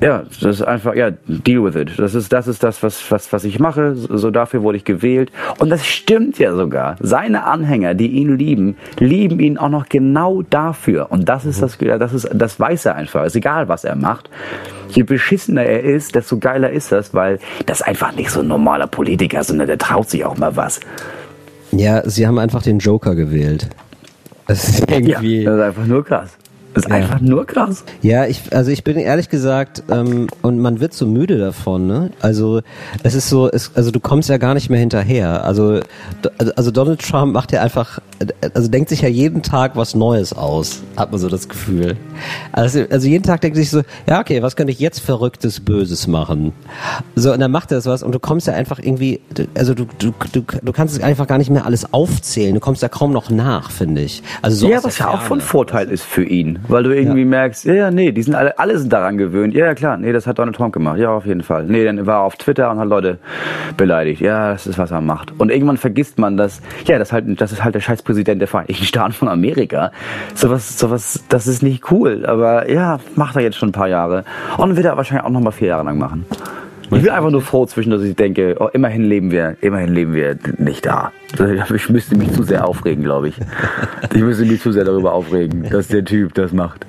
ja, 0.00 0.24
das 0.40 0.56
ist 0.56 0.62
einfach, 0.62 0.94
ja, 0.94 1.10
deal 1.26 1.64
with 1.64 1.74
it. 1.76 1.98
Das 1.98 2.14
ist, 2.14 2.32
das 2.32 2.46
ist 2.46 2.62
das, 2.62 2.82
was, 2.82 3.10
was, 3.10 3.32
was 3.32 3.44
ich 3.44 3.58
mache. 3.58 3.94
So 3.94 4.30
dafür 4.30 4.62
wurde 4.62 4.78
ich 4.78 4.84
gewählt. 4.84 5.30
Und 5.58 5.70
das 5.70 5.86
stimmt 5.86 6.38
ja 6.38 6.54
sogar. 6.54 6.96
Seine 7.00 7.44
Anhänger, 7.44 7.94
die 7.94 8.08
ihn 8.08 8.36
lieben, 8.36 8.76
lieben 8.98 9.40
ihn 9.40 9.58
auch 9.58 9.68
noch 9.68 9.88
genau 9.88 10.42
dafür. 10.42 11.10
Und 11.10 11.28
das 11.28 11.44
ist 11.44 11.62
das, 11.62 11.76
das 11.78 12.12
ist, 12.12 12.28
das 12.32 12.58
weiß 12.58 12.86
er 12.86 12.94
einfach. 12.94 13.24
Ist 13.24 13.36
egal, 13.36 13.68
was 13.68 13.84
er 13.84 13.96
macht. 13.96 14.30
Je 14.88 15.02
beschissener 15.02 15.62
er 15.64 15.84
ist, 15.84 16.14
desto 16.14 16.38
geiler 16.38 16.70
ist 16.70 16.92
das, 16.92 17.14
weil 17.14 17.38
das 17.66 17.82
einfach 17.82 18.14
nicht 18.14 18.30
so 18.30 18.40
ein 18.40 18.48
normaler 18.48 18.86
Politiker, 18.86 19.44
sondern 19.44 19.66
der 19.66 19.78
traut 19.78 20.08
sich 20.10 20.24
auch 20.24 20.36
mal 20.36 20.56
was. 20.56 20.80
Ja, 21.72 22.02
sie 22.08 22.26
haben 22.26 22.38
einfach 22.38 22.62
den 22.62 22.78
Joker 22.78 23.14
gewählt. 23.14 23.68
Das 24.46 24.68
ist 24.68 24.90
Ja, 24.90 24.96
irgendwie. 24.96 25.44
das 25.44 25.54
ist 25.54 25.62
einfach 25.62 25.86
nur 25.86 26.04
krass. 26.04 26.36
Das 26.74 26.84
ist 26.84 26.90
Ja. 26.90 26.96
einfach 26.96 27.20
nur 27.20 27.46
krass. 27.46 27.84
Ja, 28.00 28.26
ich, 28.26 28.42
also 28.54 28.70
ich 28.70 28.84
bin 28.84 28.96
ehrlich 28.96 29.28
gesagt, 29.28 29.82
ähm, 29.90 30.28
und 30.42 30.58
man 30.60 30.78
wird 30.80 30.92
so 30.94 31.04
müde 31.06 31.36
davon, 31.38 31.86
ne? 31.88 32.10
Also 32.20 32.60
es 33.02 33.14
ist 33.14 33.28
so, 33.28 33.50
es, 33.50 33.72
also 33.74 33.90
du 33.90 33.98
kommst 33.98 34.28
ja 34.28 34.36
gar 34.38 34.54
nicht 34.54 34.70
mehr 34.70 34.78
hinterher. 34.78 35.44
Also, 35.44 35.80
also- 36.56 36.70
Donald 36.70 37.00
Trump 37.02 37.32
macht 37.32 37.50
ja 37.50 37.62
einfach, 37.62 37.98
also 38.54 38.68
denkt 38.68 38.88
sich 38.90 39.00
ja 39.02 39.08
jeden 39.08 39.42
Tag 39.42 39.74
was 39.74 39.96
Neues 39.96 40.32
aus, 40.32 40.82
hat 40.96 41.10
man 41.10 41.18
so 41.20 41.28
das 41.28 41.48
Gefühl. 41.48 41.96
Also, 42.52 42.84
also 42.88 43.08
jeden 43.08 43.24
Tag 43.24 43.40
denkt 43.40 43.56
sich 43.56 43.70
so, 43.70 43.82
ja 44.08 44.20
okay, 44.20 44.40
was 44.42 44.54
könnte 44.54 44.72
ich 44.72 44.78
jetzt 44.78 45.00
Verrücktes, 45.00 45.58
Böses 45.58 46.06
machen? 46.06 46.52
So, 47.16 47.32
und 47.32 47.40
dann 47.40 47.50
macht 47.50 47.72
er 47.72 47.78
das 47.78 47.86
was 47.86 48.04
und 48.04 48.12
du 48.14 48.20
kommst 48.20 48.46
ja 48.46 48.52
einfach 48.52 48.78
irgendwie, 48.78 49.20
also 49.56 49.74
du, 49.74 49.86
du, 49.98 50.12
du, 50.32 50.42
du 50.62 50.72
kannst 50.72 50.96
es 50.96 51.02
einfach 51.02 51.26
gar 51.26 51.38
nicht 51.38 51.50
mehr 51.50 51.66
alles 51.66 51.92
aufzählen, 51.92 52.54
du 52.54 52.60
kommst 52.60 52.82
ja 52.82 52.88
kaum 52.88 53.12
noch 53.12 53.28
nach, 53.30 53.72
finde 53.72 54.02
ich. 54.02 54.22
Also 54.42 54.56
so 54.58 54.70
ja, 54.70 54.84
was 54.84 54.98
ja 54.98 55.08
auch 55.08 55.22
von. 55.22 55.40
Vorteil 55.40 55.88
ist 55.90 56.04
für 56.04 56.22
ihn, 56.22 56.59
weil 56.68 56.82
du 56.82 56.96
irgendwie 56.96 57.24
merkst, 57.24 57.64
ja, 57.64 57.74
ja, 57.74 57.90
nee, 57.90 58.12
die 58.12 58.22
sind 58.22 58.34
alle, 58.34 58.58
alle 58.58 58.78
sind 58.78 58.92
daran 58.92 59.18
gewöhnt. 59.18 59.54
Ja, 59.54 59.66
ja, 59.66 59.74
klar, 59.74 59.96
nee, 59.96 60.12
das 60.12 60.26
hat 60.26 60.38
Donald 60.38 60.56
Trump 60.56 60.72
gemacht. 60.72 60.98
Ja, 60.98 61.10
auf 61.10 61.26
jeden 61.26 61.42
Fall. 61.42 61.64
Nee, 61.64 61.84
dann 61.84 62.06
war 62.06 62.16
er 62.16 62.22
auf 62.22 62.36
Twitter 62.36 62.70
und 62.70 62.78
hat 62.78 62.88
Leute 62.88 63.18
beleidigt. 63.76 64.20
Ja, 64.20 64.52
das 64.52 64.66
ist, 64.66 64.78
was 64.78 64.90
er 64.90 65.00
macht. 65.00 65.32
Und 65.38 65.50
irgendwann 65.50 65.76
vergisst 65.76 66.18
man, 66.18 66.36
dass, 66.36 66.60
ja, 66.84 66.98
das 66.98 67.12
halt, 67.12 67.40
das 67.40 67.52
ist 67.52 67.64
halt 67.64 67.74
der 67.74 67.80
scheiß 67.80 68.02
Präsident 68.02 68.40
der 68.40 68.48
Vereinigten 68.48 68.84
Staaten 68.84 69.12
von 69.12 69.28
Amerika. 69.28 69.92
Sowas, 70.34 70.78
sowas, 70.78 71.24
das 71.28 71.46
ist 71.46 71.62
nicht 71.62 71.90
cool. 71.90 72.24
Aber 72.26 72.70
ja, 72.70 72.98
macht 73.14 73.36
er 73.36 73.42
jetzt 73.42 73.56
schon 73.56 73.70
ein 73.70 73.72
paar 73.72 73.88
Jahre. 73.88 74.24
Und 74.56 74.76
wird 74.76 74.86
er 74.86 74.96
wahrscheinlich 74.96 75.24
auch 75.24 75.30
noch 75.30 75.40
mal 75.40 75.50
vier 75.50 75.68
Jahre 75.68 75.84
lang 75.84 75.98
machen. 75.98 76.26
Ich 76.92 77.02
bin 77.02 77.08
einfach 77.08 77.30
nur 77.30 77.40
froh 77.42 77.66
zwischen, 77.66 77.90
dass 77.90 78.02
ich 78.02 78.16
denke, 78.16 78.56
oh, 78.58 78.68
immerhin 78.72 79.04
leben 79.04 79.30
wir, 79.30 79.56
immerhin 79.60 79.94
leben 79.94 80.12
wir 80.14 80.36
nicht 80.58 80.86
da. 80.86 81.12
Ich 81.74 81.88
müsste 81.88 82.16
mich 82.16 82.32
zu 82.32 82.42
sehr 82.42 82.66
aufregen, 82.66 83.04
glaube 83.04 83.28
ich. 83.28 83.36
Ich 84.12 84.20
müsste 84.20 84.44
mich 84.44 84.60
zu 84.60 84.72
sehr 84.72 84.84
darüber 84.84 85.12
aufregen, 85.12 85.68
dass 85.70 85.86
der 85.88 86.04
Typ 86.04 86.34
das 86.34 86.52
macht. 86.52 86.84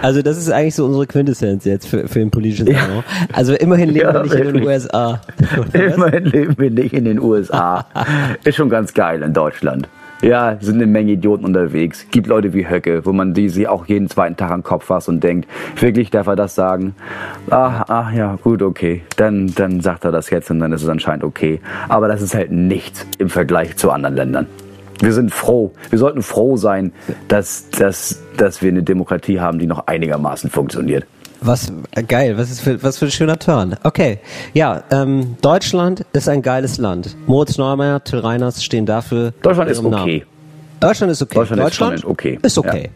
Also 0.00 0.22
das 0.22 0.38
ist 0.38 0.50
eigentlich 0.50 0.74
so 0.74 0.86
unsere 0.86 1.06
Quintessenz 1.06 1.64
jetzt 1.66 1.86
für, 1.86 2.08
für 2.08 2.18
den 2.20 2.30
politischen 2.30 2.66
Salon. 2.66 3.04
Also 3.32 3.54
immerhin 3.54 3.90
leben 3.90 4.06
Ja, 4.06 4.14
wir 4.14 4.22
nicht 4.22 4.34
in 4.34 4.54
den. 4.54 4.64
USA. 4.66 5.20
Immerhin 5.74 6.24
leben 6.24 6.54
wir 6.58 6.70
nicht 6.70 6.94
in 6.94 7.04
den 7.04 7.20
USA. 7.20 7.84
Ist 8.44 8.56
schon 8.56 8.70
ganz 8.70 8.94
geil 8.94 9.22
in 9.22 9.34
Deutschland. 9.34 9.88
Ja, 10.22 10.56
sind 10.60 10.76
eine 10.76 10.86
Menge 10.86 11.12
Idioten 11.12 11.44
unterwegs. 11.44 12.06
Gibt 12.12 12.28
Leute 12.28 12.54
wie 12.54 12.68
Höcke, 12.70 13.04
wo 13.04 13.12
man 13.12 13.34
die 13.34 13.48
sie 13.48 13.66
auch 13.66 13.86
jeden 13.86 14.08
zweiten 14.08 14.36
Tag 14.36 14.52
am 14.52 14.62
Kopf 14.62 14.84
fasst 14.84 15.08
und 15.08 15.22
denkt, 15.24 15.48
wirklich 15.80 16.10
darf 16.10 16.28
er 16.28 16.36
das 16.36 16.54
sagen? 16.54 16.94
Ah, 17.50 17.82
ah 17.88 18.12
ja, 18.14 18.38
gut, 18.40 18.62
okay. 18.62 19.02
Dann, 19.16 19.52
dann 19.56 19.80
sagt 19.80 20.04
er 20.04 20.12
das 20.12 20.30
jetzt 20.30 20.48
und 20.52 20.60
dann 20.60 20.72
ist 20.72 20.84
es 20.84 20.88
anscheinend 20.88 21.24
okay. 21.24 21.60
Aber 21.88 22.06
das 22.06 22.22
ist 22.22 22.36
halt 22.36 22.52
nichts 22.52 23.04
im 23.18 23.30
Vergleich 23.30 23.76
zu 23.76 23.90
anderen 23.90 24.14
Ländern. 24.14 24.46
Wir 25.00 25.12
sind 25.12 25.34
froh. 25.34 25.72
Wir 25.90 25.98
sollten 25.98 26.22
froh 26.22 26.56
sein, 26.56 26.92
dass, 27.26 27.68
dass, 27.70 28.22
dass 28.36 28.62
wir 28.62 28.70
eine 28.70 28.84
Demokratie 28.84 29.40
haben, 29.40 29.58
die 29.58 29.66
noch 29.66 29.88
einigermaßen 29.88 30.50
funktioniert. 30.50 31.04
Was 31.44 31.72
äh, 31.96 32.02
geil, 32.04 32.38
was 32.38 32.50
ist 32.50 32.60
für, 32.60 32.82
was 32.82 32.98
für 32.98 33.06
ein 33.06 33.10
schöner 33.10 33.38
Turn. 33.38 33.76
Okay, 33.82 34.20
ja, 34.54 34.84
ähm, 34.90 35.36
Deutschland 35.42 36.06
ist 36.12 36.28
ein 36.28 36.40
geiles 36.40 36.78
Land. 36.78 37.16
Moritz 37.26 37.58
Neumeier, 37.58 38.02
Till 38.04 38.20
Reiners 38.20 38.62
stehen 38.62 38.86
dafür. 38.86 39.32
Deutschland 39.42 39.70
ist 39.70 39.80
okay. 39.80 39.90
Namen. 39.90 40.22
Deutschland 40.78 41.12
ist 41.12 41.22
okay. 41.22 41.34
Deutschland 41.34 41.94
ist 41.94 42.02
schon 42.02 42.10
okay. 42.10 42.38
Ist 42.42 42.58
okay. 42.58 42.90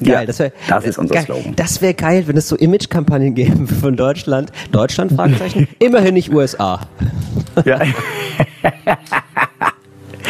Ja, 0.00 0.14
Geil, 0.16 0.26
das, 0.26 0.38
wär, 0.38 0.52
das 0.68 0.84
ist 0.84 0.98
unser 0.98 1.14
geil. 1.14 1.24
Slogan. 1.24 1.54
Das 1.56 1.82
wäre 1.82 1.92
geil, 1.92 2.24
wenn 2.26 2.36
es 2.38 2.48
so 2.48 2.56
Image-Kampagnen 2.56 3.34
gäbe 3.34 3.66
von 3.80 3.96
Deutschland. 3.96 4.50
Deutschland, 4.72 5.12
Fragezeichen. 5.12 5.68
Immerhin 5.78 6.14
nicht 6.14 6.32
USA. 6.32 6.80
Ja. 7.66 7.80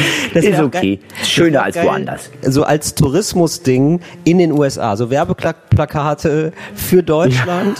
Das 0.35 0.45
Ist 0.45 0.61
okay. 0.61 0.97
geil. 0.97 1.25
Schöner 1.25 1.65
als 1.65 1.75
geil. 1.77 1.87
woanders. 1.87 2.31
So 2.43 2.63
als 2.65 2.95
Tourismusding 2.95 4.01
in 4.25 4.39
den 4.39 4.53
USA. 4.53 4.97
So 4.97 5.11
Werbeplakate 5.11 6.53
für 6.75 7.03
Deutschland 7.03 7.79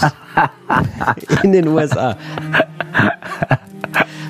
in 1.43 1.53
den 1.53 1.69
USA. 1.69 2.17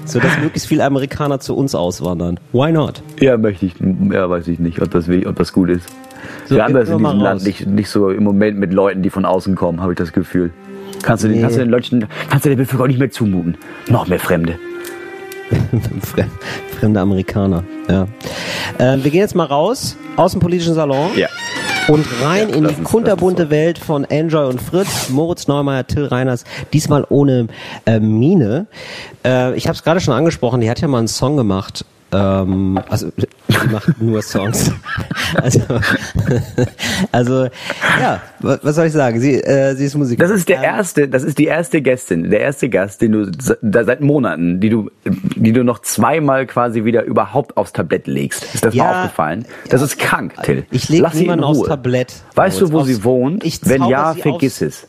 So 0.05 0.19
dass 0.19 0.37
möglichst 0.39 0.69
viele 0.69 0.85
Amerikaner 0.85 1.39
zu 1.41 1.57
uns 1.57 1.75
auswandern. 1.75 2.39
Why 2.53 2.73
not? 2.73 3.03
Ja, 3.21 3.37
möchte 3.37 3.67
ich. 3.67 3.75
Ja, 4.13 4.29
weiß 4.29 4.49
ich 4.49 4.59
nicht, 4.59 4.83
ob 4.83 4.91
das, 4.91 5.07
will- 5.09 5.27
ob 5.27 5.37
das 5.37 5.53
gut 5.53 5.71
ist. 5.71 5.89
So, 6.47 6.57
Wir 6.57 6.65
haben 6.65 6.75
das 6.75 6.89
in 6.89 6.99
diesem 6.99 7.19
Land 7.21 7.45
nicht, 7.45 7.67
nicht 7.67 7.89
so 7.89 8.11
im 8.11 8.25
Moment 8.25 8.59
mit 8.59 8.73
Leuten, 8.73 9.03
die 9.03 9.11
von 9.11 9.25
außen 9.25 9.55
kommen, 9.55 9.81
habe 9.81 9.93
ich 9.93 9.99
das 9.99 10.13
Gefühl. 10.13 10.51
Kannst 11.03 11.25
du, 11.25 11.29
den, 11.29 11.37
Nee. 11.37 11.43
kannst 11.43 11.57
du 11.57 11.61
den 11.61 11.71
Leuten, 11.71 12.07
kannst 12.29 12.45
du 12.45 12.51
der 12.51 12.57
Bevölkerung 12.57 12.89
nicht 12.89 12.99
mehr 12.99 13.11
zumuten. 13.11 13.57
Noch 13.89 14.07
mehr 14.09 14.19
Fremde. 14.19 14.59
Fre- 15.51 16.27
Fremde 16.79 17.01
Amerikaner. 17.01 17.65
Ja. 17.89 18.07
Äh, 18.79 19.03
wir 19.03 19.11
gehen 19.11 19.21
jetzt 19.21 19.35
mal 19.35 19.45
raus 19.47 19.97
aus 20.17 20.33
dem 20.33 20.41
politischen 20.41 20.75
Salon. 20.75 21.11
Ja. 21.17 21.29
Und 21.89 22.07
rein 22.23 22.51
Ja, 22.51 22.57
in 22.57 22.69
die 22.69 22.75
kunterbunte 22.85 23.45
uns 23.45 23.51
Welt 23.51 23.79
von 23.79 24.05
Enjoy 24.05 24.47
und 24.47 24.61
Fritz, 24.63 25.09
Moritz 25.09 25.49
Neumeier, 25.49 25.87
Till 25.87 26.05
Reiners, 26.05 26.45
diesmal 26.73 27.05
ohne 27.09 27.49
äh, 27.87 27.99
Mine. 27.99 28.67
Äh, 29.25 29.57
ich 29.57 29.67
habe 29.67 29.75
es 29.77 29.83
gerade 29.83 30.01
schon 30.01 30.15
angesprochen, 30.15 30.61
die 30.61 30.71
hat 30.71 30.81
ja 30.81 30.89
mal 30.89 30.99
einen 30.99 31.09
Song 31.09 31.37
gemacht 31.37 31.85
Ähm, 32.13 32.81
also 32.89 33.13
sie 33.17 33.69
macht 33.71 34.01
nur 34.03 34.21
Songs. 34.23 34.73
also, 35.41 35.61
also 37.13 37.45
ja, 38.01 38.21
was, 38.41 38.59
was 38.63 38.75
soll 38.77 38.87
ich 38.87 38.93
sagen? 38.93 39.21
Sie, 39.21 39.35
äh, 39.35 39.75
sie 39.77 39.85
ist 39.85 39.95
Musikerin. 39.97 40.29
Das 40.29 40.37
ist 40.37 40.49
der 40.49 40.59
Ähm, 40.59 40.65
erste, 40.65 41.09
das 41.09 41.23
ist 41.23 41.39
die 41.39 41.45
erste 41.47 41.81
Gästin, 41.83 42.31
der 42.31 42.41
erste 42.41 42.69
Gast, 42.69 43.01
den 43.03 43.13
du 43.13 43.31
da 43.63 43.85
seit 43.85 44.01
Monaten, 44.01 44.61
die 44.61 44.71
du, 44.71 44.91
die 45.05 45.53
du 45.53 45.63
noch 45.65 45.81
zweimal 45.81 46.47
quasi 46.47 46.85
wieder 46.85 47.05
überhaupt 47.05 47.57
aufs 47.57 47.73
Tablett 47.73 48.07
legst. 48.07 48.55
Ist 48.55 48.65
das 48.65 48.75
Ja, 48.75 48.85
mal 48.85 49.03
aufgefallen? 49.05 49.45
Das 49.69 49.83
ist 49.83 49.99
krank, 49.99 50.35
Till. 50.43 50.65
Ich 50.71 50.89
leg 50.89 51.03
Lass 51.03 51.13
sie 51.13 51.19
in 51.21 51.23
niemanden 51.25 51.45
aufs. 51.45 51.69
Tablett. 51.69 52.15
Weißt 52.35 52.61
du, 52.61 52.73
wo 52.73 52.83
sie 52.83 53.05
wohnt? 53.05 53.45
Ich 53.45 53.61
Wenn 53.63 53.85
ja, 53.85 54.15
vergiss 54.15 54.55
aufs- 54.55 54.63
es. 54.83 54.87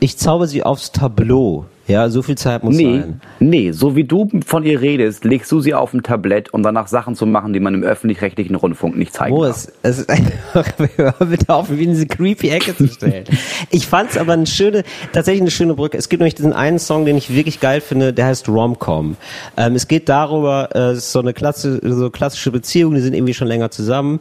Ich 0.00 0.18
zauber 0.18 0.46
sie 0.46 0.62
aufs 0.62 0.92
Tableau. 0.92 1.64
Ja, 1.88 2.08
so 2.10 2.20
viel 2.22 2.36
Zeit 2.36 2.62
muss 2.62 2.76
Nee, 2.76 3.00
sein. 3.00 3.20
nee, 3.40 3.72
so 3.72 3.96
wie 3.96 4.04
du 4.04 4.28
von 4.46 4.62
ihr 4.64 4.80
redest, 4.82 5.24
legst 5.24 5.50
du 5.50 5.60
sie 5.60 5.72
auf 5.72 5.94
ein 5.94 6.02
Tablett, 6.02 6.52
um 6.52 6.62
danach 6.62 6.86
Sachen 6.86 7.14
zu 7.14 7.24
machen, 7.24 7.54
die 7.54 7.60
man 7.60 7.72
im 7.74 7.82
öffentlich-rechtlichen 7.82 8.54
Rundfunk 8.54 8.96
nicht 8.96 9.14
zeigen. 9.14 9.34
Moritz, 9.34 9.72
es 9.82 10.00
ist 10.00 10.10
einfach, 10.10 10.66
hör 10.96 11.12
bitte 11.18 11.52
auf, 11.52 11.70
mich 11.70 11.80
in 11.80 11.90
diese 11.92 12.06
creepy 12.06 12.50
Ecke 12.50 12.76
zu 12.76 12.86
stellen. 12.88 13.24
Ich 13.70 13.86
fand's 13.86 14.16
aber 14.16 14.34
eine 14.34 14.46
schöne, 14.46 14.82
tatsächlich 15.12 15.42
eine 15.42 15.50
schöne 15.50 15.74
Brücke. 15.74 15.96
Es 15.98 16.08
gibt 16.08 16.20
nämlich 16.20 16.34
diesen 16.34 16.52
einen 16.52 16.78
Song, 16.78 17.04
den 17.04 17.16
ich 17.16 17.34
wirklich 17.34 17.60
geil 17.60 17.80
finde, 17.80 18.12
der 18.12 18.26
heißt 18.26 18.48
Romcom. 18.48 19.16
Ähm, 19.56 19.74
es 19.74 19.88
geht 19.88 20.08
darüber, 20.08 20.68
äh, 20.74 20.90
es 20.90 20.98
ist 20.98 21.12
so 21.12 21.20
eine 21.20 21.32
klasse, 21.32 21.80
so 21.82 22.10
klassische 22.10 22.50
Beziehung, 22.50 22.94
die 22.94 23.00
sind 23.00 23.14
irgendwie 23.14 23.34
schon 23.34 23.48
länger 23.48 23.70
zusammen 23.70 24.20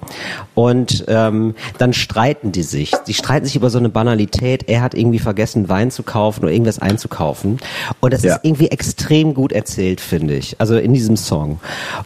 und 0.56 1.06
ähm, 1.08 1.56
dann 1.78 1.94
streiten 1.94 2.52
die 2.52 2.64
sich. 2.64 2.92
Die 3.08 3.14
streiten 3.14 3.46
sich 3.46 3.56
über 3.56 3.70
so 3.70 3.78
eine 3.78 3.90
Banalität. 3.90 4.68
Er 4.68 4.82
hat 4.82 4.94
irgendwie 4.96 5.20
vergessen, 5.20 5.70
Wein 5.70 5.92
zu 5.92 6.04
kaufen 6.04 6.44
oder 6.44 6.52
irgendwas 6.54 6.80
einzukaufen. 6.80 7.57
Und 8.00 8.14
das 8.14 8.24
Ja. 8.24 8.36
ist 8.36 8.40
irgendwie 8.46 8.68
extrem 8.70 9.34
gut 9.34 9.52
erzählt, 9.52 10.02
finde 10.02 10.36
ich. 10.36 10.60
Also 10.60 10.78
in 10.78 10.94
diesem 10.94 11.18
Song. 11.18 11.60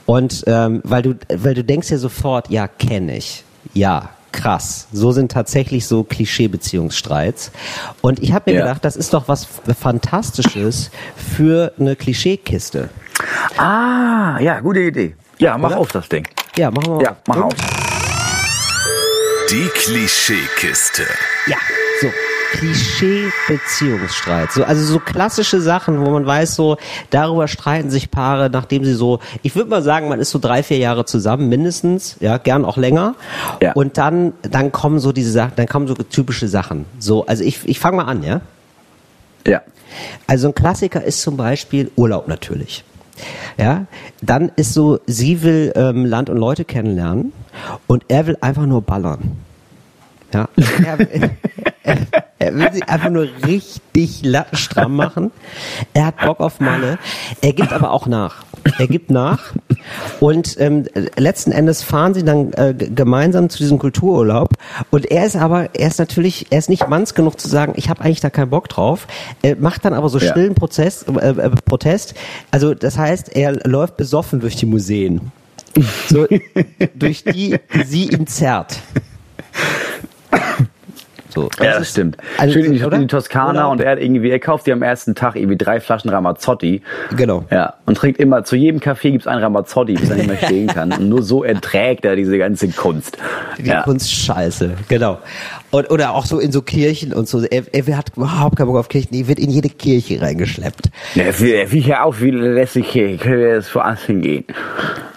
Und 0.06 0.44
ähm, 0.48 0.82
weil 0.84 1.02
du, 1.02 1.16
weil 1.34 1.54
du 1.54 1.64
denkst 1.64 1.90
ja 1.92 1.98
sofort, 1.98 2.50
ja, 2.50 2.68
kenne 2.68 3.18
ich. 3.18 3.44
Ja, 3.74 4.10
krass. 4.32 4.88
So 4.94 5.12
sind 5.12 5.32
tatsächlich 5.32 5.86
so 5.86 6.04
Klischee-Beziehungsstreits. 6.04 7.52
Und 8.02 8.20
ich 8.24 8.32
habe 8.34 8.52
mir 8.52 8.58
Ja. 8.58 8.64
gedacht, 8.66 8.86
das 8.86 8.96
ist 8.96 9.14
doch 9.14 9.28
was 9.28 9.48
Fantastisches 9.80 10.90
für 11.16 11.74
eine 11.80 11.96
Klischeekiste. 11.96 12.90
Ah, 13.58 14.40
ja, 14.40 14.60
gute 14.62 14.80
Idee. 14.80 15.16
Ja, 15.38 15.58
mach 15.58 15.72
Oder? 15.72 15.80
auf 15.80 15.92
das 15.92 16.08
Ding. 16.10 16.28
Ja, 16.58 16.72
machen 16.72 16.86
wir 16.88 16.96
mal. 16.96 17.04
Ja, 17.04 17.16
mach 17.28 17.38
auf. 17.42 17.54
Die 19.50 19.68
Klischeekiste. 19.74 21.04
Ja. 21.48 21.58
Klischee-Beziehungsstreit. 22.52 24.52
So, 24.52 24.64
also 24.64 24.84
so 24.84 25.00
klassische 25.00 25.62
Sachen, 25.62 26.06
wo 26.06 26.10
man 26.12 26.26
weiß, 26.26 26.56
so, 26.56 26.78
darüber 27.10 27.48
streiten 27.48 27.90
sich 27.90 28.12
Paare, 28.12 28.50
nachdem 28.52 28.86
sie 28.86 28.94
so, 28.94 29.20
ich 29.42 29.56
würde 29.56 29.70
mal 29.70 29.82
sagen, 29.82 30.10
man 30.10 30.20
ist 30.20 30.32
so 30.32 30.40
drei, 30.40 30.64
vier 30.64 30.78
Jahre 30.78 31.06
zusammen, 31.06 31.50
mindestens, 31.50 32.18
ja, 32.20 32.38
gern 32.38 32.66
auch 32.66 32.78
länger. 32.78 33.16
Ja. 33.62 33.74
Und 33.74 33.98
dann, 33.98 34.34
dann 34.44 34.72
kommen 34.72 35.00
so 35.00 35.12
diese 35.12 35.32
Sachen, 35.32 35.54
dann 35.56 35.68
kommen 35.68 35.88
so 35.88 35.96
typische 35.96 36.48
Sachen. 36.48 36.86
So, 37.00 37.26
also 37.26 37.44
ich, 37.44 37.68
ich 37.68 37.80
fange 37.80 37.98
mal 37.98 38.06
an, 38.06 38.24
ja. 38.24 38.42
Ja. 39.48 39.62
Also 40.28 40.48
ein 40.48 40.56
Klassiker 40.56 41.04
ist 41.04 41.22
zum 41.22 41.38
Beispiel 41.38 41.92
Urlaub 41.96 42.28
natürlich. 42.28 42.84
Ja, 43.58 43.86
dann 44.22 44.52
ist 44.56 44.74
so, 44.74 45.00
sie 45.06 45.44
will 45.44 45.74
ähm, 45.76 46.06
Land 46.06 46.30
und 46.30 46.38
Leute 46.38 46.66
kennenlernen 46.66 47.34
und 47.88 48.06
er 48.08 48.26
will 48.26 48.38
einfach 48.42 48.66
nur 48.66 48.82
ballern. 48.82 49.38
Ja, 50.34 50.48
er, 50.86 50.98
will- 51.00 51.30
er, 51.84 51.98
er 52.40 52.56
will 52.56 52.72
sie 52.74 52.84
einfach 52.84 53.10
nur 53.10 53.28
richtig 53.46 54.22
lattenstramm 54.24 54.96
machen. 54.96 55.32
Er 55.94 56.08
hat 56.08 56.18
Bock 56.20 56.40
auf 56.40 56.60
Malle. 56.60 56.98
Er 57.42 57.54
gibt 57.54 57.74
aber 57.74 57.92
auch 57.92 58.08
nach. 58.08 58.44
Er 58.78 58.88
gibt 58.88 59.10
nach 59.10 59.54
und 60.20 60.56
ähm, 60.60 60.86
letzten 61.18 61.52
Endes 61.52 61.82
fahren 61.82 62.14
sie 62.14 62.24
dann 62.24 62.54
äh, 62.54 62.76
gemeinsam 62.76 63.50
zu 63.50 63.58
diesem 63.58 63.80
Kultururlaub 63.80 64.50
und 64.92 65.10
er 65.10 65.26
ist 65.26 65.36
aber, 65.36 65.74
er 65.74 65.88
ist 65.88 65.98
natürlich, 65.98 66.46
er 66.52 66.60
ist 66.60 66.70
nicht 66.70 66.88
manns 66.88 67.16
genug 67.16 67.40
zu 67.40 67.48
sagen, 67.48 67.74
ich 67.76 67.90
habe 67.90 68.04
eigentlich 68.04 68.20
da 68.20 68.30
keinen 68.30 68.52
Bock 68.52 68.70
drauf, 68.70 69.08
er 69.42 69.56
macht 69.56 69.84
dann 69.84 69.96
aber 69.96 70.10
so 70.10 70.20
Ja. 70.20 70.30
stillen 70.30 70.54
Prozess, 70.54 71.04
äh, 71.04 71.30
äh, 71.30 71.50
Protest, 71.66 72.14
also 72.52 72.76
das 72.76 73.00
heißt, 73.00 73.36
er 73.36 73.54
läuft 73.68 73.98
besoffen 73.98 74.42
durch 74.42 74.56
die 74.58 74.68
Museen, 74.68 75.32
so, 76.08 76.28
durch 76.94 77.24
die 77.24 77.58
sie 77.86 78.10
ihn 78.10 78.28
zerrt. 78.28 78.78
So, 81.34 81.50
Ja, 81.62 81.80
das 81.80 81.90
stimmt. 81.92 82.18
also, 82.38 82.54
Schön 82.54 82.66
in 82.66 82.74
die, 82.74 82.80
in 82.80 83.02
die 83.02 83.08
Toskana 83.08 83.62
Oder? 83.62 83.70
und 83.70 83.82
er 83.82 83.92
hat 83.92 84.00
irgendwie, 84.00 84.30
er 84.30 84.40
kauft 84.40 84.66
sich 84.66 84.74
am 84.74 84.82
ersten 84.82 85.16
Tag 85.16 85.36
irgendwie 85.36 85.58
drei 85.58 85.80
Flaschen 85.80 86.10
Ramazzotti. 86.10 86.82
Genau. 87.16 87.46
Ja. 87.50 87.76
Und 87.86 87.96
trinkt 87.98 88.20
immer, 88.20 88.44
zu 88.44 88.56
jedem 88.56 88.80
Kaffee 88.80 89.12
gibt's 89.12 89.28
einen 89.28 89.42
Ramazzotti, 89.42 89.94
bis 89.94 90.10
er 90.10 90.18
nicht 90.18 90.28
mehr 90.28 90.38
stehen 90.44 90.68
kann. 90.68 90.92
Und 90.92 91.10
nur 91.10 91.24
so 91.24 91.44
erträgt 91.44 92.04
er 92.06 92.16
diese 92.16 92.38
ganze 92.38 92.68
Kunst. 92.70 93.18
Die 93.58 93.68
ja. 93.68 93.82
Kunst 93.84 94.12
scheiße, 94.14 94.72
genau. 94.90 95.20
Und, 95.72 95.90
oder 95.90 96.14
auch 96.14 96.26
so 96.26 96.40
in 96.40 96.52
so 96.52 96.62
Kirchen 96.62 97.14
und 97.14 97.28
so. 97.28 97.42
Er, 97.44 97.64
er 97.72 97.98
hat 97.98 98.12
überhaupt 98.16 98.58
keinen 98.58 98.68
Bock 98.68 98.78
auf 98.78 98.90
Kirchen. 98.90 99.14
Er 99.16 99.28
wird 99.28 99.40
in 99.40 99.50
jede 99.50 99.70
Kirche 99.70 100.22
reingeschleppt. 100.22 100.90
Er 101.16 101.40
will 101.40 101.54
er 101.54 101.72
will 101.72 101.86
ja 101.88 102.04
auch 102.04 102.16
wie 102.20 102.32
können 102.32 103.40
wir 103.40 103.56
jetzt 103.56 103.74
woanders 103.74 104.04
hingehen. 104.04 104.46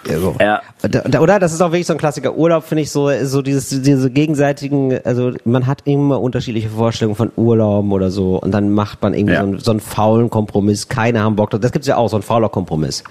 Ja, 0.09 0.19
so. 0.19 0.35
Ja. 0.39 0.61
Und, 0.83 1.19
oder 1.19 1.39
das 1.39 1.51
ist 1.51 1.61
auch 1.61 1.71
wirklich 1.71 1.87
so 1.87 1.93
ein 1.93 1.99
Klassiker. 1.99 2.35
Urlaub 2.35 2.63
finde 2.63 2.83
ich 2.83 2.91
so, 2.91 3.09
so 3.23 3.41
dieses, 3.41 3.69
diese 3.81 4.11
gegenseitigen, 4.11 4.99
also 5.03 5.31
man 5.45 5.65
hat 5.65 5.81
immer 5.85 6.21
unterschiedliche 6.21 6.69
Vorstellungen 6.69 7.15
von 7.15 7.31
Urlauben 7.35 7.91
oder 7.91 8.11
so 8.11 8.37
und 8.37 8.51
dann 8.51 8.71
macht 8.71 9.01
man 9.01 9.13
irgendwie 9.13 9.33
Ja. 9.33 9.41
so, 9.41 9.47
einen, 9.47 9.59
so 9.59 9.71
einen 9.71 9.79
faulen 9.79 10.29
Kompromiss. 10.29 10.87
Keine 10.87 11.21
haben 11.21 11.35
Bock 11.35 11.49
drauf. 11.49 11.59
Das 11.59 11.71
gibt's 11.71 11.87
ja 11.87 11.97
auch, 11.97 12.07
so 12.09 12.17
ein 12.17 12.21
fauler 12.21 12.49
Kompromiss. 12.49 13.03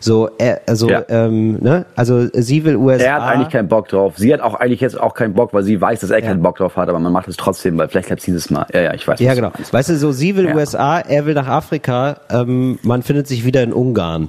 So, 0.00 0.30
er, 0.38 0.62
also, 0.66 0.88
Ja. 0.88 1.04
ähm, 1.08 1.58
ne, 1.60 1.84
also 1.94 2.26
sie 2.32 2.64
will 2.64 2.76
USA. 2.76 3.04
Er 3.04 3.14
hat 3.14 3.34
eigentlich 3.34 3.50
keinen 3.50 3.68
Bock 3.68 3.88
drauf. 3.88 4.14
Sie 4.16 4.32
hat 4.32 4.40
auch 4.40 4.54
eigentlich 4.54 4.80
jetzt 4.80 4.98
auch 4.98 5.14
keinen 5.14 5.34
Bock, 5.34 5.52
weil 5.52 5.62
sie 5.62 5.78
weiß, 5.80 6.00
dass 6.00 6.10
er 6.10 6.22
keinen 6.22 6.42
Bock 6.42 6.56
drauf 6.56 6.76
hat, 6.76 6.79
aber 6.88 6.98
man 6.98 7.12
macht 7.12 7.28
es 7.28 7.36
trotzdem, 7.36 7.78
weil 7.78 7.88
vielleicht 7.88 8.06
klappt 8.08 8.26
dieses 8.26 8.50
Mal. 8.50 8.66
Ja, 8.72 8.80
ja, 8.80 8.94
ich 8.94 9.06
weiß. 9.06 9.20
Ja, 9.20 9.30
du 9.30 9.36
genau. 9.36 9.52
meinst. 9.54 9.72
Weißt 9.72 9.88
du, 9.90 9.96
so 9.96 10.12
sie 10.12 10.36
will 10.36 10.46
Ja. 10.46 10.54
USA, 10.54 11.00
er 11.00 11.26
will 11.26 11.34
nach 11.34 11.48
Afrika, 11.48 12.16
ähm, 12.30 12.78
man 12.82 13.02
findet 13.02 13.26
sich 13.26 13.44
wieder 13.44 13.62
in 13.62 13.72
Ungarn. 13.72 14.28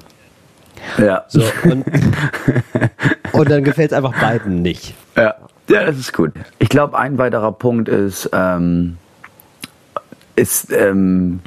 Ja. 0.97 1.25
So, 1.27 1.43
und, 1.63 1.85
und 3.33 3.49
dann 3.49 3.63
gefällt 3.63 3.91
es 3.91 3.97
einfach 3.97 4.19
beiden 4.19 4.61
nicht. 4.61 4.93
Ja, 5.15 5.35
ja, 5.69 5.85
das 5.85 5.97
ist 5.97 6.13
gut. 6.13 6.31
Ich 6.59 6.69
glaube, 6.69 6.97
ein 6.97 7.17
weiterer 7.17 7.51
Punkt 7.51 7.87
ist, 7.87 8.29
ähm, 8.33 8.97
ist, 10.35 10.71
ähm, 10.71 11.39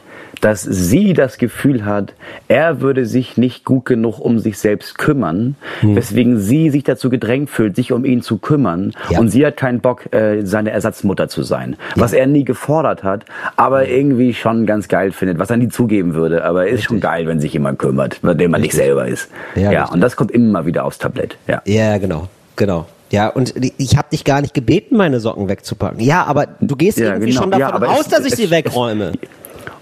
dass 0.45 0.63
sie 0.63 1.15
das 1.15 1.39
Gefühl 1.39 1.87
hat, 1.87 2.13
er 2.49 2.83
würde 2.83 3.07
sich 3.07 3.39
nicht 3.39 3.65
gut 3.65 3.87
genug 3.87 4.19
um 4.21 4.39
sich 4.39 4.59
selbst 4.59 4.99
kümmern, 4.99 5.57
Hm. 5.81 5.97
weswegen 5.97 6.39
sie 6.39 6.69
sich 6.69 6.85
dazu 6.85 7.09
gedrängt 7.09 7.49
fühlt, 7.49 7.77
sich 7.77 7.93
um 7.93 8.05
ihn 8.05 8.21
zu 8.21 8.37
kümmern. 8.37 8.93
Ja. 9.09 9.21
Und 9.21 9.31
sie 9.31 9.47
hat 9.47 9.57
keinen 9.57 9.81
Bock, 9.81 10.13
äh, 10.13 10.43
seine 10.45 10.71
Ersatzmutter 10.71 11.29
zu 11.29 11.43
sein. 11.43 11.77
Was 11.97 12.13
er 12.13 12.27
nie 12.27 12.45
gefordert 12.45 13.03
hat, 13.05 13.25
aber 13.57 13.89
irgendwie 13.89 14.35
schon 14.35 14.67
ganz 14.67 14.89
geil 14.89 15.13
findet, 15.13 15.39
was 15.39 15.49
er 15.49 15.57
nie 15.57 15.69
zugeben 15.69 16.13
würde. 16.15 16.45
Aber 16.45 16.67
ist 16.67 16.85
schon 16.85 17.01
geil, 17.01 17.27
wenn 17.27 17.41
sich 17.41 17.55
jemand 17.55 17.79
kümmert, 17.79 18.21
bei 18.21 18.35
dem 18.35 18.51
man 18.51 18.61
nicht 18.61 18.75
selber 18.75 19.09
ist. 19.09 19.31
Ja, 19.55 19.73
Ja, 19.73 19.81
richtig. 19.81 19.95
und 19.95 20.01
das 20.03 20.15
kommt 20.17 20.31
immer 20.31 20.67
wieder 20.67 20.85
aufs 20.85 20.99
Tablett. 20.99 21.39
Ja. 21.49 21.63
Ja, 21.65 21.97
genau, 21.97 22.29
genau. 22.57 22.87
Ja, 23.11 23.29
und 23.29 23.55
ich 23.79 23.97
habe 23.97 24.09
dich 24.13 24.25
gar 24.25 24.41
nicht 24.43 24.53
gebeten, 24.55 24.97
meine 24.97 25.21
Socken 25.21 25.49
wegzupacken. 25.49 26.01
Ja, 26.01 26.25
aber 26.25 26.49
du 26.61 26.75
gehst 26.77 26.99
Ja, 26.99 27.07
irgendwie 27.15 27.29
genau. 27.31 27.43
schon 27.43 27.51
davon 27.53 27.83
Ja, 27.83 27.89
aus, 27.89 28.09
dass 28.09 28.27
ich 28.27 28.33
es- 28.33 28.39
sie 28.41 28.51
wegräume. 28.51 29.13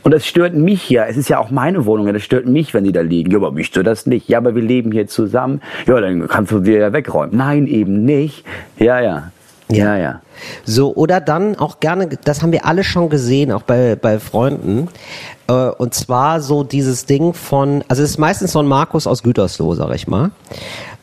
Und 0.03 0.13
das 0.13 0.27
stört 0.27 0.55
mich 0.55 0.91
ja. 0.91 1.05
Es 1.07 1.17
ist 1.17 1.29
ja 1.29 1.39
auch 1.39 1.51
meine 1.51 1.87
Wohnung. 1.87 2.07
ja, 2.07 2.13
Das 2.13 2.23
stört 2.23 2.47
mich, 2.47 2.75
wenn 2.75 2.85
die 2.85 2.93
da 2.93 3.01
liegen. 3.01 3.31
Ja, 3.31 3.39
aber 3.39 3.53
mich 3.53 3.67
stört 3.69 3.87
das 3.87 4.07
nicht. 4.07 4.29
Ja, 4.29 4.39
aber 4.39 4.55
wir 4.55 4.63
leben 4.63 4.93
hier 4.93 5.07
zusammen. 5.07 5.61
Ja, 5.87 6.01
dann 6.01 6.27
kannst 6.29 6.53
du 6.53 6.61
dir 6.61 6.79
ja 6.79 6.93
wegräumen. 6.93 7.37
Nein, 7.37 7.67
eben 7.67 8.05
nicht. 8.05 8.45
Ja, 8.79 9.01
ja. 9.01 9.31
Ja, 9.71 9.97
ja. 9.97 10.21
So, 10.65 10.95
oder 10.95 11.21
dann 11.21 11.57
auch 11.57 11.81
gerne, 11.81 12.09
das 12.25 12.43
haben 12.43 12.53
wir 12.53 12.67
alle 12.67 12.85
schon 12.85 13.09
gesehen, 13.09 13.53
auch 13.53 13.63
bei, 13.63 13.97
bei 13.97 14.19
Freunden. 14.19 14.89
Äh, 15.49 15.53
und 15.53 15.95
zwar 15.95 16.41
so 16.41 16.63
dieses 16.63 17.07
Ding 17.07 17.33
von, 17.33 17.83
also 17.89 18.03
es 18.03 18.11
ist 18.11 18.19
meistens 18.19 18.53
so 18.53 18.59
ein 18.59 18.67
Markus 18.67 19.07
aus 19.07 19.23
Gütersloh, 19.23 19.75
sag 19.75 19.95
ich 19.95 20.07
mal. 20.09 20.31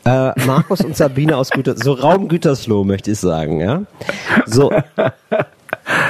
Äh, 0.04 0.32
Markus 0.46 0.82
und 0.82 0.96
Sabine 0.96 1.36
aus 1.36 1.50
Gütersloh, 1.50 1.96
so 1.96 2.00
Raum 2.00 2.28
Gütersloh 2.28 2.84
möchte 2.84 3.10
ich 3.10 3.18
sagen, 3.18 3.60
ja. 3.60 3.82
So. 4.46 4.70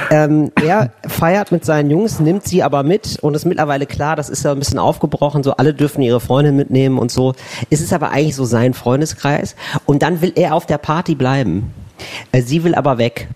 Ähm, 0.09 0.51
er 0.61 0.91
feiert 1.07 1.51
mit 1.51 1.63
seinen 1.65 1.89
Jungs, 1.89 2.19
nimmt 2.19 2.43
sie 2.45 2.63
aber 2.63 2.83
mit 2.83 3.17
und 3.21 3.33
ist 3.35 3.45
mittlerweile 3.45 3.85
klar, 3.85 4.15
das 4.15 4.29
ist 4.29 4.43
ja 4.43 4.51
ein 4.51 4.59
bisschen 4.59 4.79
aufgebrochen, 4.79 5.43
so 5.43 5.53
alle 5.53 5.73
dürfen 5.73 6.01
ihre 6.01 6.19
Freundin 6.19 6.55
mitnehmen 6.55 6.97
und 6.97 7.11
so. 7.11 7.33
Es 7.69 7.81
ist 7.81 7.93
aber 7.93 8.11
eigentlich 8.11 8.35
so 8.35 8.45
sein 8.45 8.73
Freundeskreis 8.73 9.55
und 9.85 10.01
dann 10.03 10.21
will 10.21 10.33
er 10.35 10.53
auf 10.55 10.65
der 10.65 10.77
Party 10.77 11.15
bleiben. 11.15 11.73
Äh, 12.31 12.41
Sie 12.41 12.63
will 12.63 12.75
aber 12.75 12.97
weg. 12.97 13.27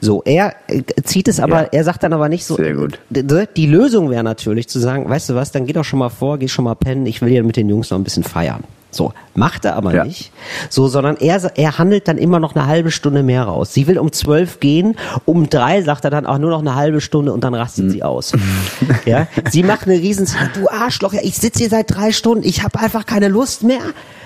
So, 0.00 0.22
er 0.24 0.54
äh, 0.68 0.82
zieht 1.02 1.28
es 1.28 1.40
aber, 1.40 1.62
Ja. 1.62 1.68
er 1.72 1.84
sagt 1.84 2.02
dann 2.02 2.12
aber 2.12 2.28
nicht 2.28 2.44
so. 2.46 2.56
Sehr 2.56 2.74
gut. 2.74 2.98
Die 3.10 3.66
Lösung 3.66 4.10
wäre 4.10 4.22
natürlich 4.22 4.68
zu 4.68 4.78
sagen, 4.78 5.08
weißt 5.08 5.30
du 5.30 5.34
was, 5.34 5.50
dann 5.52 5.66
geh 5.66 5.72
doch 5.72 5.84
schon 5.84 5.98
mal 5.98 6.08
vor, 6.08 6.38
geh 6.38 6.48
schon 6.48 6.64
mal 6.64 6.74
pennen, 6.74 7.04
ich 7.06 7.20
will 7.20 7.32
ja 7.32 7.42
mit 7.42 7.56
den 7.56 7.68
Jungs 7.68 7.90
noch 7.90 7.98
ein 7.98 8.04
bisschen 8.04 8.22
feiern. 8.22 8.64
So, 8.94 9.12
macht 9.34 9.64
er 9.64 9.74
aber 9.74 9.94
Ja. 9.94 10.04
nicht. 10.04 10.32
So, 10.68 10.86
sondern 10.86 11.16
er, 11.16 11.40
er 11.56 11.78
handelt 11.78 12.06
dann 12.08 12.18
immer 12.18 12.38
noch 12.38 12.54
eine 12.54 12.66
halbe 12.66 12.90
Stunde 12.90 13.22
mehr 13.22 13.44
raus. 13.44 13.72
Sie 13.72 13.86
will 13.86 13.98
um 13.98 14.12
zwölf 14.12 14.60
gehen, 14.60 14.96
um 15.24 15.48
drei 15.48 15.80
sagt 15.80 16.04
er 16.04 16.10
dann 16.10 16.26
auch 16.26 16.36
nur 16.38 16.50
noch 16.50 16.60
eine 16.60 16.74
halbe 16.74 17.00
Stunde 17.00 17.32
und 17.32 17.42
dann 17.42 17.54
rastet 17.54 17.90
sie 17.90 18.02
aus. 18.02 18.32
ja, 19.06 19.26
sie 19.50 19.62
macht 19.62 19.86
eine 19.86 19.94
riesen, 19.94 20.28
du 20.54 20.68
Arschloch, 20.68 21.14
ja, 21.14 21.20
ich 21.22 21.36
sitze 21.38 21.60
hier 21.60 21.70
seit 21.70 21.94
drei 21.96 22.12
Stunden, 22.12 22.44
ich 22.46 22.62
habe 22.62 22.78
einfach 22.80 23.06
keine 23.06 23.28
Lust 23.28 23.62
mehr. 23.64 23.80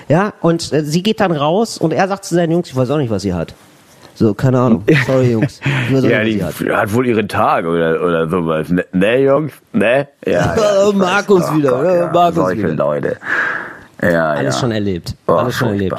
Ja, 0.09 0.33
und 0.41 0.73
äh, 0.73 0.83
sie 0.85 1.03
geht 1.03 1.21
dann 1.21 1.31
raus 1.33 1.79
und 1.79 1.93
er 1.93 2.09
sagt 2.09 2.25
zu 2.25 2.35
seinen 2.35 2.51
Jungs, 2.51 2.69
ich 2.69 2.75
weiß 2.77 2.91
auch 2.91 2.99
nicht, 2.99 3.11
was 3.11 3.23
sie 3.23 3.35
hat. 3.35 3.55
So, 4.19 4.33
keine 4.35 4.59
Ahnung. 4.61 4.83
Sorry, 5.07 5.33
Jungs. 5.33 5.61
Ja, 6.03 6.25
die 6.25 6.43
hat. 6.43 6.55
hat 6.55 6.93
wohl 6.95 7.07
ihre 7.07 7.27
Tage 7.29 7.69
oder, 7.69 8.03
oder 8.03 8.29
sowas. 8.29 8.69
Ne, 8.71 8.85
ne 8.93 9.21
Jungs? 9.21 9.53
Ne? 9.75 10.09
Ja, 10.25 10.57
Oh, 10.87 10.91
ich 10.91 10.97
Markus 10.97 11.43
weiß. 11.43 11.55
wieder, 11.57 11.95
ja, 11.99 12.11
Markus 12.13 12.35
Solche 12.37 12.63
wieder. 12.63 12.73
Leute. 12.75 13.17
Ja, 14.03 14.33
Alles 14.33 14.55
ja. 14.57 14.61
schon 14.61 14.73
erlebt. 14.73 15.15
Oh, 15.27 15.33
Alles 15.33 15.55
schon 15.55 15.69
erlebt. 15.69 15.97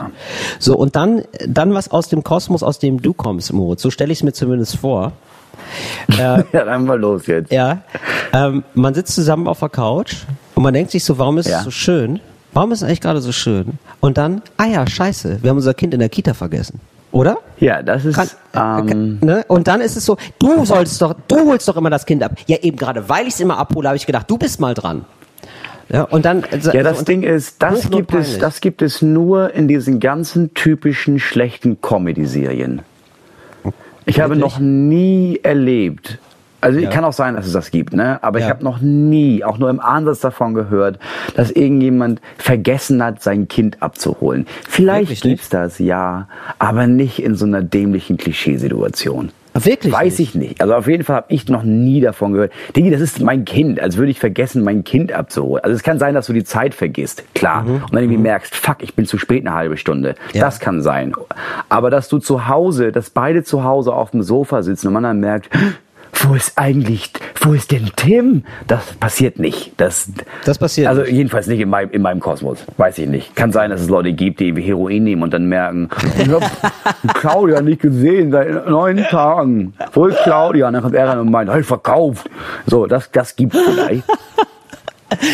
So, 0.59 0.77
und 0.77 0.95
dann, 0.95 1.23
dann 1.47 1.73
was 1.73 1.89
aus 1.89 2.09
dem 2.09 2.23
Kosmos, 2.23 2.61
aus 2.63 2.77
dem 2.79 3.01
du 3.01 3.13
kommst, 3.13 3.51
Moritz. 3.53 3.81
So 3.81 3.89
stelle 3.89 4.11
ich 4.11 4.19
es 4.19 4.23
mir 4.23 4.33
zumindest 4.33 4.77
vor. 4.77 5.13
Ja, 6.17 6.43
dann 6.53 6.85
mal 6.85 6.99
los 6.99 7.25
jetzt. 7.27 7.51
Ja. 7.51 7.79
Ähm, 8.31 8.63
man 8.73 8.93
sitzt 8.93 9.15
zusammen 9.15 9.47
auf 9.47 9.59
der 9.59 9.69
Couch 9.69 10.13
und 10.55 10.63
man 10.63 10.73
denkt 10.73 10.91
sich 10.91 11.03
so, 11.03 11.17
warum 11.17 11.37
ist 11.39 11.49
Ja. 11.49 11.57
es 11.59 11.63
so 11.65 11.71
schön? 11.71 12.19
Warum 12.53 12.71
ist 12.71 12.81
es 12.81 12.83
eigentlich 12.87 13.01
gerade 13.01 13.19
so 13.21 13.31
schön? 13.31 13.79
Und 13.99 14.17
dann, 14.17 14.41
ah 14.57 14.65
ja, 14.65 14.87
scheiße, 14.87 15.39
wir 15.41 15.49
haben 15.49 15.57
unser 15.57 15.73
Kind 15.73 15.93
in 15.93 15.99
der 15.99 16.09
Kita 16.09 16.33
vergessen. 16.33 16.79
Oder? 17.11 17.37
Ja, 17.59 17.81
das 17.81 18.05
ist, 18.05 18.15
Kann, 18.15 18.29
ähm, 18.53 18.87
kann, 18.87 19.19
ne? 19.21 19.45
Und 19.47 19.67
dann 19.67 19.81
ist 19.81 19.97
es 19.97 20.05
so, 20.05 20.17
du 20.39 20.63
solltest 20.65 21.01
doch, 21.01 21.15
du 21.27 21.47
holst 21.49 21.67
doch 21.67 21.75
immer 21.77 21.89
das 21.89 22.05
Kind 22.05 22.21
ab. 22.23 22.33
Ja, 22.45 22.57
eben 22.61 22.77
gerade, 22.77 23.09
weil 23.09 23.27
ich 23.27 23.33
es 23.33 23.39
immer 23.39 23.57
abhole, 23.57 23.87
habe 23.89 23.97
ich 23.97 24.05
gedacht, 24.05 24.29
du 24.29 24.37
bist 24.37 24.59
mal 24.59 24.73
dran. 24.73 25.05
Ja, 25.89 26.03
und 26.03 26.25
dann. 26.25 26.43
also- 26.51 26.71
Ja, 26.71 26.83
das 26.83 26.99
und, 26.99 27.07
Ding 27.07 27.23
ist, 27.23 27.61
das 27.61 27.89
gibt 27.89 28.13
es, 28.13 28.37
das 28.39 28.61
gibt 28.61 28.81
es 28.81 29.01
nur 29.01 29.53
in 29.53 29.67
diesen 29.67 29.99
ganzen 29.99 30.53
typischen 30.53 31.19
schlechten 31.19 31.81
Comedy-Serien. 31.81 32.81
Ich 34.05 34.19
habe 34.21 34.35
noch 34.35 34.59
nie 34.59 35.39
erlebt. 35.43 36.19
Also 36.59 36.81
kann 36.89 37.03
auch 37.05 37.13
sein, 37.13 37.35
dass 37.35 37.45
es 37.45 37.53
das 37.53 37.69
gibt, 37.71 37.93
ne? 37.93 38.21
Aber 38.23 38.39
ich 38.39 38.45
Ja. 38.45 38.49
habe 38.49 38.63
noch 38.63 38.81
nie, 38.81 39.43
auch 39.43 39.59
nur 39.59 39.69
im 39.69 39.79
Ansatz 39.79 40.21
davon 40.21 40.53
gehört, 40.55 40.97
dass 41.35 41.51
irgendjemand 41.51 42.19
vergessen 42.37 43.03
hat, 43.03 43.21
sein 43.21 43.47
Kind 43.47 43.81
abzuholen. 43.83 44.47
Vielleicht 44.67 45.09
Wirklich 45.09 45.23
nicht? 45.23 45.33
gibt's 45.33 45.49
das, 45.49 45.77
ja, 45.77 46.27
aber 46.57 46.87
nicht 46.87 47.19
in 47.21 47.35
so 47.35 47.45
einer 47.45 47.61
dämlichen 47.61 48.17
Klischeesituation. 48.17 49.29
Wirklich 49.65 49.93
Weiß 49.93 50.19
nicht? 50.19 50.29
ich 50.29 50.35
nicht. 50.35 50.61
Also 50.61 50.75
auf 50.75 50.87
jeden 50.87 51.03
Fall 51.03 51.17
habe 51.17 51.27
ich 51.29 51.47
noch 51.49 51.63
nie 51.63 52.01
davon 52.01 52.33
gehört. 52.33 52.51
Digi, 52.75 52.89
das 52.89 53.01
ist 53.01 53.21
mein 53.21 53.45
Kind, 53.45 53.79
als 53.79 53.97
würde 53.97 54.11
ich 54.11 54.19
vergessen, 54.19 54.63
mein 54.63 54.83
Kind 54.83 55.11
abzuholen. 55.11 55.63
Also 55.63 55.75
es 55.75 55.83
kann 55.83 55.99
sein, 55.99 56.13
dass 56.13 56.27
du 56.27 56.33
die 56.33 56.43
Zeit 56.43 56.73
vergisst, 56.73 57.23
klar. 57.33 57.65
Und 57.67 57.93
dann 57.93 58.03
irgendwie 58.03 58.21
merkst, 58.21 58.55
fuck, 58.55 58.77
ich 58.81 58.95
bin 58.95 59.05
zu 59.05 59.17
spät 59.17 59.45
eine 59.45 59.55
halbe 59.55 59.77
Stunde. 59.77 60.15
Ja. 60.33 60.45
Das 60.45 60.59
kann 60.59 60.81
sein. 60.81 61.13
Aber 61.69 61.89
dass 61.89 62.09
du 62.09 62.19
zu 62.19 62.47
Hause, 62.47 62.91
dass 62.91 63.09
beide 63.09 63.43
zu 63.43 63.63
Hause 63.63 63.93
auf 63.93 64.11
dem 64.11 64.23
Sofa 64.23 64.61
sitzen 64.63 64.87
und 64.87 64.93
man 64.93 65.03
dann 65.03 65.19
merkt, 65.19 65.49
wo 66.13 66.35
ist 66.35 66.53
eigentlich, 66.57 67.11
wo 67.41 67.53
ist 67.53 67.71
denn 67.71 67.91
Tim? 67.95 68.43
Das 68.67 68.93
passiert 68.93 69.39
nicht. 69.39 69.73
Das, 69.77 70.09
Das 70.45 70.57
passiert 70.57 70.87
Also 70.87 71.03
jedenfalls 71.05 71.47
nicht 71.47 71.59
in 71.59 71.69
meinem, 71.69 71.91
in 71.91 72.01
meinem 72.01 72.19
Kosmos. 72.19 72.65
Weiß 72.77 72.97
ich 72.97 73.07
nicht. 73.07 73.35
Kann 73.35 73.51
sein, 73.51 73.69
dass 73.69 73.81
es 73.81 73.89
Leute 73.89 74.13
gibt, 74.13 74.39
die 74.39 74.53
Heroin 74.61 75.03
nehmen 75.03 75.23
und 75.23 75.33
dann 75.33 75.45
merken, 75.47 75.89
ich 76.17 76.29
hab 76.29 76.43
Claudia 77.15 77.61
nicht 77.61 77.81
gesehen 77.81 78.31
seit 78.31 78.67
neun 78.67 78.97
Tagen. 78.97 79.73
Wo 79.93 80.05
ist 80.05 80.17
Claudia? 80.23 80.67
Und 80.67 80.73
dann 80.73 80.83
kommt 80.83 80.95
er 80.95 81.07
rein 81.07 81.19
und 81.19 81.31
meint, 81.31 81.51
hey, 81.51 81.63
verkauft. 81.63 82.29
So, 82.65 82.85
das, 82.85 83.11
das 83.11 83.35
gibt's 83.35 83.57
vielleicht. 83.59 84.03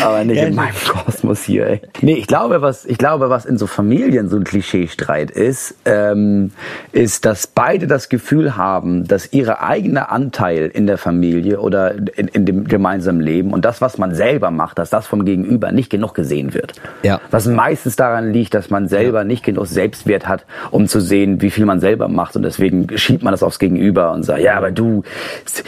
Aber 0.02 0.24
nicht 0.24 0.40
in 0.40 0.54
meinem 0.54 0.74
Kosmos 0.86 1.42
hier, 1.42 1.66
ey. 1.66 1.80
Nee, 2.00 2.14
ich 2.14 2.26
glaube, 2.26 2.62
was, 2.62 2.84
ich 2.84 2.98
glaube, 2.98 3.30
was 3.30 3.44
in 3.44 3.58
so 3.58 3.66
Familien 3.66 4.28
so 4.28 4.36
ein 4.36 4.44
Klischeestreit 4.44 5.30
ist, 5.30 5.74
ähm, 5.84 6.52
ist, 6.92 7.24
dass 7.24 7.46
beide 7.46 7.86
das 7.86 8.08
Gefühl 8.08 8.56
haben, 8.56 9.06
dass 9.06 9.32
ihre 9.32 9.62
eigene 9.62 10.10
Anteil 10.10 10.70
in 10.72 10.86
der 10.86 10.98
Familie 10.98 11.60
oder 11.60 11.94
in, 12.16 12.28
in 12.28 12.46
dem 12.46 12.64
gemeinsamen 12.64 13.20
Leben 13.20 13.52
und 13.52 13.64
das, 13.64 13.80
was 13.80 13.98
man 13.98 14.14
selber 14.14 14.50
macht, 14.50 14.78
dass 14.78 14.90
das 14.90 15.06
vom 15.06 15.24
Gegenüber 15.24 15.72
nicht 15.72 15.90
genug 15.90 16.14
gesehen 16.14 16.54
wird. 16.54 16.74
Ja. 17.02 17.20
Was 17.30 17.46
meistens 17.46 17.96
daran 17.96 18.32
liegt, 18.32 18.54
dass 18.54 18.70
man 18.70 18.88
selber 18.88 19.24
nicht 19.24 19.44
genug 19.44 19.66
Selbstwert 19.66 20.28
hat, 20.28 20.44
um 20.70 20.86
zu 20.86 21.00
sehen, 21.00 21.42
wie 21.42 21.50
viel 21.50 21.66
man 21.66 21.80
selber 21.80 22.08
macht. 22.08 22.36
Und 22.36 22.42
deswegen 22.42 22.86
schiebt 22.96 23.22
man 23.22 23.32
das 23.32 23.42
aufs 23.42 23.58
Gegenüber 23.58 24.12
und 24.12 24.22
sagt, 24.22 24.40
ja, 24.40 24.56
aber 24.56 24.70
du, 24.70 25.02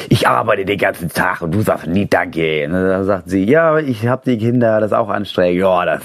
ich 0.08 0.28
arbeite 0.28 0.64
den 0.64 0.78
ganzen 0.78 1.08
Tag 1.12 1.42
und 1.42 1.54
du 1.54 1.60
sagst 1.62 1.86
nie 1.86 2.06
Danke. 2.06 2.66
Und 2.66 2.72
dann 2.72 3.04
sagt 3.04 3.28
sie, 3.28 3.44
ja, 3.44 3.70
aber 3.70 3.82
ich 3.82 3.95
habe 4.04 4.22
die 4.26 4.36
Kinder, 4.38 4.80
das 4.80 4.90
ist 4.90 4.96
auch 4.96 5.08
anstrengend. 5.08 5.60
Ja, 5.60 5.84
das, 5.84 6.00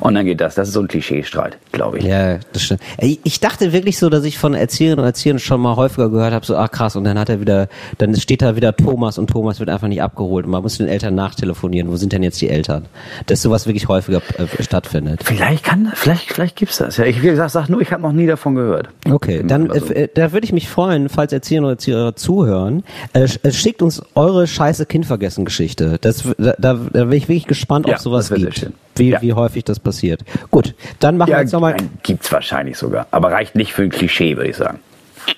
und 0.00 0.14
dann 0.14 0.24
geht 0.24 0.40
das. 0.40 0.54
Das 0.54 0.68
ist 0.68 0.74
so 0.74 0.80
ein 0.80 0.88
Klischeestreit, 0.88 1.58
glaube 1.72 1.98
ich. 1.98 2.04
Ja, 2.04 2.38
das 2.52 2.62
stimmt. 2.62 2.80
Ich 2.98 3.40
dachte 3.40 3.72
wirklich 3.72 3.98
so, 3.98 4.08
dass 4.08 4.24
ich 4.24 4.38
von 4.38 4.54
Erzieherinnen 4.54 5.00
und 5.00 5.04
Erziehern 5.06 5.38
schon 5.38 5.60
mal 5.60 5.76
häufiger 5.76 6.08
gehört 6.10 6.32
habe, 6.32 6.46
so, 6.46 6.56
ach 6.56 6.70
krass, 6.70 6.96
und 6.96 7.04
dann 7.04 7.18
hat 7.18 7.28
er 7.28 7.40
wieder, 7.40 7.68
dann 7.98 8.14
steht 8.16 8.42
da 8.42 8.56
wieder 8.56 8.74
Thomas 8.76 9.18
und 9.18 9.28
Thomas 9.30 9.60
wird 9.60 9.68
einfach 9.70 9.88
nicht 9.88 10.02
abgeholt 10.02 10.44
und 10.46 10.52
man 10.52 10.62
muss 10.62 10.78
den 10.78 10.88
Eltern 10.88 11.14
nachtelefonieren, 11.14 11.90
wo 11.90 11.96
sind 11.96 12.12
denn 12.12 12.22
jetzt 12.22 12.40
die 12.40 12.48
Eltern? 12.48 12.86
Dass 13.26 13.42
sowas 13.42 13.66
wirklich 13.66 13.88
häufiger 13.88 14.22
äh, 14.38 14.62
stattfindet. 14.62 15.20
Vielleicht 15.24 15.64
kann, 15.64 15.90
vielleicht, 15.94 16.32
vielleicht 16.32 16.56
gibt's 16.56 16.78
das. 16.78 16.96
Ja, 16.96 17.04
ich 17.04 17.22
wie 17.22 17.26
gesagt, 17.28 17.50
sag 17.50 17.68
nur, 17.68 17.80
ich 17.80 17.92
habe 17.92 18.02
noch 18.02 18.12
nie 18.12 18.26
davon 18.26 18.54
gehört. 18.54 18.88
Okay, 19.10 19.42
dann 19.46 19.70
Also- 19.70 19.92
äh, 19.92 20.08
da 20.14 20.32
würde 20.32 20.44
ich 20.44 20.52
mich 20.52 20.68
freuen, 20.68 21.08
falls 21.08 21.32
Erzieherinnen 21.32 21.64
oder 21.66 21.74
Erzieher 21.74 22.12
zuhören, 22.16 22.84
äh, 23.12 23.24
äh, 23.42 23.50
schickt 23.52 23.82
uns 23.82 24.02
eure 24.14 24.46
scheiße 24.46 24.86
Kindvergessen-Geschichte. 24.86 25.98
Das, 26.00 26.22
da, 26.38 26.54
da, 26.58 26.74
da 26.92 27.04
bin 27.04 27.12
ich 27.12 27.28
wirklich 27.34 27.46
gespannt, 27.46 27.86
ob 27.86 27.92
Ja, 27.92 27.98
sowas 27.98 28.30
gibt. 28.32 28.70
Wie, 28.96 29.10
Ja. 29.10 29.22
wie 29.22 29.32
häufig 29.32 29.64
das 29.64 29.80
passiert. 29.80 30.22
Gut, 30.50 30.74
dann 31.00 31.16
machen 31.16 31.30
wir 31.32 31.40
jetzt 31.40 31.52
nochmal. 31.52 31.76
gibt's 32.02 32.30
wahrscheinlich 32.32 32.78
sogar. 32.78 33.06
Aber 33.10 33.32
reicht 33.32 33.54
nicht 33.56 33.72
für 33.72 33.82
ein 33.82 33.90
Klischee, 33.90 34.36
würde 34.36 34.50
ich 34.50 34.56
sagen. 34.56 34.78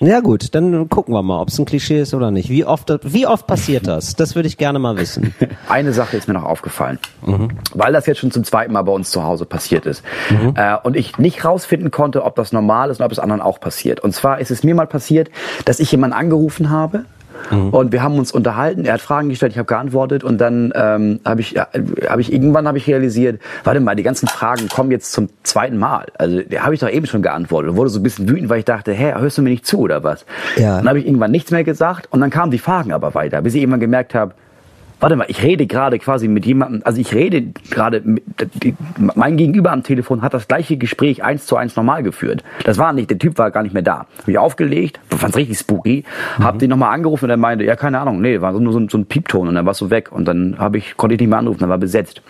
Ja 0.01 0.19
gut, 0.19 0.53
dann 0.53 0.89
gucken 0.89 1.13
wir 1.13 1.23
mal, 1.23 1.39
ob 1.41 1.47
es 1.47 1.57
ein 1.57 1.63
Klischee 1.65 2.01
ist 2.01 2.13
oder 2.13 2.29
nicht. 2.29 2.49
Wie 2.49 2.65
oft, 2.65 2.91
wie 3.03 3.25
oft 3.25 3.47
passiert 3.47 3.87
das? 3.87 4.15
Das 4.17 4.35
würde 4.35 4.47
ich 4.49 4.57
gerne 4.57 4.79
mal 4.79 4.97
wissen. 4.97 5.33
Eine 5.69 5.93
Sache 5.93 6.17
ist 6.17 6.27
mir 6.27 6.33
noch 6.33 6.43
aufgefallen, 6.43 6.99
Mhm. 7.25 7.51
weil 7.73 7.93
das 7.93 8.05
jetzt 8.05 8.19
schon 8.19 8.29
zum 8.31 8.43
zweiten 8.43 8.73
Mal 8.73 8.81
bei 8.81 8.91
uns 8.91 9.09
zu 9.11 9.23
Hause 9.23 9.45
passiert 9.45 9.85
ist 9.85 10.03
Mhm. 10.29 10.53
äh, 10.55 10.75
und 10.83 10.97
ich 10.97 11.17
nicht 11.17 11.43
rausfinden 11.45 11.89
konnte, 11.89 12.23
ob 12.25 12.35
das 12.35 12.51
normal 12.51 12.89
ist 12.91 12.99
und 12.99 13.05
ob 13.05 13.11
es 13.13 13.19
anderen 13.19 13.41
auch 13.41 13.59
passiert. 13.61 14.01
Und 14.01 14.13
zwar 14.13 14.39
ist 14.39 14.51
es 14.51 14.61
mir 14.63 14.75
mal 14.75 14.87
passiert, 14.87 15.29
dass 15.65 15.79
ich 15.79 15.89
jemanden 15.91 16.15
angerufen 16.17 16.69
habe. 16.69 17.05
Mhm. 17.51 17.69
Und 17.69 17.91
wir 17.91 18.03
haben 18.03 18.17
uns 18.17 18.31
unterhalten, 18.31 18.85
er 18.85 18.93
hat 18.93 19.01
Fragen 19.01 19.29
gestellt, 19.29 19.53
ich 19.53 19.57
habe 19.57 19.67
geantwortet 19.67 20.23
und 20.23 20.39
dann 20.39 20.71
ähm, 20.75 21.19
habe 21.25 21.41
ich, 21.41 21.51
ja, 21.51 21.67
hab 22.07 22.19
ich 22.19 22.31
irgendwann 22.31 22.67
habe 22.67 22.77
ich 22.77 22.87
realisiert, 22.87 23.41
warte 23.63 23.79
mal, 23.79 23.95
die 23.95 24.03
ganzen 24.03 24.27
Fragen 24.27 24.67
kommen 24.69 24.91
jetzt 24.91 25.11
zum 25.11 25.29
zweiten 25.43 25.77
Mal. 25.77 26.07
Also 26.17 26.41
da 26.41 26.61
habe 26.61 26.73
ich 26.73 26.79
doch 26.79 26.89
eben 26.89 27.05
schon 27.05 27.21
geantwortet 27.21 27.71
und 27.71 27.77
wurde 27.77 27.89
so 27.89 27.99
ein 27.99 28.03
bisschen 28.03 28.29
wütend, 28.29 28.49
weil 28.49 28.59
ich 28.59 28.65
dachte, 28.65 28.93
hä, 28.93 29.13
hörst 29.17 29.37
du 29.37 29.41
mir 29.41 29.49
nicht 29.49 29.65
zu 29.65 29.79
oder 29.79 30.03
was? 30.03 30.25
Ja. 30.55 30.77
Dann 30.77 30.87
habe 30.87 30.99
ich 30.99 31.05
irgendwann 31.05 31.31
nichts 31.31 31.51
mehr 31.51 31.63
gesagt 31.63 32.07
und 32.11 32.21
dann 32.21 32.29
kamen 32.29 32.51
die 32.51 32.59
Fragen 32.59 32.91
aber 32.91 33.13
weiter, 33.13 33.41
bis 33.41 33.55
ich 33.55 33.61
irgendwann 33.61 33.79
gemerkt 33.79 34.15
habe, 34.15 34.33
Warte 34.99 35.15
mal, 35.15 35.25
ich 35.29 35.43
rede 35.43 35.67
gerade 35.67 35.99
quasi 35.99 36.27
mit 36.27 36.45
jemandem, 36.45 36.81
also 36.83 36.99
ich 36.99 37.13
rede 37.13 37.43
gerade, 37.69 38.01
mein 39.15 39.37
Gegenüber 39.37 39.71
am 39.71 39.83
Telefon 39.83 40.21
hat 40.21 40.33
das 40.33 40.47
gleiche 40.47 40.77
Gespräch 40.77 41.23
eins 41.23 41.45
zu 41.45 41.55
eins 41.55 41.75
normal 41.75 42.01
geführt. 42.03 42.43
Das 42.63 42.77
war 42.77 42.93
nicht, 42.93 43.09
der 43.09 43.19
Typ 43.19 43.37
war 43.37 43.51
gar 43.51 43.61
nicht 43.63 43.73
mehr 43.73 43.83
da. 43.83 44.07
Hab 44.17 44.27
ich 44.27 44.37
aufgelegt, 44.37 44.99
fand's 45.09 45.37
richtig 45.37 45.59
spooky, 45.59 46.03
hab 46.39 46.57
den 46.59 46.69
nochmal 46.71 46.93
angerufen 46.95 47.25
und 47.25 47.29
er 47.29 47.37
meinte, 47.37 47.63
ja 47.63 47.75
keine 47.75 47.99
Ahnung, 47.99 48.21
nee, 48.21 48.41
war 48.41 48.51
nur 48.53 48.73
so, 48.73 48.79
ein- 48.79 48.89
so 48.89 48.97
ein 48.97 49.05
Piepton 49.05 49.47
und 49.47 49.55
dann 49.55 49.65
war 49.65 49.73
so 49.75 49.89
weg 49.91 50.11
und 50.11 50.25
dann 50.25 50.55
hab 50.57 50.75
ich, 50.75 50.97
konnte 50.97 51.13
ich 51.15 51.19
nicht 51.21 51.29
mehr 51.29 51.39
anrufen, 51.39 51.59
dann 51.59 51.69
war 51.69 51.77
besetzt. 51.77 52.21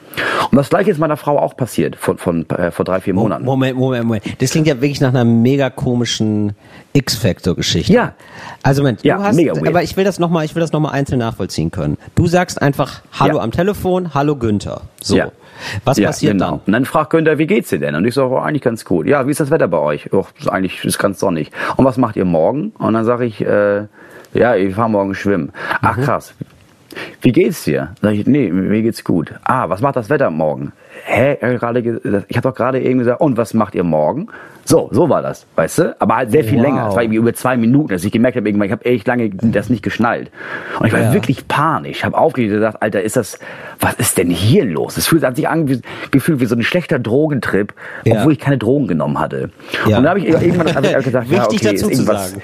Und 0.51 0.57
das 0.57 0.70
gleiche 0.70 0.91
ist 0.91 0.97
meiner 0.97 1.18
Frau 1.18 1.39
auch 1.39 1.55
passiert, 1.55 1.95
von, 1.95 2.18
von, 2.18 2.49
äh, 2.49 2.72
vor 2.72 2.84
drei, 2.86 2.99
vier 2.99 3.13
Monaten. 3.13 3.45
Moment, 3.45 3.78
Moment, 3.78 4.03
Moment. 4.05 4.24
Das 4.41 4.51
klingt 4.51 4.68
ja 4.68 4.76
wirklich 4.76 4.99
nach 5.01 5.09
einer 5.09 5.26
mega 5.26 5.70
komischen 5.70 6.53
X-Factor-Geschichte. 6.93 7.93
Ja. 7.93 8.13
Also 8.63 8.82
Moment, 8.82 9.03
Ja, 9.03 9.18
du 9.18 9.24
hast, 9.24 9.39
aber 9.68 9.84
ich 9.84 9.95
will 9.95 10.03
das 10.03 10.20
nochmal, 10.20 10.45
ich 10.45 10.55
will 10.55 10.61
das 10.61 10.72
noch 10.72 10.80
mal 10.80 10.89
einzeln 10.91 11.20
nachvollziehen 11.20 11.72
können. 11.72 11.97
Du 12.15 12.28
sagst 12.28 12.57
einfach 12.58 13.01
Hallo 13.20 13.38
Ja. 13.38 13.43
am 13.43 13.51
Telefon, 13.51 14.14
Hallo 14.14 14.36
Günther. 14.36 14.82
So. 15.01 15.16
Ja. 15.18 15.32
Was 15.86 15.97
Ja, 15.97 16.08
passiert 16.10 16.34
genau. 16.34 16.45
dann? 16.51 16.60
Und 16.66 16.74
dann 16.74 16.86
fragt 16.86 17.10
Günther, 17.12 17.38
wie 17.38 17.47
geht's 17.47 17.70
dir 17.70 17.80
denn? 17.80 17.95
Und 17.95 18.05
ich 18.05 18.14
sage, 18.14 18.30
oh, 18.30 18.38
eigentlich 18.38 18.62
ganz 18.62 18.86
gut. 18.86 19.08
Ja, 19.08 19.26
wie 19.26 19.32
ist 19.32 19.39
das 19.39 19.49
Wetter 19.49 19.68
bei 19.68 19.80
euch? 19.80 20.14
Och, 20.14 20.30
ist 20.39 20.47
eigentlich 20.49 20.84
ist 20.86 20.99
ganz 20.99 21.20
sonnig. 21.20 21.51
Und 21.78 21.86
was 21.86 21.97
macht 21.97 22.16
ihr 22.16 22.26
morgen? 22.26 22.74
Und 22.78 22.93
dann 22.93 23.05
sage 23.05 23.26
ich, 23.26 23.41
äh, 23.41 23.86
ja, 24.34 24.55
ich 24.55 24.76
fahr 24.76 24.89
morgen 24.89 25.16
schwimmen. 25.16 25.51
Ach 25.82 25.97
krass. 25.97 26.34
Wie 27.22 27.32
geht's 27.32 27.64
dir? 27.64 27.95
Sag 28.01 28.14
ich, 28.14 28.26
nee, 28.28 28.49
mir 28.51 28.82
geht's 28.82 29.03
gut. 29.03 29.34
Ah, 29.43 29.70
was 29.70 29.82
macht 29.82 29.95
das 29.95 30.10
Wetter 30.10 30.30
morgen? 30.30 30.74
Hä? 31.06 31.38
Ich 32.28 32.38
habe 32.38 32.50
doch 32.50 32.56
gerade 32.56 32.80
eben 32.82 33.00
gesagt, 33.00 33.22
und 33.22 33.38
was 33.38 33.54
macht 33.54 33.76
ihr 33.76 33.84
morgen? 33.84 34.28
So, 34.66 34.89
so 34.91 35.08
war 35.08 35.22
das, 35.22 35.45
weißt 35.56 35.78
du? 35.80 35.95
Aber 36.00 36.18
halt 36.18 36.32
sehr 36.32 36.43
viel 36.43 36.58
Wow. 36.58 36.64
länger. 36.66 36.88
Es 36.89 36.95
war 36.95 37.02
irgendwie 37.02 37.20
über 37.20 37.34
zwei 37.34 37.56
Minuten, 37.56 37.88
dass 37.88 38.04
ich 38.04 38.12
gemerkt 38.12 38.36
habe, 38.36 38.50
irgendwann, 38.50 38.66
ich 38.66 38.72
habe 38.74 38.84
echt 38.84 39.08
lange 39.08 39.30
das 39.30 39.70
nicht 39.70 39.82
geschnallt. 39.82 40.30
Und 40.78 40.88
ich 40.88 40.91
war 40.91 41.00
Ja. 41.00 41.14
wirklich 41.14 41.48
panisch. 41.48 42.00
Ich 42.00 42.04
habe 42.06 42.18
aufgelegt 42.18 42.52
und 42.52 42.58
gesagt, 42.60 42.82
Alter, 42.82 43.02
ist 43.02 43.16
das, 43.16 43.39
was 43.80 43.93
ist 43.93 44.18
denn 44.18 44.30
hier 44.30 44.66
los? 44.66 44.98
Es 44.98 45.08
fühlt 45.08 45.24
hat 45.24 45.38
sich 45.38 45.48
an, 45.48 45.70
wie, 45.70 45.80
gefühlt 46.12 46.41
wie 46.41 46.45
so 46.48 46.56
ein 46.56 46.64
schlechter 46.64 47.00
Drogentrip, 47.00 47.74
Ja. 48.04 48.16
obwohl 48.18 48.34
ich 48.34 48.39
keine 48.39 48.58
Drogen 48.58 48.88
genommen 48.88 49.20
hatte. 49.22 49.52
Ja. 49.88 49.98
Und 50.00 50.04
dann 50.04 50.10
habe 50.10 50.20
ich 50.20 50.28
irgendwann 50.28 50.76
hab 50.76 50.84
ich 50.84 51.04
gesagt, 51.06 51.32
ja, 51.32 51.45
okay, 51.45 51.74
ist 51.74 51.84
irgendwas. 51.84 52.36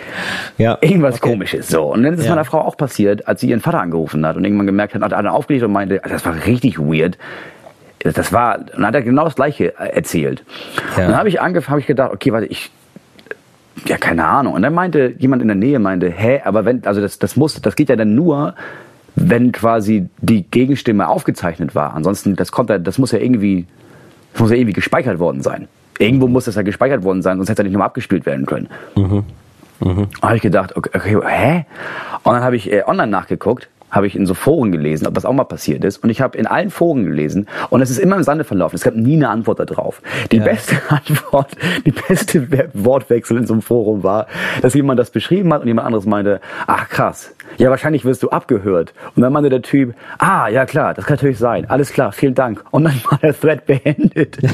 Irgendwas 0.57 1.15
Okay. 1.21 1.29
komisches. 1.29 1.67
So. 1.67 1.91
Und 1.91 2.03
dann 2.03 2.13
ist 2.13 2.21
es 2.21 2.29
meiner 2.29 2.45
Frau 2.45 2.59
auch 2.61 2.77
passiert, 2.77 3.27
als 3.27 3.41
sie 3.41 3.49
ihren 3.49 3.59
Vater 3.59 3.81
angerufen 3.81 4.25
hat 4.25 4.37
und 4.37 4.45
irgendwann 4.45 4.67
gemerkt 4.67 4.95
hat, 4.95 5.01
hat 5.01 5.11
er 5.11 5.33
aufgelegt 5.33 5.65
und 5.65 5.73
meinte, 5.73 5.99
das 6.07 6.25
war 6.25 6.35
richtig 6.45 6.79
weird. 6.79 7.17
Das 8.03 8.33
war, 8.33 8.59
dann 8.59 8.85
hat 8.85 8.95
er 8.95 9.01
genau 9.01 9.23
das 9.25 9.35
Gleiche 9.35 9.77
äh, 9.79 9.95
erzählt. 9.95 10.43
Ja. 10.97 11.03
Und 11.03 11.11
dann 11.11 11.17
habe 11.17 11.29
ich 11.29 11.39
angefangen, 11.41 11.71
habe 11.71 11.79
ich 11.81 11.87
gedacht, 11.87 12.11
okay, 12.11 12.31
warte, 12.33 12.47
ich, 12.47 12.71
ja, 13.85 13.97
keine 13.97 14.25
Ahnung. 14.25 14.53
Und 14.53 14.61
dann 14.61 14.73
meinte 14.73 15.15
jemand 15.17 15.41
in 15.41 15.47
der 15.47 15.55
Nähe, 15.55 15.79
meinte, 15.79 16.09
hä, 16.09 16.41
aber 16.43 16.65
wenn, 16.65 16.85
also 16.85 17.01
das, 17.01 17.19
das 17.19 17.35
muss, 17.35 17.59
das 17.61 17.75
geht 17.75 17.89
ja 17.89 17.95
dann 17.95 18.15
nur, 18.15 18.55
wenn 19.15 19.51
quasi 19.51 20.09
die 20.19 20.43
Gegenstimme 20.43 21.07
aufgezeichnet 21.07 21.75
war. 21.75 21.93
Ansonsten, 21.93 22.35
das 22.35 22.51
kommt 22.51 22.69
ja, 22.69 22.77
das 22.77 22.97
muss 22.97 23.11
ja 23.11 23.19
irgendwie, 23.19 23.67
das 24.33 24.41
muss 24.41 24.49
ja 24.51 24.57
irgendwie 24.57 24.73
gespeichert 24.73 25.19
worden 25.19 25.41
sein. 25.41 25.67
Irgendwo 25.99 26.27
muss 26.27 26.45
das 26.45 26.55
ja 26.55 26.63
gespeichert 26.63 27.03
worden 27.03 27.21
sein, 27.21 27.37
sonst 27.37 27.49
hätte 27.49 27.61
es 27.61 27.63
ja 27.63 27.63
nicht 27.65 27.73
nochmal 27.73 27.87
abgespielt 27.87 28.25
werden 28.25 28.45
können. 28.45 28.67
Da 30.21 30.27
habe 30.27 30.37
ich 30.37 30.41
gedacht, 30.41 30.75
okay, 30.75 30.89
okay, 30.93 31.17
hä? 31.27 31.65
Und 32.23 32.33
dann 32.33 32.43
habe 32.43 32.55
ich 32.55 32.71
äh, 32.71 32.83
online 32.85 33.11
nachgeguckt, 33.11 33.69
habe 33.93 34.07
ich 34.07 34.15
in 34.17 34.25
so 34.25 34.33
Foren 34.33 34.73
gelesen, 34.73 35.07
ob 35.07 35.13
das 35.13 35.23
auch 35.23 35.31
mal 35.31 35.45
passiert 35.45 35.85
ist. 35.85 36.03
Und 36.03 36.09
ich 36.09 36.19
habe 36.19 36.37
in 36.37 36.45
allen 36.47 36.69
Foren 36.69 37.05
gelesen 37.05 37.47
und 37.69 37.81
es 37.81 37.89
ist 37.89 37.99
immer 37.99 38.17
im 38.17 38.23
Sande 38.23 38.43
verlaufen. 38.43 38.75
Es 38.75 38.83
gab 38.83 38.95
nie 38.95 39.15
eine 39.15 39.29
Antwort 39.29 39.59
darauf. 39.61 40.01
Die 40.31 40.39
beste 40.39 40.75
Antwort, 40.89 41.51
die 41.85 41.91
beste 41.91 42.51
We- 42.51 42.69
Wortwechsel 42.73 43.37
in 43.37 43.45
so 43.47 43.53
einem 43.53 43.61
Forum 43.61 44.03
war, 44.03 44.27
dass 44.61 44.73
jemand 44.73 44.99
das 44.99 45.11
beschrieben 45.11 45.53
hat 45.53 45.61
und 45.61 45.67
jemand 45.67 45.85
anderes 45.85 46.05
meinte, 46.05 46.41
ach 46.67 46.89
krass, 46.89 47.33
ja 47.57 47.69
wahrscheinlich 47.69 48.03
wirst 48.03 48.23
du 48.23 48.29
abgehört. 48.31 48.93
Und 49.15 49.21
dann 49.21 49.31
meinte 49.31 49.49
der 49.49 49.61
Typ, 49.61 49.93
ah 50.17 50.47
ja 50.49 50.65
klar, 50.65 50.93
das 50.93 51.05
kann 51.05 51.15
natürlich 51.15 51.37
sein. 51.37 51.69
Alles 51.69 51.93
klar, 51.93 52.11
vielen 52.11 52.35
Dank. 52.35 52.63
Und 52.71 52.83
dann 52.85 52.99
war 53.09 53.19
der 53.19 53.39
Thread 53.39 53.65
beendet. 53.65 54.37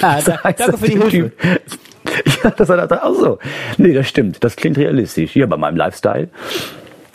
Das 0.00 0.44
heißt, 0.44 0.60
Danke 0.60 0.76
für 0.78 0.86
die 0.86 0.92
Hilfe. 1.00 1.08
Typ- 1.08 1.32
ja, 2.44 2.50
das 2.50 2.68
hat 2.68 2.90
er 2.90 3.04
ach 3.04 3.14
so. 3.14 3.38
Nee, 3.78 3.92
das 3.94 4.08
stimmt. 4.08 4.42
Das 4.44 4.56
klingt 4.56 4.76
realistisch. 4.76 5.34
Ja, 5.36 5.46
bei 5.46 5.56
meinem 5.56 5.76
Lifestyle. 5.76 6.28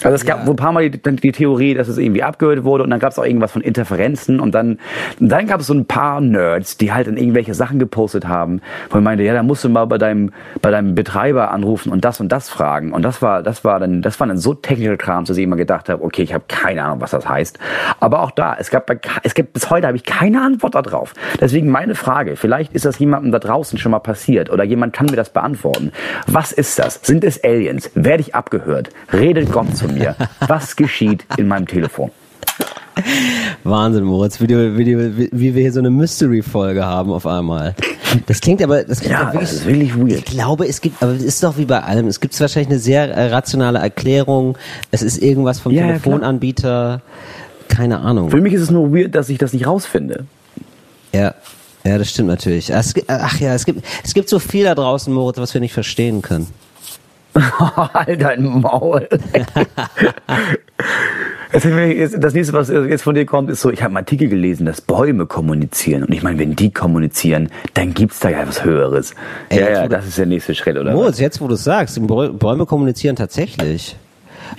Also 0.04 0.16
es 0.16 0.26
gab 0.26 0.40
Ja. 0.42 0.46
wohl 0.48 0.54
ein 0.54 0.58
paar 0.58 0.72
Mal 0.72 0.90
die, 0.90 1.00
die 1.00 1.32
Theorie, 1.32 1.74
dass 1.74 1.88
es 1.88 1.98
irgendwie 1.98 2.24
abgehört 2.24 2.64
wurde 2.64 2.84
und 2.84 2.90
dann 2.90 3.00
gab 3.00 3.12
es 3.12 3.20
auch 3.20 3.26
irgendwas 3.26 3.52
von 3.52 3.62
Interferenzen 3.62 4.40
und 4.40 4.54
dann, 4.54 4.78
und 5.20 5.30
dann 5.30 5.48
gab 5.48 5.60
es 5.62 5.68
so 5.68 5.74
ein 5.74 5.86
paar 5.86 6.22
Nerds, 6.22 6.78
die 6.78 6.94
halt 6.94 7.08
dann 7.08 7.18
irgendwelche 7.18 7.54
Sachen 7.54 7.80
gepostet 7.80 8.28
haben, 8.28 8.62
wo 8.90 9.00
ich 9.00 9.04
meinte, 9.04 9.24
ja, 9.24 9.34
da 9.34 9.44
musst 9.44 9.64
du 9.64 9.70
mal 9.70 9.86
bei 9.86 9.98
deinem, 9.98 10.32
bei 10.62 10.70
deinem 10.72 10.94
Betreiber 10.96 11.52
anrufen 11.52 11.92
und 11.92 12.06
das 12.06 12.20
und 12.20 12.32
das 12.32 12.50
fragen. 12.50 12.94
Und 12.94 13.02
das 13.04 13.22
war, 13.22 13.42
das 13.42 13.64
war 13.64 13.80
dann, 13.80 14.02
das 14.02 14.20
war 14.20 14.28
dann 14.28 14.38
so 14.38 14.54
technischer 14.54 14.98
Kram, 14.98 15.26
dass 15.26 15.36
ich 15.38 15.44
immer 15.44 15.56
gedacht 15.56 15.90
habe, 15.90 16.04
okay, 16.04 16.22
ich 16.22 16.34
habe 16.34 16.44
keine 16.48 16.84
Ahnung, 16.84 17.02
was 17.02 17.12
das 17.12 17.28
heißt. 17.28 17.58
Aber 18.00 18.22
auch 18.22 18.32
da, 18.32 18.56
es 18.60 18.70
gab, 18.70 18.86
bei, 18.86 19.00
es 19.24 19.34
gibt 19.34 19.54
bis 19.54 19.70
heute 19.70 19.88
habe 19.88 19.98
ich 19.98 20.04
keine 20.04 20.42
Antwort 20.42 20.76
darauf. 20.76 21.14
Deswegen 21.42 21.70
meine 21.70 21.96
Frage, 21.96 22.36
vielleicht 22.36 22.74
ist 22.74 22.86
das 22.86 23.00
jemandem 23.00 23.32
da 23.32 23.40
draußen 23.40 23.80
schon 23.80 23.92
mal 23.92 24.00
passiert 24.00 24.50
oder 24.52 24.64
jemand 24.64 24.94
kann 24.94 25.08
mir 25.08 25.16
das 25.16 25.32
beantworten. 25.32 25.92
Was 26.28 26.52
ist 26.52 26.78
das? 26.78 27.00
Sind 27.04 27.24
es 27.24 27.44
Aliens? 27.44 27.90
Werde 27.96 28.22
ich 28.22 28.36
abgehört? 28.36 28.90
Redet 29.12 29.52
Gott 29.52 29.76
zu 29.76 29.87
mir? 29.88 30.16
Was 30.48 30.76
geschieht 30.76 31.26
in 31.38 31.48
meinem 31.48 31.68
Telefon? 31.68 32.12
Wahnsinn, 33.64 34.04
Moritz, 34.06 34.42
wie, 34.42 34.48
du, 34.48 34.76
wie, 34.78 34.86
du, 34.86 35.18
wie, 35.32 35.54
wir 35.54 35.62
hier 35.62 35.72
so 35.72 35.80
eine 35.80 35.92
Mystery-Folge 35.92 36.84
haben 36.84 37.12
auf 37.12 37.28
einmal. 37.28 37.76
Das 38.26 38.42
klingt 38.42 38.62
aber, 38.64 38.84
das 38.84 39.00
klingt 39.02 39.14
Ja, 39.14 39.20
ja, 39.22 39.34
wirklich, 39.34 39.50
das 39.50 39.60
ist 39.60 39.66
wirklich 39.68 39.90
Ich 39.90 39.96
weird. 39.98 40.26
glaube, 40.26 40.68
es 40.68 40.82
gibt, 40.82 41.04
aber 41.04 41.12
es 41.12 41.22
ist 41.24 41.44
doch 41.44 41.58
wie 41.58 41.66
bei 41.66 41.84
allem. 41.84 42.08
Es 42.08 42.20
gibt 42.20 42.40
wahrscheinlich 42.40 42.70
eine 42.70 42.80
sehr 42.80 43.10
äh, 43.14 43.28
rationale 43.30 43.78
Erklärung. 43.80 44.58
Es 44.92 45.04
ist 45.04 45.22
irgendwas 45.22 45.60
vom 45.60 45.72
Ja. 45.74 45.86
Telefonanbieter. 45.86 47.02
Keine 47.68 48.00
Ahnung. 48.00 48.32
Für 48.32 48.42
mich 48.42 48.54
ist 48.54 48.62
es 48.64 48.72
nur 48.72 48.92
weird, 48.94 49.14
dass 49.14 49.30
ich 49.30 49.38
das 49.38 49.54
nicht 49.54 49.68
rausfinde. 49.68 50.26
Ja. 51.14 51.36
Ja, 51.84 51.98
das 51.98 52.10
stimmt 52.10 52.30
natürlich. 52.30 52.74
Ach 52.74 53.40
ja, 53.40 53.54
es 53.54 53.66
gibt, 53.66 53.86
es 54.04 54.14
gibt 54.14 54.28
so 54.28 54.40
viel 54.40 54.66
da 54.66 54.76
draußen, 54.76 55.14
Moritz, 55.14 55.38
was 55.38 55.54
wir 55.54 55.62
nicht 55.62 55.74
verstehen 55.74 56.22
können. 56.22 56.48
halt 57.94 58.22
dein 58.22 58.44
Maul. 58.62 59.08
Das 61.52 61.64
nächste, 62.34 62.54
was 62.54 62.68
jetzt 62.70 63.04
von 63.04 63.16
dir 63.16 63.26
kommt, 63.26 63.50
ist 63.50 63.62
so, 63.62 63.72
ich 63.72 63.80
habe 63.82 63.88
einen 63.92 63.98
Artikel 63.98 64.28
gelesen, 64.28 64.66
dass 64.66 64.82
Bäume 64.82 65.26
kommunizieren. 65.26 66.04
Und 66.04 66.14
ich 66.14 66.22
meine, 66.22 66.38
wenn 66.40 66.56
die 66.58 66.72
kommunizieren, 66.72 67.50
dann 67.74 67.94
gibt's 67.94 68.20
da 68.20 68.30
ja 68.30 68.46
was 68.46 68.64
Höheres. 68.66 69.16
Ey, 69.50 69.62
ja, 69.62 69.70
ja, 69.70 69.88
das 69.88 70.06
ist 70.08 70.18
der 70.18 70.26
nächste 70.26 70.54
Schritt, 70.56 70.78
oder? 70.78 70.92
Moritz, 70.92 71.20
jetzt 71.20 71.40
wo 71.40 71.48
du 71.48 71.54
es 71.54 71.64
sagst, 71.64 72.00
Bäume 72.06 72.66
kommunizieren 72.66 73.16
tatsächlich. 73.16 73.96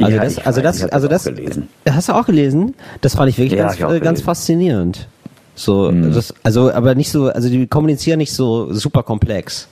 Also 0.00 0.16
Ja, 0.16 0.24
das, 0.24 0.38
ich 0.38 0.46
also 0.46 0.62
weiß, 0.64 0.78
das, 0.80 0.90
also 0.90 1.08
das 1.08 1.24
das, 1.24 1.32
auch 1.32 1.36
gelesen. 1.36 1.68
hast 1.88 2.08
du 2.08 2.12
auch 2.14 2.26
gelesen? 2.26 2.74
Das 3.02 3.14
fand 3.14 3.28
ich 3.30 3.38
wirklich 3.38 3.58
Ja, 3.58 3.66
ganz, 3.66 3.78
ich 3.78 3.84
äh, 3.84 4.00
ganz 4.00 4.22
faszinierend. 4.22 5.08
So, 5.54 5.90
Mhm. 5.90 6.14
das, 6.14 6.32
also, 6.42 6.72
aber 6.72 6.94
nicht 6.94 7.10
so, 7.10 7.26
also 7.28 7.48
die 7.50 7.66
kommunizieren 7.66 8.18
nicht 8.18 8.32
so 8.32 8.72
super 8.72 9.02
komplex. 9.02 9.68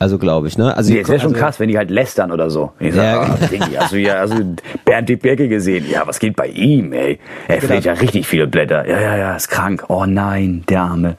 Also 0.00 0.16
glaube 0.18 0.46
ich, 0.46 0.56
ne? 0.56 0.76
Also, 0.76 0.92
Nee, 0.92 1.00
es 1.00 1.08
wäre 1.08 1.18
schon 1.18 1.32
also, 1.32 1.40
krass, 1.44 1.58
wenn 1.58 1.68
die 1.68 1.76
halt 1.76 1.90
lästern 1.90 2.30
oder 2.30 2.50
so. 2.50 2.72
Ich 2.78 2.94
sag, 2.94 3.02
Ja. 3.04 3.20
ah, 3.22 3.38
hast 3.80 3.92
du 3.92 3.98
ja 3.98 4.14
also 4.14 4.36
Bernd 4.84 5.08
Dick 5.08 5.22
Berke 5.22 5.48
gesehen? 5.48 5.86
Ja, 5.90 6.06
was 6.06 6.20
geht 6.20 6.36
bei 6.36 6.46
ihm, 6.46 6.92
ey? 6.92 7.18
Er 7.48 7.56
Genau. 7.56 7.66
fliegt 7.72 7.84
ja 7.84 7.92
richtig 7.94 8.26
viele 8.26 8.46
Blätter. 8.46 8.88
Ja, 8.88 9.00
ja, 9.00 9.16
ja, 9.16 9.36
ist 9.36 9.48
krank. 9.48 9.84
Oh 9.88 10.04
nein, 10.06 10.62
der 10.68 10.82
Arme. 10.82 11.16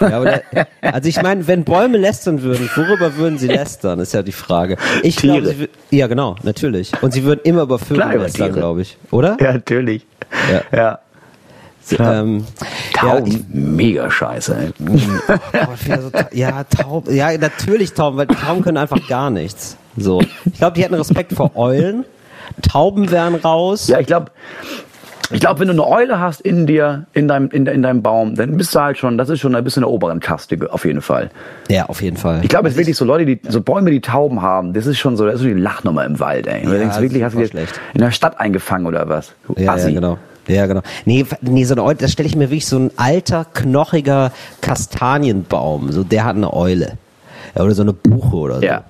Ja, 0.00 0.16
aber 0.16 0.24
der, 0.26 0.66
also 0.80 1.08
ich 1.08 1.20
meine, 1.22 1.46
wenn 1.48 1.64
Bäume 1.64 1.98
lästern 1.98 2.42
würden, 2.42 2.70
worüber 2.76 3.16
würden 3.16 3.36
sie 3.38 3.48
lästern, 3.48 3.98
ist 3.98 4.14
ja 4.14 4.22
die 4.22 4.32
Frage. 4.32 4.76
Ich 5.02 5.16
glaube, 5.16 5.52
ja 5.90 6.06
genau, 6.06 6.36
natürlich. 6.44 6.92
Und 7.02 7.12
sie 7.12 7.24
würden 7.24 7.40
immer 7.42 7.62
über 7.62 7.78
Vögel 7.80 7.96
Klar, 7.96 8.16
lästern, 8.16 8.52
glaube 8.52 8.82
ich, 8.82 8.96
oder? 9.10 9.36
Ja, 9.40 9.52
natürlich. 9.54 10.06
Ja. 10.52 10.76
ja. 10.76 10.98
Ähm, 11.92 12.44
Tauben, 12.94 13.26
Ja, 13.30 13.36
ich, 13.38 13.42
mega 13.48 14.10
scheiße. 14.10 14.72
Oh, 14.80 14.96
so 16.00 16.10
Ta- 16.10 16.28
ja, 16.32 16.64
Tauben, 16.64 17.14
ja, 17.14 17.36
natürlich 17.36 17.92
Tauben, 17.92 18.16
weil 18.16 18.26
Tauben 18.26 18.62
können 18.62 18.78
einfach 18.78 19.06
gar 19.08 19.30
nichts. 19.30 19.76
So. 19.96 20.20
Ich 20.44 20.58
glaube, 20.58 20.74
die 20.76 20.82
hätten 20.82 20.94
Respekt 20.94 21.32
vor 21.34 21.56
Eulen. 21.56 22.04
Tauben 22.68 23.10
wären 23.10 23.34
raus. 23.34 23.88
Ja, 23.88 24.00
ich 24.00 24.06
glaube, 24.06 24.30
ich 25.30 25.40
glaube, 25.40 25.58
wenn 25.60 25.68
du 25.68 25.72
eine 25.72 25.86
Eule 25.86 26.20
hast 26.20 26.42
in 26.42 26.66
dir, 26.66 27.06
in 27.14 27.28
deinem, 27.28 27.48
in, 27.50 27.64
in 27.66 27.82
deinem 27.82 28.02
Baum, 28.02 28.34
dann 28.34 28.56
bist 28.58 28.74
du 28.74 28.80
halt 28.80 28.98
schon, 28.98 29.16
das 29.16 29.30
ist 29.30 29.40
schon 29.40 29.54
ein 29.54 29.64
bisschen 29.64 29.82
in 29.82 29.88
der 29.88 29.92
oberen 29.94 30.20
Kaste, 30.20 30.56
auf 30.70 30.84
jeden 30.84 31.00
Fall. 31.00 31.30
Ja, 31.70 31.86
auf 31.86 32.02
jeden 32.02 32.16
Fall. 32.18 32.40
Ich 32.42 32.48
glaube, 32.50 32.68
es 32.68 32.74
ist 32.74 32.78
wirklich 32.78 32.96
so 32.96 33.04
Leute, 33.06 33.24
die, 33.24 33.40
so 33.48 33.60
Bäume, 33.62 33.90
die 33.90 34.00
Tauben 34.02 34.42
haben, 34.42 34.74
das 34.74 34.86
ist 34.86 34.98
schon 34.98 35.16
so, 35.16 35.24
das 35.24 35.36
ist 35.36 35.40
so 35.40 35.46
die 35.46 35.54
Lachnummer 35.54 36.04
im 36.04 36.20
Wald, 36.20 36.46
ey. 36.46 36.60
Und 36.60 36.66
du 36.66 36.72
Ja, 36.72 36.78
denkst 36.78 36.96
das 36.96 37.02
wirklich, 37.02 37.22
hast 37.24 37.34
du 37.34 37.38
dir 37.46 37.66
in 37.94 38.00
der 38.00 38.10
Stadt 38.10 38.38
eingefangen 38.38 38.86
oder 38.86 39.08
was? 39.08 39.32
Du 39.46 39.54
Ja, 39.56 39.62
ja, 39.62 39.72
Assi. 39.72 39.92
genau. 39.94 40.18
Ja, 40.46 40.66
genau. 40.66 40.82
Nee, 41.04 41.24
nee, 41.40 41.64
so 41.64 41.74
eine 41.74 41.82
Eule, 41.84 41.96
das 41.96 42.12
stelle 42.12 42.28
ich 42.28 42.36
mir 42.36 42.50
wirklich 42.50 42.66
so 42.66 42.78
ein 42.78 42.90
alter, 42.96 43.46
knochiger 43.52 44.32
Kastanienbaum. 44.60 45.92
So, 45.92 46.04
der 46.04 46.24
hat 46.24 46.36
eine 46.36 46.52
Eule. 46.52 46.98
Oder 47.54 47.72
so 47.72 47.82
eine 47.82 47.92
Buche 47.92 48.36
oder 48.36 48.56
so. 48.56 48.62
Ja. 48.62 48.84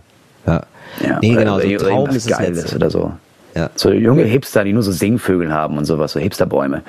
Ja. 0.47 0.63
Ja, 1.01 1.19
nee, 1.21 1.35
genau, 1.35 1.59
so 1.59 1.77
Tauben 1.77 2.15
ist 2.15 2.31
es 2.31 2.37
Geiles 2.37 2.75
oder 2.75 2.91
so. 2.91 3.13
Ja. 3.55 3.71
So 3.75 3.91
junge 3.93 4.25
Hipster, 4.25 4.65
die 4.65 4.73
nur 4.73 4.83
so 4.83 4.93
Singvögel 4.93 5.53
haben 5.53 5.79
und 5.79 5.85
sowas, 5.85 6.13
so 6.13 6.21
Hipsterbäume. 6.21 6.83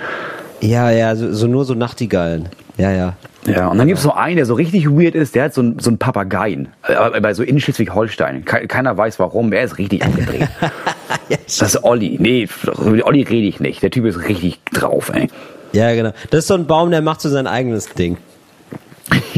Ja, 0.62 0.90
ja, 0.90 1.16
so, 1.16 1.34
so 1.34 1.48
nur 1.48 1.66
so 1.66 1.74
Nachtigallen. 1.74 2.50
Ja, 2.78 2.92
ja. 2.92 3.14
Ja, 3.48 3.68
und 3.68 3.78
dann 3.78 3.88
gibt's 3.88 4.04
noch 4.04 4.16
einen, 4.16 4.38
der 4.38 4.46
so 4.46 4.56
richtig 4.56 4.90
weird 4.90 5.14
ist, 5.16 5.36
der 5.36 5.46
hat 5.46 5.54
so 5.54 5.62
ein, 5.62 5.78
so 5.80 5.92
ein 5.92 5.98
Papageien. 6.00 6.70
Aber 6.82 7.22
bei 7.22 7.34
so 7.34 7.44
in 7.44 7.60
Schleswig-Holstein. 7.60 8.44
Ke- 8.46 8.68
Keiner 8.68 8.98
weiß 8.98 9.20
warum, 9.20 9.54
er 9.54 9.64
ist 9.64 9.78
richtig 9.78 10.04
abgedreht. 10.04 10.48
das 11.30 11.62
ist 11.62 11.84
Olli. 11.84 12.18
Nee, 12.20 12.48
über 12.64 13.06
Olli 13.06 13.22
rede 13.22 13.48
ich 13.48 13.60
nicht. 13.60 13.84
Der 13.84 13.92
Typ 13.92 14.06
ist 14.06 14.28
richtig 14.28 14.60
drauf, 14.74 15.12
ey. 15.14 15.30
Ja, 15.74 15.94
genau. 15.94 16.12
Das 16.32 16.40
ist 16.40 16.48
so 16.48 16.56
ein 16.56 16.66
Baum, 16.66 16.90
der 16.90 17.02
macht 17.02 17.22
so 17.22 17.30
sein 17.30 17.46
eigenes 17.48 17.90
Ding. 17.90 18.18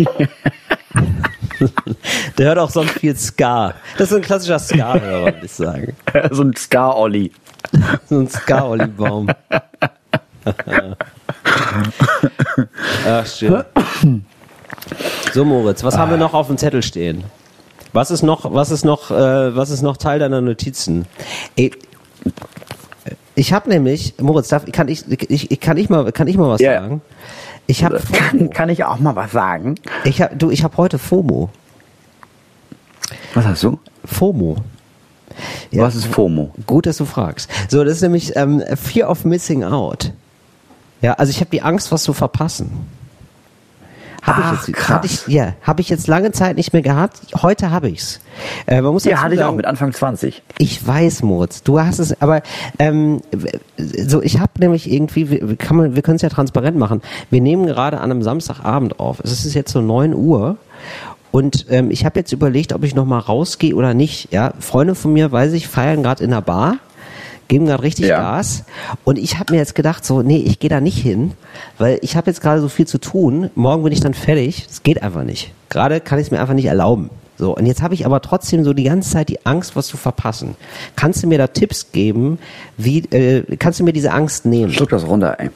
der 2.37 2.45
hört 2.47 2.59
auch 2.59 2.69
sonst 2.69 2.91
viel 2.91 3.15
Ska. 3.15 3.73
Das 3.97 4.03
ist 4.03 4.09
so 4.11 4.15
ein 4.17 4.21
klassischer 4.21 4.59
Ska-Hörer, 4.59 5.25
würde 5.25 5.39
ich 5.43 5.51
sagen. 5.51 5.95
so 6.31 6.43
ein 6.43 6.55
Scar-Olli. 6.55 7.31
So 8.07 8.19
ein 8.19 8.29
Ska-Olli-Baum. 8.29 9.27
Ach, 13.07 13.25
schön. 13.25 13.63
So, 15.33 15.45
Moritz, 15.45 15.83
was 15.83 15.97
haben 15.97 16.11
wir 16.11 16.17
noch 16.17 16.33
auf 16.33 16.47
dem 16.47 16.57
Zettel 16.57 16.83
stehen? 16.83 17.23
Was 17.93 18.11
ist 18.11 18.23
noch, 18.23 18.53
was 18.53 18.71
ist 18.71 18.85
noch, 18.85 19.11
äh, 19.11 19.55
was 19.55 19.69
ist 19.69 19.81
noch 19.81 19.97
Teil 19.97 20.19
deiner 20.19 20.41
Notizen? 20.41 21.05
Ey, 21.55 21.71
ich 23.35 23.53
habe 23.53 23.69
nämlich, 23.69 24.15
Moritz, 24.19 24.47
darf, 24.49 24.65
kann 24.71 24.87
ich, 24.87 25.03
ich, 25.29 25.51
ich, 25.51 25.59
kann 25.59 25.77
ich 25.77 25.89
mal, 25.89 26.11
kann 26.11 26.27
ich 26.27 26.37
mal 26.37 26.49
was 26.49 26.59
Ja. 26.61 26.81
sagen? 26.81 27.01
Ich 27.69 27.83
habe, 27.83 27.99
Kann, 28.13 28.49
kann 28.49 28.69
ich 28.69 28.85
auch 28.85 28.97
mal 28.99 29.15
was 29.15 29.31
sagen? 29.31 29.75
ich 30.05 30.21
hab, 30.21 30.37
du, 30.39 30.49
ich 30.51 30.63
habe 30.63 30.77
heute 30.77 30.97
FOMO. 30.97 31.49
Was 33.33 33.45
hast 33.45 33.63
du? 33.63 33.77
FOMO. 34.05 34.55
Ja. 35.71 35.83
Was 35.83 35.95
ist 35.95 36.07
FOMO? 36.07 36.51
Gut, 36.65 36.85
dass 36.85 36.97
du 36.97 37.05
fragst. 37.05 37.49
So, 37.69 37.83
das 37.83 37.95
ist 37.95 38.01
nämlich 38.01 38.35
ähm, 38.37 38.63
Fear 38.75 39.09
of 39.09 39.25
Missing 39.25 39.63
Out. 39.65 40.13
Ja, 41.01 41.13
also 41.13 41.29
ich 41.29 41.39
habe 41.39 41.49
die 41.51 41.61
Angst, 41.61 41.91
was 41.91 42.03
zu 42.03 42.13
verpassen. 42.13 42.71
Habe 44.23 44.41
Ach, 44.43 44.61
ich 44.61 44.67
jetzt, 44.67 44.77
krass. 44.77 44.89
Hatte 44.89 45.07
ich, 45.07 45.27
ja, 45.27 45.53
habe 45.61 45.79
ich 45.79 45.87
jetzt 45.89 46.07
lange 46.07 46.31
Zeit 46.33 46.57
nicht 46.57 46.73
mehr 46.73 46.81
gehabt. 46.81 47.21
Heute 47.41 47.71
habe 47.71 47.89
ich's. 47.89 48.19
Äh, 48.65 48.81
man 48.81 48.91
muss 48.91 49.05
Ja, 49.05 49.21
hatte 49.21 49.35
ich 49.35 49.43
auch 49.43 49.55
mit 49.55 49.65
Anfang 49.65 49.93
20. 49.93 50.43
ich 50.57 50.85
weiß, 50.85 51.23
Moritz, 51.23 51.63
du 51.63 51.79
hast 51.79 51.99
es, 51.99 52.21
aber 52.21 52.41
ähm, 52.77 53.21
so 53.77 54.21
ich 54.21 54.39
habe 54.39 54.51
nämlich 54.59 54.91
irgendwie, 54.91 55.29
wir, 55.29 55.55
kann 55.55 55.77
man, 55.77 55.95
wir 55.95 56.01
können 56.01 56.17
es 56.17 56.23
ja 56.23 56.29
transparent 56.29 56.77
machen. 56.77 57.01
Wir 57.29 57.39
nehmen 57.39 57.65
gerade 57.67 57.99
an 57.99 58.11
einem 58.11 58.21
Samstagabend 58.21 58.99
auf. 58.99 59.21
Es 59.21 59.45
ist 59.45 59.53
jetzt 59.53 59.71
so 59.71 59.79
9 59.81 60.13
Uhr 60.13 60.57
und 61.31 61.67
ähm, 61.69 61.89
ich 61.89 62.03
habe 62.03 62.19
jetzt 62.19 62.33
überlegt, 62.33 62.73
ob 62.73 62.83
ich 62.83 62.95
noch 62.95 63.05
mal 63.05 63.19
rausgehe 63.19 63.75
oder 63.75 63.93
nicht. 63.93 64.33
Ja, 64.33 64.53
Freunde 64.59 64.95
von 64.95 65.13
mir, 65.13 65.31
weiß 65.31 65.53
ich, 65.53 65.67
feiern 65.69 66.03
gerade 66.03 66.23
in 66.23 66.33
einer 66.33 66.41
Bar. 66.41 66.79
Geben 67.47 67.65
gerade 67.65 67.83
richtig 67.83 68.05
Ja. 68.07 68.19
Gas. 68.19 68.63
Und 69.03 69.17
ich 69.17 69.39
habe 69.39 69.53
mir 69.53 69.59
jetzt 69.59 69.75
gedacht, 69.75 70.05
so, 70.05 70.21
nee, 70.21 70.37
ich 70.37 70.59
gehe 70.59 70.69
da 70.69 70.81
nicht 70.81 70.97
hin, 70.97 71.31
weil 71.77 71.99
ich 72.01 72.15
habe 72.15 72.29
jetzt 72.29 72.41
gerade 72.41 72.61
so 72.61 72.69
viel 72.69 72.87
zu 72.87 72.97
tun. 72.97 73.49
Morgen 73.55 73.83
bin 73.83 73.93
ich 73.93 73.99
dann 73.99 74.13
fertig. 74.13 74.67
Es 74.69 74.83
geht 74.83 75.01
einfach 75.01 75.23
nicht. 75.23 75.53
Gerade 75.69 75.99
kann 75.99 76.19
ich 76.19 76.27
es 76.27 76.31
mir 76.31 76.39
einfach 76.39 76.53
nicht 76.53 76.65
erlauben. 76.65 77.09
So, 77.37 77.55
und 77.55 77.67
jetzt 77.67 77.83
habe 77.83 77.93
ich 77.93 78.05
aber 78.05 78.21
trotzdem 78.21 78.63
so 78.63 78.73
die 78.73 78.83
ganze 78.85 79.11
Zeit 79.11 79.29
die 79.29 79.45
Angst, 79.45 79.75
was 79.75 79.87
zu 79.87 79.95
verpassen. 79.95 80.55
Kannst 80.95 81.21
du 81.21 81.27
mir 81.27 81.37
da 81.37 81.47
Tipps 81.47 81.91
geben, 81.91 82.39
wie, 82.77 82.99
äh, 83.11 83.43
kannst 83.57 83.79
du 83.79 83.83
mir 83.83 83.93
diese 83.93 84.11
Angst 84.11 84.45
nehmen? 84.45 84.73
Schluck 84.73 84.89
das 84.89 85.05
runter, 85.05 85.39
ey. 85.39 85.51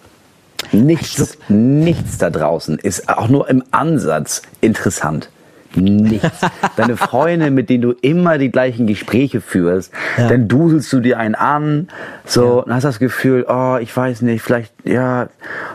Nichts, 0.71 1.39
nichts 1.49 2.19
da 2.19 2.29
draußen 2.29 2.77
ist 2.77 3.09
auch 3.09 3.27
nur 3.27 3.49
im 3.49 3.63
Ansatz 3.71 4.43
interessant. 4.61 5.29
Nichts. 5.75 6.29
Deine 6.75 6.97
Freunde, 6.97 7.51
mit 7.51 7.69
denen 7.69 7.81
du 7.81 7.91
immer 8.01 8.37
die 8.37 8.51
gleichen 8.51 8.87
Gespräche 8.87 9.41
führst, 9.41 9.91
Ja. 10.17 10.27
dann 10.27 10.47
duselst 10.47 10.91
du 10.93 10.99
dir 10.99 11.17
einen 11.17 11.35
an, 11.35 11.87
so, 12.25 12.63
und 12.63 12.73
hast 12.73 12.83
das 12.83 12.99
Gefühl, 12.99 13.45
oh, 13.47 13.77
ich 13.79 13.95
weiß 13.95 14.21
nicht, 14.21 14.41
vielleicht, 14.41 14.73
ja, 14.83 15.27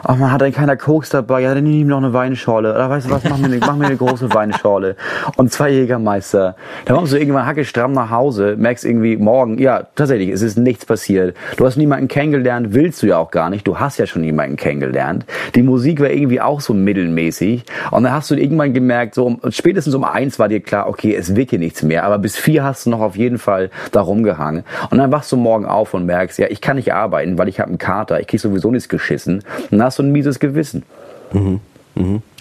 oh, 0.06 0.12
man 0.14 0.30
hat 0.32 0.40
dann 0.40 0.52
keiner 0.52 0.76
Koks 0.76 1.10
dabei, 1.10 1.40
ja, 1.42 1.54
dann 1.54 1.64
nimm 1.64 1.72
ihm 1.74 1.86
noch 1.88 1.98
eine 1.98 2.12
Weinschorle, 2.12 2.70
oder 2.74 2.90
weißt 2.90 3.06
du 3.06 3.10
was, 3.10 3.24
mach 3.24 3.38
mir 3.38 3.46
eine, 3.46 3.58
mach 3.58 3.76
mir 3.76 3.86
eine 3.86 3.96
große 3.96 4.32
Weinschorle 4.34 4.96
und 5.36 5.52
zwei 5.52 5.70
Jägermeister. 5.70 6.56
Dann 6.84 6.96
kommst 6.96 7.12
du 7.12 7.18
irgendwann 7.18 7.46
hackestramm 7.46 7.92
nach 7.92 8.10
Hause, 8.10 8.56
merkst 8.58 8.84
irgendwie 8.84 9.16
morgen, 9.16 9.58
ja, 9.58 9.84
tatsächlich, 9.94 10.30
es 10.30 10.42
ist 10.42 10.58
nichts 10.58 10.84
passiert. 10.84 11.36
Du 11.56 11.64
hast 11.66 11.76
niemanden 11.76 12.08
kennengelernt, 12.08 12.68
willst 12.70 13.02
du 13.02 13.06
ja 13.06 13.18
auch 13.18 13.30
gar 13.30 13.50
nicht, 13.50 13.66
du 13.66 13.78
hast 13.78 13.98
ja 13.98 14.06
schon 14.06 14.22
jemanden 14.24 14.56
kennengelernt. 14.56 15.24
Die 15.54 15.62
Musik 15.62 16.00
war 16.00 16.10
irgendwie 16.10 16.40
auch 16.40 16.60
so 16.60 16.74
mittelmäßig 16.74 17.64
und 17.90 18.04
dann 18.04 18.12
hast 18.12 18.30
du 18.30 18.34
irgendwann 18.34 18.72
gemerkt, 18.72 19.14
so, 19.14 19.26
um- 19.26 19.40
spätestens 19.86 19.94
um 19.94 20.04
eins 20.04 20.38
war 20.38 20.48
dir 20.48 20.60
klar, 20.60 20.88
okay, 20.88 21.14
es 21.14 21.36
wird 21.36 21.50
hier 21.50 21.58
nichts 21.58 21.82
mehr, 21.82 22.04
aber 22.04 22.18
bis 22.18 22.36
vier 22.36 22.64
hast 22.64 22.86
du 22.86 22.90
noch 22.90 23.00
auf 23.00 23.16
jeden 23.16 23.38
Fall 23.38 23.70
da 23.92 24.00
rumgehangen 24.00 24.64
und 24.90 24.98
dann 24.98 25.12
wachst 25.12 25.30
du 25.30 25.36
morgen 25.36 25.64
auf 25.64 25.94
und 25.94 26.06
merkst, 26.06 26.38
ja, 26.38 26.48
ich 26.50 26.60
kann 26.60 26.76
nicht 26.76 26.92
arbeiten, 26.92 27.38
weil 27.38 27.48
ich 27.48 27.60
habe 27.60 27.68
einen 27.68 27.78
Kater, 27.78 28.20
ich 28.20 28.26
krieg 28.26 28.40
sowieso 28.40 28.70
nichts 28.70 28.88
geschissen 28.88 29.36
und 29.36 29.72
dann 29.78 29.82
hast 29.84 29.98
du 29.98 30.02
ein 30.02 30.10
mieses 30.12 30.40
Gewissen. 30.40 30.82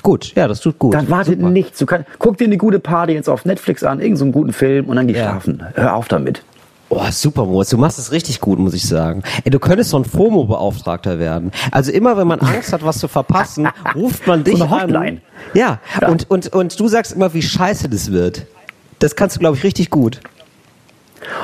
Gut, 0.02 0.34
ja, 0.36 0.48
das 0.48 0.60
tut 0.60 0.80
gut. 0.80 0.94
Dann 0.94 1.10
wartet 1.10 1.40
Super. 1.40 1.50
nichts. 1.50 1.80
Du 1.80 1.86
kannst, 1.86 2.08
guck 2.20 2.38
dir 2.38 2.46
eine 2.46 2.58
gute 2.58 2.80
Party 2.80 3.14
jetzt 3.14 3.30
auf 3.30 3.46
Netflix 3.46 3.84
an, 3.84 4.00
irgendeinen 4.00 4.18
so 4.18 4.26
einen 4.26 4.32
guten 4.34 4.54
Film 4.54 4.86
und 4.86 4.96
dann 4.98 5.08
geh 5.08 5.14
Ja. 5.14 5.30
schlafen. 5.30 5.64
Hör 5.76 5.96
auf 5.96 6.08
damit. 6.08 6.44
Oh, 6.90 7.02
super, 7.10 7.46
Moritz. 7.46 7.70
Du 7.70 7.78
machst 7.78 7.98
es 7.98 8.12
richtig 8.12 8.40
gut, 8.42 8.60
muss 8.60 8.74
ich 8.74 8.88
sagen. 8.88 9.24
Ey, 9.44 9.52
du 9.52 9.60
könntest 9.60 9.90
so 9.90 9.98
ein 9.98 10.06
FOMO-Beauftragter 10.06 11.18
werden. 11.20 11.52
Also 11.72 11.92
immer, 11.92 12.16
wenn 12.16 12.28
man 12.28 12.40
Angst 12.40 12.72
hat, 12.74 12.86
was 12.86 13.00
zu 13.00 13.08
verpassen, 13.08 13.68
ruft 13.96 14.28
man 14.28 14.44
dich 14.44 14.62
eine 14.62 14.70
Hotline. 14.70 14.98
an. 15.18 15.22
Ja, 15.54 15.80
Ja. 16.00 16.08
Und, 16.10 16.30
und, 16.30 16.48
und 16.54 16.80
du 16.80 16.88
sagst 16.88 17.14
immer, 17.14 17.34
wie 17.34 17.42
scheiße 17.42 17.90
das 17.90 18.12
wird. 18.12 18.46
Das 19.00 19.16
kannst 19.16 19.36
du, 19.36 19.40
glaube 19.40 19.58
ich, 19.58 19.64
richtig 19.64 19.90
gut. 19.90 20.22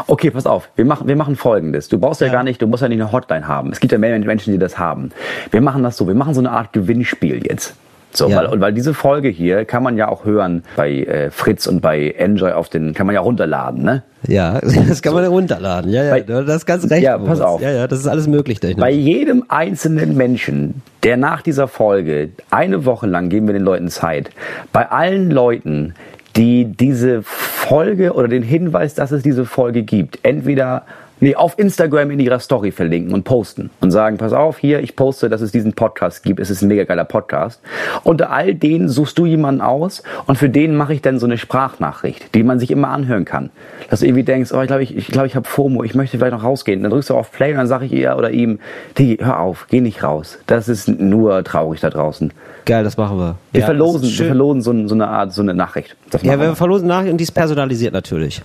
Okay, 0.08 0.30
pass 0.30 0.46
auf. 0.46 0.70
Wir 0.76 0.86
machen, 0.86 1.08
wir 1.08 1.16
machen 1.16 1.36
Folgendes. 1.36 1.90
Du 1.90 1.98
brauchst 1.98 2.22
ja, 2.22 2.30
gar 2.30 2.44
nicht, 2.44 2.62
du 2.62 2.68
musst 2.68 2.84
ja 2.84 2.90
nicht 2.90 3.02
eine 3.02 3.12
Hotline 3.12 3.48
haben. 3.48 3.72
Es 3.72 3.80
gibt 3.80 3.92
ja 3.92 3.98
mehr 3.98 4.18
Menschen, 4.20 4.54
die 4.54 4.60
das 4.60 4.78
haben. 4.78 5.10
Wir 5.50 5.62
machen 5.62 5.82
das 5.82 5.98
so. 5.98 6.08
Wir 6.08 6.14
machen 6.16 6.36
so 6.36 6.40
eine 6.40 6.52
Art 6.52 6.72
Gewinnspiel 6.72 7.46
jetzt. 7.48 7.74
So, 8.14 8.30
Ja. 8.30 8.38
weil, 8.38 8.46
und 8.48 8.62
weil 8.62 8.74
diese 8.74 8.94
Folge 8.94 9.30
hier 9.30 9.66
kann 9.66 9.84
man 9.84 9.98
ja 9.98 10.08
auch 10.10 10.26
hören 10.26 10.64
bei 10.76 10.92
äh, 11.04 11.32
Fritz 11.32 11.66
und 11.68 11.82
bei 11.82 12.10
Enjoy 12.12 12.52
auf 12.52 12.70
den, 12.70 12.94
kann 12.94 13.06
man 13.08 13.16
ja 13.16 13.22
runterladen, 13.22 13.84
ne? 13.84 14.04
Ja, 14.28 14.60
das 14.88 15.02
kann 15.02 15.14
man 15.14 15.26
runterladen. 15.26 15.92
Ja, 15.92 16.04
ja, 16.04 16.12
Bei- 16.12 16.22
du 16.22 16.46
hast 16.48 16.66
ganz 16.66 16.90
recht. 16.90 17.04
Ja, 17.04 17.18
pass 17.18 17.42
auf. 17.42 17.62
Ja, 17.62 17.72
ja, 17.72 17.88
das 17.88 18.00
ist 18.00 18.08
alles 18.08 18.28
möglich. 18.28 18.60
Bei 18.60 18.68
technisch. 18.74 18.96
jedem 18.96 19.44
einzelnen 19.48 20.16
Menschen, 20.16 20.82
der 21.04 21.18
nach 21.18 21.42
dieser 21.42 21.68
Folge, 21.68 22.30
eine 22.50 22.86
Woche 22.86 23.08
lang 23.08 23.30
geben 23.30 23.48
wir 23.48 23.54
den 23.54 23.64
Leuten 23.64 23.88
Zeit, 23.90 24.30
bei 24.74 24.90
allen 24.92 25.32
Leuten, 25.32 25.94
die 26.36 26.66
diese 26.66 27.24
Folge 27.24 28.14
oder 28.14 28.28
den 28.28 28.44
Hinweis, 28.44 28.94
dass 28.94 29.12
es 29.12 29.24
diese 29.24 29.46
Folge 29.46 29.84
gibt, 29.84 30.20
entweder 30.24 30.84
nee, 31.22 31.36
auf 31.36 31.58
Instagram 31.58 32.12
in 32.12 32.20
ihrer 32.20 32.40
Story 32.40 32.72
verlinken 32.72 33.14
und 33.14 33.24
posten 33.24 33.70
und 33.80 33.92
sagen, 33.92 34.18
pass 34.18 34.34
auf, 34.34 34.58
hier, 34.58 34.82
ich 34.82 34.96
poste, 34.96 35.30
dass 35.30 35.40
es 35.40 35.52
diesen 35.52 35.74
Podcast 35.74 36.24
gibt, 36.24 36.40
es 36.40 36.50
ist 36.50 36.62
ein 36.62 36.68
mega 36.68 36.84
geiler 36.84 37.06
Podcast. 37.06 37.62
Unter 38.04 38.32
all 38.32 38.54
denen 38.54 38.90
suchst 38.90 39.18
du 39.18 39.26
jemanden 39.26 39.62
aus 39.62 40.04
und 40.28 40.38
für 40.38 40.50
den 40.50 40.76
mache 40.76 40.94
ich 40.94 41.02
dann 41.02 41.20
so 41.20 41.26
eine 41.26 41.38
Sprachnachricht, 41.38 42.36
die 42.36 42.44
man 42.44 42.60
sich 42.60 42.72
immer 42.72 42.90
anhören 42.90 43.24
kann. 43.24 43.52
Dass 43.90 44.02
du 44.02 44.08
irgendwie 44.08 44.24
denkst, 44.24 44.52
oh, 44.54 44.62
ich 44.62 44.68
glaube, 44.68 44.84
ich, 44.84 44.96
ich, 44.98 45.08
glaub, 45.08 45.26
ich 45.26 45.36
habe 45.36 45.48
FOMO, 45.48 45.84
ich 45.84 45.96
möchte 45.96 46.18
vielleicht 46.18 46.34
noch 46.34 46.44
rausgehen. 46.44 46.82
Dann 46.82 46.92
drückst 46.92 47.10
du 47.12 47.16
auf 47.16 47.32
Play 47.32 47.52
und 47.52 47.58
dann 47.58 47.68
sage 47.68 47.86
ich 47.86 47.94
ihr 47.94 48.16
oder 48.18 48.32
ihm, 48.32 48.60
Digi, 48.98 49.18
hör 49.24 49.40
auf, 49.40 49.68
geh 49.70 49.82
nicht 49.82 50.04
raus. 50.04 50.40
Das 50.48 50.68
ist 50.68 50.88
nur 50.88 51.44
traurig 51.44 51.80
da 51.80 51.90
draußen. 51.90 52.34
Geil, 52.66 52.84
das 52.84 52.98
machen 52.98 53.18
wir. 53.18 53.36
Wir 53.52 53.62
ja, 53.62 53.66
verlosen, 53.66 54.10
wir 54.10 54.26
verlosen 54.26 54.62
so, 54.62 54.88
so 54.88 54.96
eine 54.96 55.08
Art, 55.08 55.34
so 55.34 55.42
eine 55.42 55.54
Nachricht. 55.54 55.96
Ja, 56.24 56.40
wir 56.40 56.56
verlosen 56.56 56.88
Nachrichten 56.88 57.12
und 57.12 57.18
die 57.18 57.24
ist 57.24 57.32
personalisiert 57.32 57.94
natürlich. 57.94 58.42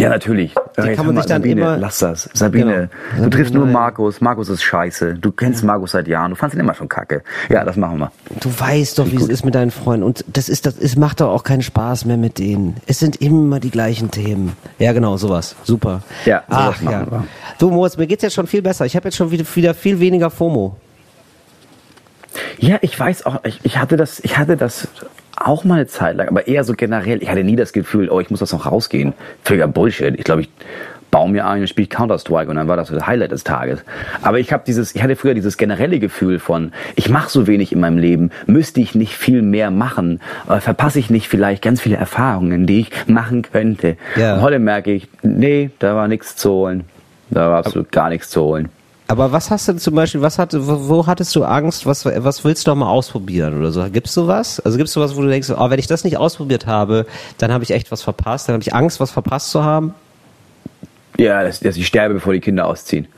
Ja, 0.00 0.08
natürlich. 0.08 0.54
Die 0.76 0.82
Jetzt 0.82 0.96
kann 0.96 1.06
man 1.06 1.16
sich 1.16 1.26
dann 1.26 1.42
Sabine, 1.42 1.60
immer- 1.60 1.76
lass 1.76 1.98
das. 1.98 2.28
Sabine, 2.32 2.88
Genau. 3.14 3.24
du 3.24 3.30
triffst 3.30 3.52
nur 3.54 3.64
nein. 3.64 3.72
Markus. 3.74 4.20
Markus 4.20 4.48
ist 4.48 4.62
scheiße. 4.62 5.14
Du 5.14 5.32
kennst 5.32 5.62
Markus 5.64 5.90
seit 5.92 6.08
Jahren. 6.08 6.30
Du 6.30 6.36
fandst 6.36 6.54
ihn 6.56 6.60
immer 6.60 6.74
schon 6.74 6.88
kacke. 6.88 7.22
Ja, 7.48 7.64
das 7.64 7.76
machen 7.76 7.98
wir. 7.98 8.12
Du 8.40 8.48
weißt 8.56 8.98
doch, 8.98 9.10
wie 9.10 9.16
es 9.16 9.28
ist 9.28 9.44
mit 9.44 9.54
deinen 9.54 9.70
Freunden. 9.70 10.04
Und 10.04 10.24
das 10.32 10.48
ist, 10.48 10.64
das 10.66 10.74
ist, 10.76 10.96
macht 10.96 11.20
doch 11.20 11.28
auch 11.30 11.42
keinen 11.42 11.62
Spaß 11.62 12.04
mehr 12.04 12.16
mit 12.16 12.38
denen. 12.38 12.76
Es 12.86 12.98
sind 12.98 13.16
immer 13.20 13.60
die 13.60 13.70
gleichen 13.70 14.10
Themen. 14.10 14.52
Ja, 14.78 14.92
genau, 14.92 15.16
sowas. 15.16 15.54
Super. 15.64 16.02
Ja, 16.24 16.42
sowas 16.48 16.76
Ach, 16.78 16.82
ja. 16.82 17.10
wir. 17.10 17.24
Du, 17.58 17.70
Moritz, 17.70 17.96
mir 17.96 18.06
geht's 18.06 18.22
jetzt 18.22 18.34
schon 18.34 18.46
viel 18.46 18.62
besser. 18.62 18.86
Ich 18.86 18.96
habe 18.96 19.06
jetzt 19.08 19.16
schon 19.16 19.30
wieder, 19.30 19.44
wieder 19.54 19.74
viel 19.74 20.00
weniger 20.00 20.30
FOMO. 20.30 20.76
Ja, 22.58 22.78
ich 22.80 22.98
weiß 22.98 23.26
auch, 23.26 23.44
ich, 23.44 23.58
ich 23.64 23.78
hatte 23.78 23.96
das, 23.96 24.20
ich 24.20 24.38
hatte 24.38 24.56
das 24.56 24.86
auch 25.40 25.64
mal 25.64 25.74
eine 25.76 25.86
Zeit 25.86 26.16
lang, 26.16 26.28
aber 26.28 26.46
eher 26.46 26.64
so 26.64 26.74
generell. 26.74 27.22
Ich 27.22 27.28
hatte 27.28 27.44
nie 27.44 27.56
das 27.56 27.72
Gefühl, 27.72 28.10
oh, 28.10 28.20
ich 28.20 28.30
muss 28.30 28.40
das 28.40 28.52
noch 28.52 28.66
rausgehen. 28.66 29.14
Völliger 29.42 29.68
Bullshit. 29.68 30.14
Ich 30.18 30.24
glaube, 30.24 30.42
ich 30.42 30.50
baue 31.10 31.30
mir 31.30 31.46
ein 31.46 31.60
und 31.62 31.68
spiele 31.68 31.88
Counter-Strike 31.88 32.50
und 32.50 32.56
dann 32.56 32.68
war 32.68 32.76
das 32.76 32.88
so 32.88 32.94
das 32.94 33.06
Highlight 33.06 33.32
des 33.32 33.44
Tages. 33.44 33.80
Aber 34.22 34.38
ich 34.38 34.52
habe 34.52 34.62
dieses, 34.66 34.94
ich 34.94 35.02
hatte 35.02 35.16
früher 35.16 35.34
dieses 35.34 35.56
generelle 35.56 35.98
Gefühl 35.98 36.38
von, 36.38 36.72
ich 36.94 37.08
mache 37.08 37.30
so 37.30 37.46
wenig 37.46 37.72
in 37.72 37.80
meinem 37.80 37.98
Leben, 37.98 38.30
müsste 38.46 38.80
ich 38.80 38.94
nicht 38.94 39.16
viel 39.16 39.42
mehr 39.42 39.70
machen, 39.70 40.20
äh, 40.48 40.60
verpasse 40.60 40.98
ich 40.98 41.10
nicht 41.10 41.28
vielleicht 41.28 41.62
ganz 41.62 41.80
viele 41.80 41.96
Erfahrungen, 41.96 42.66
die 42.66 42.80
ich 42.80 42.90
machen 43.06 43.42
könnte. 43.42 43.96
Ja. 44.16 44.36
Und 44.36 44.42
heute 44.42 44.58
merke 44.58 44.92
ich, 44.92 45.08
nee, 45.22 45.70
da 45.78 45.96
war 45.96 46.08
nichts 46.08 46.36
zu 46.36 46.50
holen. 46.50 46.84
Da 47.30 47.50
war 47.50 47.58
absolut 47.58 47.92
gar 47.92 48.08
nichts 48.08 48.30
zu 48.30 48.42
holen. 48.42 48.68
Aber 49.10 49.32
was 49.32 49.50
hast 49.50 49.66
du 49.66 49.74
zum 49.74 49.96
Beispiel, 49.96 50.22
was 50.22 50.38
hatte, 50.38 50.68
wo, 50.68 50.88
wo 50.88 51.06
hattest 51.08 51.34
du 51.34 51.42
Angst, 51.42 51.84
was, 51.84 52.04
was 52.04 52.44
willst 52.44 52.64
du 52.64 52.70
doch 52.70 52.76
mal 52.76 52.88
ausprobieren 52.88 53.58
oder 53.58 53.72
so? 53.72 53.84
Gibt's 53.90 54.14
sowas? 54.14 54.60
Also 54.60 54.78
gibt's 54.78 54.92
sowas, 54.92 55.16
wo 55.16 55.22
du 55.22 55.26
denkst, 55.26 55.50
oh, 55.50 55.68
wenn 55.68 55.80
ich 55.80 55.88
das 55.88 56.04
nicht 56.04 56.16
ausprobiert 56.16 56.68
habe, 56.68 57.06
dann 57.36 57.52
habe 57.52 57.64
ich 57.64 57.72
echt 57.72 57.90
was 57.90 58.02
verpasst, 58.02 58.48
dann 58.48 58.52
habe 58.52 58.62
ich 58.62 58.72
Angst, 58.72 59.00
was 59.00 59.10
verpasst 59.10 59.50
zu 59.50 59.64
haben? 59.64 59.94
Ja, 61.18 61.42
dass, 61.42 61.58
dass 61.58 61.76
ich 61.76 61.88
sterbe, 61.88 62.14
bevor 62.14 62.34
die 62.34 62.38
Kinder 62.38 62.68
ausziehen. 62.68 63.08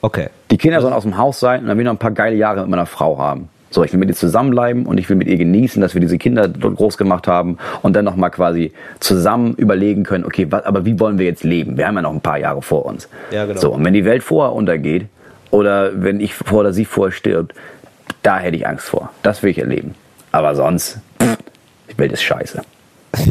Okay. 0.00 0.30
Die 0.50 0.56
Kinder 0.56 0.80
sollen 0.80 0.94
aus 0.94 1.02
dem 1.02 1.18
Haus 1.18 1.38
sein 1.38 1.60
und 1.60 1.66
dann 1.66 1.76
will 1.76 1.82
ich 1.82 1.86
noch 1.86 1.92
ein 1.92 1.98
paar 1.98 2.12
geile 2.12 2.36
Jahre 2.36 2.62
mit 2.62 2.70
meiner 2.70 2.86
Frau 2.86 3.18
haben. 3.18 3.50
So, 3.70 3.84
ich 3.84 3.92
will 3.92 4.00
mit 4.00 4.08
ihr 4.08 4.14
zusammenbleiben 4.14 4.86
und 4.86 4.98
ich 4.98 5.08
will 5.08 5.16
mit 5.16 5.28
ihr 5.28 5.36
genießen, 5.36 5.80
dass 5.82 5.94
wir 5.94 6.00
diese 6.00 6.16
Kinder 6.16 6.48
dort 6.48 6.76
groß 6.76 6.96
gemacht 6.96 7.28
haben 7.28 7.58
und 7.82 7.94
dann 7.94 8.04
nochmal 8.04 8.30
quasi 8.30 8.72
zusammen 8.98 9.54
überlegen 9.54 10.04
können, 10.04 10.24
okay, 10.24 10.46
was, 10.50 10.64
aber 10.64 10.86
wie 10.86 10.98
wollen 10.98 11.18
wir 11.18 11.26
jetzt 11.26 11.44
leben? 11.44 11.76
Wir 11.76 11.86
haben 11.86 11.96
ja 11.96 12.02
noch 12.02 12.12
ein 12.12 12.20
paar 12.20 12.38
Jahre 12.38 12.62
vor 12.62 12.86
uns. 12.86 13.08
Ja, 13.30 13.44
genau. 13.44 13.60
So, 13.60 13.72
und 13.72 13.84
wenn 13.84 13.92
die 13.92 14.04
Welt 14.04 14.22
vorher 14.22 14.54
untergeht 14.54 15.06
oder 15.50 16.02
wenn 16.02 16.20
ich 16.20 16.34
vor 16.34 16.60
oder 16.60 16.72
sie 16.72 16.86
vorher 16.86 17.12
stirbt, 17.12 17.54
da 18.22 18.38
hätte 18.38 18.56
ich 18.56 18.66
Angst 18.66 18.88
vor. 18.88 19.10
Das 19.22 19.42
will 19.42 19.50
ich 19.50 19.58
erleben. 19.58 19.94
Aber 20.32 20.54
sonst, 20.54 20.98
pff, 21.22 21.36
die 21.90 21.98
Welt 21.98 22.12
ist 22.12 22.22
scheiße. 22.22 22.62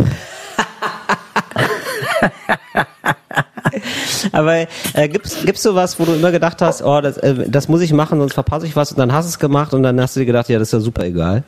Aber 4.32 4.68
äh, 4.94 5.10
gibt's 5.10 5.44
gibt's 5.46 5.64
sowas, 5.64 6.00
wo 6.00 6.06
du 6.06 6.14
immer 6.14 6.32
gedacht 6.32 6.62
hast, 6.62 6.82
oh, 6.82 7.02
das, 7.02 7.18
äh, 7.18 7.50
das 7.50 7.68
muss 7.68 7.82
ich 7.82 7.94
machen, 7.94 8.20
sonst 8.20 8.34
verpasse 8.34 8.66
ich 8.66 8.76
was 8.76 8.92
und 8.92 9.00
dann 9.00 9.12
hast 9.12 9.26
du 9.26 9.30
es 9.30 9.40
gemacht 9.40 9.74
und 9.74 9.84
dann 9.84 10.00
hast 10.00 10.16
du 10.16 10.22
dir 10.22 10.26
gedacht, 10.26 10.50
ja, 10.50 10.60
das 10.60 10.70
ist 10.70 10.74
ja 10.74 10.80
super 10.80 11.04
egal. 11.04 11.44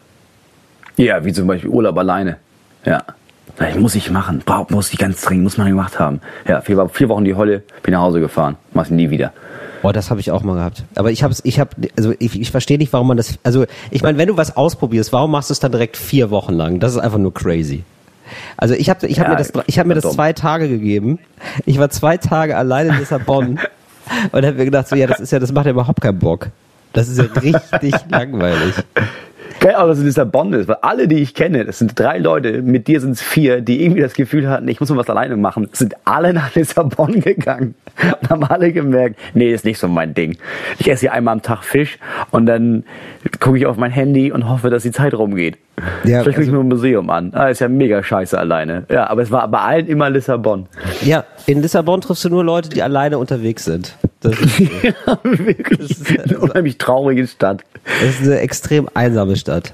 Ja, 0.98 1.24
wie 1.24 1.32
zum 1.32 1.48
Beispiel 1.48 1.70
Urlaub 1.70 1.98
alleine. 1.98 2.38
Ja. 2.86 3.04
Das 3.58 3.76
muss 3.76 3.96
ich 3.96 4.10
machen. 4.10 4.42
Boah, 4.46 4.66
muss 4.70 4.92
ich 4.94 5.00
ganz 5.00 5.22
dringend, 5.22 5.44
muss 5.44 5.58
man 5.58 5.68
gemacht 5.68 6.00
haben. 6.00 6.22
Ja, 6.48 6.62
vier, 6.62 6.88
vier 6.90 7.10
Wochen 7.10 7.26
die 7.26 7.36
Holle, 7.36 7.64
bin 7.84 7.94
nach 7.94 8.02
Hause 8.02 8.20
gefahren. 8.20 8.56
Mach's 8.74 8.90
nie 8.90 9.10
wieder. 9.10 9.34
Oh, 9.82 9.92
das 9.92 10.10
habe 10.10 10.20
ich 10.20 10.32
auch 10.32 10.44
mal 10.44 10.56
gehabt. 10.56 10.84
Aber 10.96 11.12
ich 11.12 11.24
habe 11.24 11.34
ich 11.44 11.60
habe 11.60 11.72
also 11.98 12.14
ich, 12.20 12.40
ich 12.40 12.52
verstehe 12.52 12.78
nicht, 12.78 12.92
warum 12.92 13.08
man 13.08 13.18
das 13.18 13.40
also 13.44 13.66
ich 13.92 14.02
meine, 14.02 14.18
wenn 14.18 14.28
du 14.28 14.38
was 14.38 14.58
ausprobierst, 14.58 15.14
warum 15.14 15.32
machst 15.32 15.50
du 15.50 15.54
es 15.54 15.60
dann 15.60 15.72
direkt 15.72 15.98
vier 15.98 16.32
Wochen 16.32 16.54
lang? 16.54 16.80
Das 16.80 16.92
ist 16.92 16.98
einfach 16.98 17.18
nur 17.18 17.34
crazy. 17.34 17.84
Also 18.58 18.74
ich 18.76 18.90
habe 18.90 19.06
ich 19.08 19.20
habe 19.20 19.30
Ja, 19.32 19.36
mir 19.36 19.38
das 19.38 19.54
ich 19.68 19.80
habe 19.80 19.88
mir 19.88 19.96
das 19.96 20.04
dumm. 20.04 20.14
zwei 20.14 20.34
Tage 20.34 20.68
gegeben. 20.70 21.20
Ich 21.66 21.80
war 21.80 21.90
zwei 21.90 22.18
Tage 22.18 22.56
allein 22.58 22.88
in 22.90 22.98
Lissabon 23.00 23.60
und 24.32 24.46
habe 24.46 24.54
mir 24.58 24.66
gedacht, 24.66 24.88
so 24.88 24.96
ja, 24.96 25.08
das 25.08 25.20
ist 25.20 25.32
ja 25.32 25.40
das 25.40 25.52
macht 25.52 25.66
ja 25.66 25.72
überhaupt 25.72 26.02
keinen 26.02 26.20
Bock. 26.20 26.48
Das 26.94 27.08
ist 27.08 27.18
ja 27.20 27.26
richtig 27.42 27.94
langweilig. 28.10 28.74
Geil, 29.60 29.76
auch, 29.76 29.88
dass 29.88 29.98
es 29.98 30.06
Lissabon 30.06 30.54
ist, 30.54 30.68
weil 30.70 30.78
alle, 30.82 31.08
die 31.10 31.18
ich 31.18 31.34
kenne, 31.34 31.66
das 31.66 31.80
sind 31.80 32.00
drei 32.00 32.18
Leute, 32.18 32.62
mit 32.62 32.88
dir 32.88 33.02
sind 33.02 33.12
es 33.12 33.22
vier, 33.22 33.60
die 33.60 33.84
irgendwie 33.84 34.02
das 34.02 34.14
Gefühl 34.14 34.50
hatten, 34.50 34.68
ich 34.70 34.80
muss 34.80 34.90
mal 34.90 34.98
was 34.98 35.10
alleine 35.10 35.36
machen, 35.36 35.68
sind 35.74 35.96
alle 36.06 36.34
nach 36.34 36.56
Lissabon 36.56 37.20
gegangen. 37.20 37.76
Und 38.22 38.30
haben 38.30 38.44
alle 38.46 38.72
gemerkt, 38.72 39.18
nee, 39.34 39.52
ist 39.52 39.66
nicht 39.66 39.78
so 39.80 39.88
mein 39.88 40.14
Ding. 40.14 40.38
Ich 40.80 40.90
esse 40.90 41.02
hier 41.02 41.14
einmal 41.14 41.34
am 41.34 41.42
Tag 41.42 41.64
Fisch 41.64 41.98
und 42.32 42.46
dann 42.46 42.84
gucke 43.40 43.58
ich 43.58 43.66
auf 43.66 43.78
mein 43.78 43.92
Handy 43.92 44.32
und 44.32 44.48
hoffe, 44.50 44.70
dass 44.70 44.84
die 44.84 44.92
Zeit 44.92 45.14
rumgeht. 45.14 45.58
Ja, 46.04 46.22
Vielleicht 46.24 46.26
gucke 46.26 46.30
ich 46.32 46.38
also- 46.50 46.52
mir 46.54 46.60
ein 46.60 46.68
Museum 46.68 47.10
an. 47.10 47.32
Ah, 47.34 47.48
ist 47.48 47.60
ja 47.60 47.68
mega 47.68 48.02
scheiße 48.04 48.38
alleine. 48.38 48.86
Ja, 48.90 49.10
aber 49.10 49.22
es 49.22 49.32
war 49.32 49.48
bei 49.48 49.60
allen 49.60 49.88
immer 49.88 50.10
Lissabon. 50.10 50.68
Ja, 51.02 51.24
in 51.46 51.62
Lissabon 51.62 52.02
triffst 52.02 52.26
du 52.26 52.30
nur 52.30 52.44
Leute, 52.44 52.70
die 52.70 52.82
alleine 52.84 53.18
unterwegs 53.18 53.66
sind. 53.66 53.96
Das 54.22 54.40
ist, 54.40 54.60
Wirklich. 55.24 56.20
Eine 56.22 56.40
unheimlich 56.40 56.78
traurige 56.78 57.26
Stadt. 57.28 57.64
das 58.02 58.20
ist 58.20 58.24
eine 58.28 58.40
extrem 58.40 58.90
einsame 58.94 59.36
Stadt. 59.38 59.74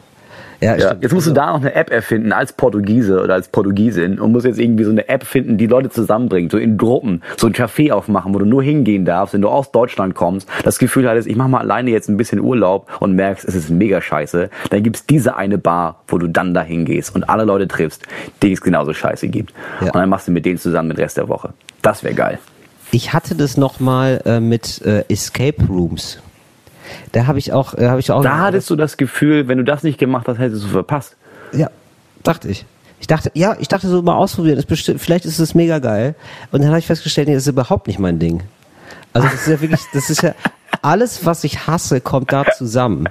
Ja, 0.66 0.76
Ja, 0.76 0.96
jetzt 1.00 1.14
musst 1.14 1.28
du 1.28 1.32
da 1.32 1.52
noch 1.52 1.62
eine 1.62 1.76
App 1.76 1.92
erfinden 1.92 2.32
als 2.32 2.54
Portugiese 2.54 3.22
oder 3.22 3.36
als 3.36 3.48
Portugiesin 3.48 4.20
und 4.20 4.32
musst 4.32 4.46
jetzt 4.46 4.60
irgendwie 4.60 4.84
so 4.84 4.92
eine 4.92 5.08
App 5.08 5.24
finden, 5.24 5.58
die 5.58 5.68
Leute 5.68 5.90
zusammenbringt, 5.90 6.52
so 6.52 6.58
in 6.58 6.78
Gruppen, 6.78 7.22
so 7.38 7.48
ein 7.48 7.54
Café 7.54 7.92
aufmachen, 7.92 8.34
wo 8.34 8.40
du 8.40 8.46
nur 8.46 8.64
hingehen 8.64 9.06
darfst, 9.06 9.34
wenn 9.34 9.42
du 9.42 9.50
aus 9.50 9.72
Deutschland 9.72 10.16
kommst, 10.16 10.50
das 10.64 10.80
Gefühl 10.80 11.08
hattest, 11.08 11.28
ich 11.28 11.36
mach 11.36 11.48
mal 11.48 11.60
alleine 11.60 11.92
jetzt 11.92 12.10
ein 12.10 12.18
bisschen 12.18 12.40
Urlaub 12.40 12.90
und 13.00 13.14
merkst, 13.16 13.46
es 13.46 13.56
ist 13.56 13.70
mega 13.70 14.02
scheiße, 14.02 14.50
dann 14.70 14.84
gibt's 14.84 15.06
diese 15.06 15.36
eine 15.36 15.58
Bar, 15.58 16.02
wo 16.08 16.18
du 16.18 16.28
dann 16.28 16.54
dahin 16.54 16.86
gehst 16.86 17.16
und 17.16 17.30
alle 17.30 17.44
Leute 17.44 17.68
triffst, 17.68 18.04
denen 18.42 18.54
es 18.54 18.62
genauso 18.62 18.94
scheiße 18.94 19.28
gibt. 19.28 19.54
Ja. 19.82 19.88
Und 19.88 19.96
dann 19.96 20.10
machst 20.10 20.28
du 20.28 20.32
mit 20.32 20.46
denen 20.46 20.58
zusammen 20.58 20.90
den 20.90 20.98
Rest 20.98 21.18
der 21.18 21.30
Woche. 21.30 21.54
Das 21.82 22.04
wäre 22.04 22.16
geil. 22.16 22.40
Ich 22.92 23.14
hatte 23.14 23.36
das 23.36 23.58
noch 23.58 23.80
mal 23.80 24.22
äh, 24.26 24.40
mit 24.40 24.82
äh, 24.84 25.04
Escape 25.10 25.64
Rooms. 25.68 26.20
Da 27.12 27.28
habe 27.28 27.40
ich 27.40 27.54
auch, 27.54 27.74
äh, 27.76 27.88
habe 27.88 28.00
ich 28.00 28.12
auch. 28.12 28.22
Da 28.24 28.40
hattest 28.40 28.70
du 28.70 28.76
das 28.76 28.98
Gefühl, 28.98 29.48
wenn 29.48 29.58
du 29.58 29.64
das 29.64 29.84
nicht 29.84 29.98
gemacht 29.98 30.28
hast, 30.28 30.40
hättest 30.40 30.64
du 30.64 30.68
verpasst. 30.68 31.16
Ja, 31.54 31.70
dachte 32.24 32.48
ich. 32.50 32.66
Ich 33.00 33.08
dachte, 33.08 33.30
ja, 33.34 33.56
ich 33.60 33.68
dachte 33.68 33.88
so 33.88 34.02
mal 34.02 34.16
ausprobieren. 34.16 34.58
Ist 34.58 34.68
bestimmt, 34.68 35.02
vielleicht 35.02 35.26
ist 35.26 35.40
es 35.40 35.54
mega 35.54 35.80
geil. 35.80 36.16
Und 36.52 36.62
dann 36.62 36.70
habe 36.70 36.80
ich 36.80 36.88
festgestellt, 36.88 37.28
nee, 37.28 37.34
das 37.34 37.44
ist 37.44 37.50
überhaupt 37.50 37.88
nicht 37.88 38.00
mein 38.00 38.20
Ding. 38.20 38.42
Also 39.14 39.28
das 39.28 39.42
ist 39.42 39.48
ja 39.48 39.62
wirklich, 39.62 39.82
das 39.94 40.10
ist 40.10 40.24
ja 40.24 40.34
alles, 40.82 41.26
was 41.26 41.44
ich 41.44 41.68
hasse, 41.68 42.02
kommt 42.02 42.32
da 42.32 42.46
zusammen. 42.58 43.08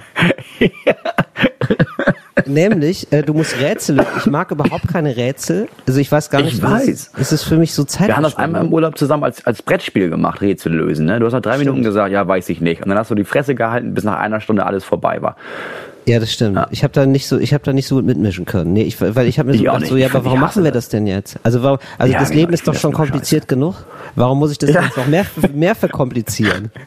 Nämlich, 2.45 3.11
äh, 3.13 3.21
du 3.23 3.33
musst 3.33 3.59
Rätsel. 3.59 3.95
lösen. 3.95 4.09
Ich 4.17 4.25
mag 4.25 4.51
überhaupt 4.51 4.87
keine 4.91 5.15
Rätsel. 5.15 5.67
Also 5.87 5.99
ich 5.99 6.11
weiß 6.11 6.29
gar 6.29 6.41
Ich 6.41 6.47
nicht. 6.55 6.61
weiß. 6.63 6.83
Es 6.83 6.89
ist, 6.89 7.11
es 7.17 7.31
ist 7.31 7.43
für 7.43 7.55
mich 7.57 7.73
so 7.73 7.83
Zeit. 7.85 8.07
Wir 8.07 8.15
haben 8.17 8.23
das 8.23 8.35
einmal 8.35 8.65
im 8.65 8.73
Urlaub 8.73 8.97
zusammen 8.97 9.23
als, 9.23 9.45
als 9.45 9.61
Brettspiel 9.61 10.09
gemacht, 10.09 10.41
Rätsel 10.41 10.73
lösen. 10.73 11.05
Ne? 11.05 11.19
Du 11.19 11.25
hast 11.25 11.33
nach 11.33 11.41
drei 11.41 11.57
Minuten 11.57 11.81
gesagt, 11.83 12.11
ja, 12.11 12.27
weiß 12.27 12.49
ich 12.49 12.59
nicht. 12.59 12.81
Und 12.83 12.89
dann 12.89 12.97
hast 12.97 13.09
du 13.09 13.15
die 13.15 13.23
Fresse 13.23 13.55
gehalten, 13.55 13.93
bis 13.93 14.03
nach 14.03 14.19
einer 14.19 14.41
Stunde 14.41 14.65
alles 14.65 14.83
vorbei 14.83 15.21
war. 15.21 15.37
Ja, 16.07 16.19
das 16.19 16.31
stimmt. 16.31 16.59
Ich 16.69 16.83
habe 16.83 16.93
da 16.93 17.05
nicht 17.05 17.27
so, 17.27 17.39
ich 17.39 17.53
habe 17.53 17.63
da 17.63 17.73
nicht 17.73 17.87
so 17.87 17.95
gut 17.95 18.05
mitmischen 18.05 18.45
können. 18.45 18.73
Nee, 18.73 18.83
ich, 18.83 19.01
weil 19.01 19.27
ich 19.27 19.39
habe 19.39 19.49
mir 19.51 19.57
so 19.57 19.63
gedacht, 19.63 19.87
so, 19.87 19.97
ja, 19.97 20.07
aber 20.07 20.23
warum 20.25 20.39
machen 20.39 20.63
wir 20.63 20.71
das. 20.71 20.87
denn 20.89 21.07
jetzt? 21.07 21.37
Also 21.41 21.63
warum, 21.63 21.79
also 21.97 22.13
Ja, 22.13 22.19
das 22.19 22.29
genau, 22.29 22.41
Leben 22.41 22.53
ist 22.53 22.67
doch 22.67 22.75
schon 22.75 22.93
kompliziert 22.93 23.47
genug. 23.47 23.75
Warum 24.15 24.37
muss 24.39 24.51
ich 24.51 24.59
das 24.59 24.71
jetzt 24.71 24.97
noch 24.97 25.07
mehr, 25.07 25.25
mehr 25.53 25.75
verkomplizieren? 25.75 26.71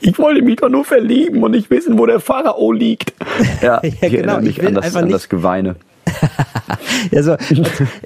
Ich 0.00 0.18
wollte 0.18 0.42
mich 0.42 0.56
doch 0.56 0.68
nur 0.68 0.84
verlieben 0.84 1.42
und 1.42 1.52
nicht 1.52 1.70
wissen, 1.70 1.98
wo 1.98 2.06
der 2.06 2.20
Pharao 2.20 2.72
liegt. 2.72 3.12
Ja, 3.62 3.80
ich 3.82 3.98
genau, 4.00 4.14
erinnere 4.14 4.40
mich 4.42 4.50
ich 4.50 4.58
will 4.60 4.68
an 4.68 4.74
das, 4.74 4.84
einfach 4.86 4.98
an 5.00 5.04
nicht- 5.06 5.14
das 5.14 5.28
Geweine. 5.28 5.76
Ja, 7.10 7.22
so, 7.22 7.36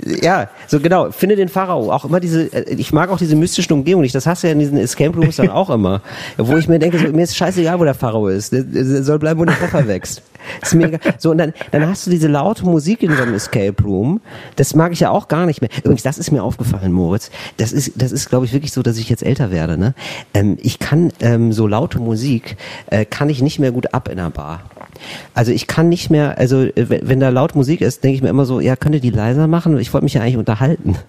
ja, 0.04 0.48
so 0.66 0.80
genau. 0.80 1.10
Finde 1.10 1.36
den 1.36 1.48
Pharao. 1.48 1.92
Auch 1.92 2.04
immer 2.04 2.20
diese, 2.20 2.52
äh, 2.52 2.74
ich 2.74 2.92
mag 2.92 3.10
auch 3.10 3.18
diese 3.18 3.36
mystischen 3.36 3.72
Umgebungen 3.72 4.02
nicht. 4.02 4.14
Das 4.14 4.26
hast 4.26 4.42
du 4.42 4.48
ja 4.48 4.52
in 4.52 4.58
diesen 4.58 4.78
Escape 4.78 5.16
Rooms 5.16 5.36
dann 5.36 5.50
auch 5.50 5.70
immer. 5.70 6.02
Wo 6.36 6.56
ich 6.56 6.68
mir 6.68 6.78
denke, 6.78 6.98
so, 6.98 7.08
mir 7.08 7.22
ist 7.22 7.36
scheißegal, 7.36 7.78
wo 7.78 7.84
der 7.84 7.94
Pharao 7.94 8.28
ist. 8.28 8.52
Der, 8.52 8.62
der 8.62 9.02
soll 9.02 9.18
bleiben, 9.18 9.40
wo 9.40 9.44
der 9.44 9.54
Pfeffer 9.54 9.86
wächst. 9.86 10.22
Ist 10.62 10.74
mega. 10.74 10.98
So, 11.18 11.30
und 11.30 11.38
dann, 11.38 11.52
dann 11.70 11.86
hast 11.86 12.06
du 12.06 12.10
diese 12.10 12.28
laute 12.28 12.64
Musik 12.64 13.02
in 13.02 13.14
so 13.14 13.22
einem 13.22 13.34
Escape 13.34 13.82
Room. 13.82 14.20
Das 14.56 14.74
mag 14.74 14.92
ich 14.92 15.00
ja 15.00 15.10
auch 15.10 15.28
gar 15.28 15.46
nicht 15.46 15.60
mehr. 15.60 15.70
Übrigens, 15.78 16.02
das 16.02 16.18
ist 16.18 16.30
mir 16.30 16.42
aufgefallen, 16.42 16.92
Moritz. 16.92 17.30
Das 17.56 17.72
ist, 17.72 17.92
das 17.96 18.12
ist, 18.12 18.28
glaube 18.28 18.46
ich, 18.46 18.52
wirklich 18.52 18.72
so, 18.72 18.82
dass 18.82 18.98
ich 18.98 19.08
jetzt 19.08 19.22
älter 19.22 19.50
werde, 19.50 19.78
ne? 19.78 19.94
Ähm, 20.34 20.56
ich 20.60 20.78
kann, 20.78 21.12
ähm, 21.20 21.52
so 21.52 21.66
laute 21.66 21.98
Musik, 21.98 22.56
äh, 22.86 23.04
kann 23.04 23.28
ich 23.28 23.42
nicht 23.42 23.58
mehr 23.58 23.72
gut 23.72 23.94
ab 23.94 24.08
in 24.08 24.18
einer 24.18 24.30
Bar. 24.30 24.62
Also 25.34 25.52
ich 25.52 25.66
kann 25.66 25.88
nicht 25.88 26.10
mehr, 26.10 26.38
also 26.38 26.62
äh, 26.62 26.72
wenn 26.88 27.08
wenn 27.08 27.20
da 27.20 27.28
laut 27.30 27.54
Musik 27.54 27.80
ist, 27.80 28.04
denke 28.04 28.16
ich 28.16 28.22
mir 28.22 28.28
immer 28.28 28.44
so, 28.44 28.60
ja, 28.60 28.76
könnt 28.76 28.94
ihr 28.94 29.00
die 29.00 29.10
leiser 29.10 29.46
machen? 29.46 29.78
Ich 29.78 29.92
wollte 29.92 30.04
mich 30.04 30.14
ja 30.14 30.22
eigentlich 30.22 30.36
unterhalten. 30.36 30.96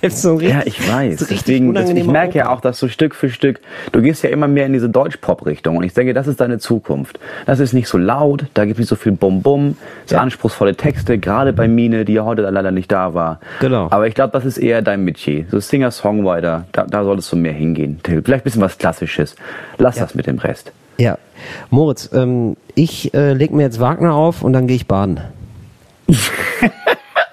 Ich 0.00 0.16
so 0.16 0.36
richtig, 0.36 0.54
Ja, 0.54 0.62
ich 0.64 0.90
weiß. 0.90 1.20
so 1.20 1.26
Deswegen, 1.28 1.76
ich 1.96 2.06
merke 2.06 2.38
ja 2.38 2.48
auch, 2.50 2.60
dass 2.62 2.78
so 2.78 2.88
Stück 2.88 3.14
für 3.14 3.28
Stück, 3.28 3.60
du 3.92 4.00
gehst 4.00 4.22
ja 4.24 4.30
immer 4.30 4.48
mehr 4.48 4.64
in 4.66 4.72
diese 4.72 4.88
Deutsch-Pop-Richtung. 4.88 5.76
Und 5.76 5.84
ich 5.84 5.92
denke, 5.92 6.14
das 6.14 6.26
ist 6.26 6.40
deine 6.40 6.58
Zukunft. 6.58 7.18
Das 7.44 7.60
ist 7.60 7.72
nicht 7.74 7.86
so 7.88 7.98
laut, 7.98 8.46
da 8.54 8.64
gibt 8.64 8.76
es 8.76 8.78
nicht 8.80 8.88
so 8.88 8.96
viel 8.96 9.12
Bum-Bum, 9.12 9.76
so 10.06 10.14
Ja. 10.14 10.22
anspruchsvolle 10.22 10.76
Texte, 10.76 11.18
gerade 11.18 11.52
bei 11.52 11.68
Mine, 11.68 12.04
die 12.06 12.14
ja 12.14 12.24
heute 12.24 12.42
leider 12.42 12.70
nicht 12.70 12.90
da 12.90 13.12
war. 13.12 13.40
Genau. 13.60 13.88
Aber 13.90 14.06
ich 14.08 14.14
glaube, 14.14 14.32
das 14.32 14.44
ist 14.46 14.56
eher 14.58 14.80
dein 14.80 15.04
Metier. 15.04 15.44
So 15.50 15.60
Singer-Songwriter, 15.60 16.66
da, 16.72 16.84
da 16.84 17.04
solltest 17.04 17.30
du 17.32 17.36
mehr 17.36 17.52
hingehen. 17.52 17.98
Vielleicht 18.02 18.28
ein 18.30 18.42
bisschen 18.44 18.62
was 18.62 18.78
Klassisches. 18.78 19.36
Lass 19.78 19.96
das 19.96 20.14
mit 20.14 20.26
dem 20.26 20.38
Rest. 20.38 20.72
Ja, 20.98 21.18
Moritz, 21.70 22.10
ähm, 22.12 22.56
ich 22.74 23.12
äh, 23.14 23.32
leg 23.32 23.52
mir 23.52 23.62
jetzt 23.62 23.80
Wagner 23.80 24.14
auf 24.14 24.42
und 24.42 24.52
dann 24.52 24.66
gehe 24.66 24.76
ich 24.76 24.86
baden. 24.86 25.20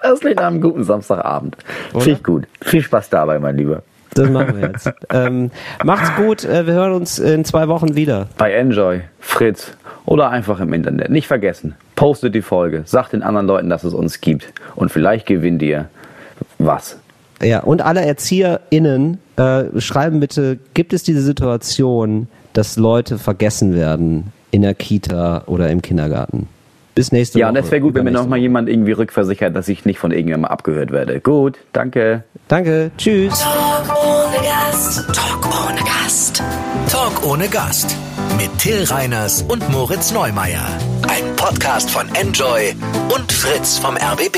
Das 0.03 0.19
klingt 0.19 0.35
nach 0.35 0.47
einem 0.47 0.59
guten 0.59 0.83
Samstagabend. 0.83 1.55
Finde 1.91 2.11
ich 2.11 2.23
gut. 2.23 2.45
Viel 2.61 2.81
Spaß 2.81 3.09
dabei, 3.09 3.39
mein 3.39 3.55
Lieber. 3.55 3.83
Das 4.13 4.29
machen 4.29 4.57
wir 4.57 4.67
jetzt. 4.67 4.91
ähm, 5.09 5.49
macht's 5.83 6.15
gut, 6.17 6.43
äh, 6.43 6.67
wir 6.67 6.73
hören 6.73 6.93
uns 6.93 7.19
in 7.19 7.45
zwei 7.45 7.69
Wochen 7.69 7.95
wieder. 7.95 8.27
Bei 8.37 8.51
Enjoy, 8.51 9.01
Fritz 9.19 9.71
oder 10.05 10.29
einfach 10.29 10.59
im 10.59 10.73
Internet. 10.73 11.09
Nicht 11.09 11.27
vergessen, 11.27 11.75
postet 11.95 12.35
die 12.35 12.41
Folge, 12.41 12.83
sagt 12.85 13.13
den 13.13 13.23
anderen 13.23 13.47
Leuten, 13.47 13.69
dass 13.69 13.85
es 13.85 13.93
uns 13.93 14.19
gibt. 14.21 14.53
Und 14.75 14.91
vielleicht 14.91 15.25
gewinnt 15.25 15.61
ihr 15.61 15.87
was. 16.59 16.99
Ja, 17.41 17.61
und 17.61 17.81
alle 17.81 18.01
ErzieherInnen 18.05 19.19
äh, 19.37 19.63
schreiben 19.79 20.19
bitte, 20.19 20.59
gibt 20.73 20.93
es 20.93 21.03
diese 21.03 21.21
Situation, 21.21 22.27
dass 22.53 22.77
Leute 22.77 23.17
vergessen 23.17 23.73
werden 23.75 24.31
in 24.51 24.61
der 24.61 24.73
Kita 24.73 25.43
oder 25.47 25.69
im 25.69 25.81
Kindergarten? 25.81 26.47
Bis 26.95 27.11
nächste 27.11 27.39
Ja, 27.39 27.47
Woche. 27.47 27.57
und 27.57 27.63
es 27.65 27.71
wäre 27.71 27.81
gut, 27.81 27.95
wenn 27.95 28.03
mir 28.03 28.09
Übernächste 28.11 28.23
noch 28.23 28.29
mal 28.29 28.35
Woche. 28.35 28.41
jemand 28.43 28.69
irgendwie 28.69 28.91
rückversichert, 28.91 29.55
dass 29.55 29.67
ich 29.67 29.83
nicht 29.85 29.97
von 29.97 30.11
irgendjemandem 30.11 30.51
abgehört 30.51 30.91
werde. 30.91 31.19
Gut, 31.21 31.57
danke. 31.73 32.23
Danke, 32.47 32.91
tschüss. 32.97 33.39
Talk 33.39 33.97
ohne 34.05 34.37
Gast. 34.47 35.07
Talk 35.11 35.47
ohne 35.67 35.79
Gast. 35.79 36.43
Talk 36.91 37.25
ohne 37.27 37.47
Gast. 37.47 37.95
Mit 38.37 38.55
Till 38.59 38.83
Reiners 38.83 39.41
und 39.41 39.67
Moritz 39.71 40.11
Neumeier. 40.13 40.65
Ein 41.07 41.35
Podcast 41.35 41.89
von 41.89 42.05
Enjoy 42.13 42.75
und 43.15 43.31
Fritz 43.31 43.79
vom 43.79 43.95
RBB. 43.97 44.37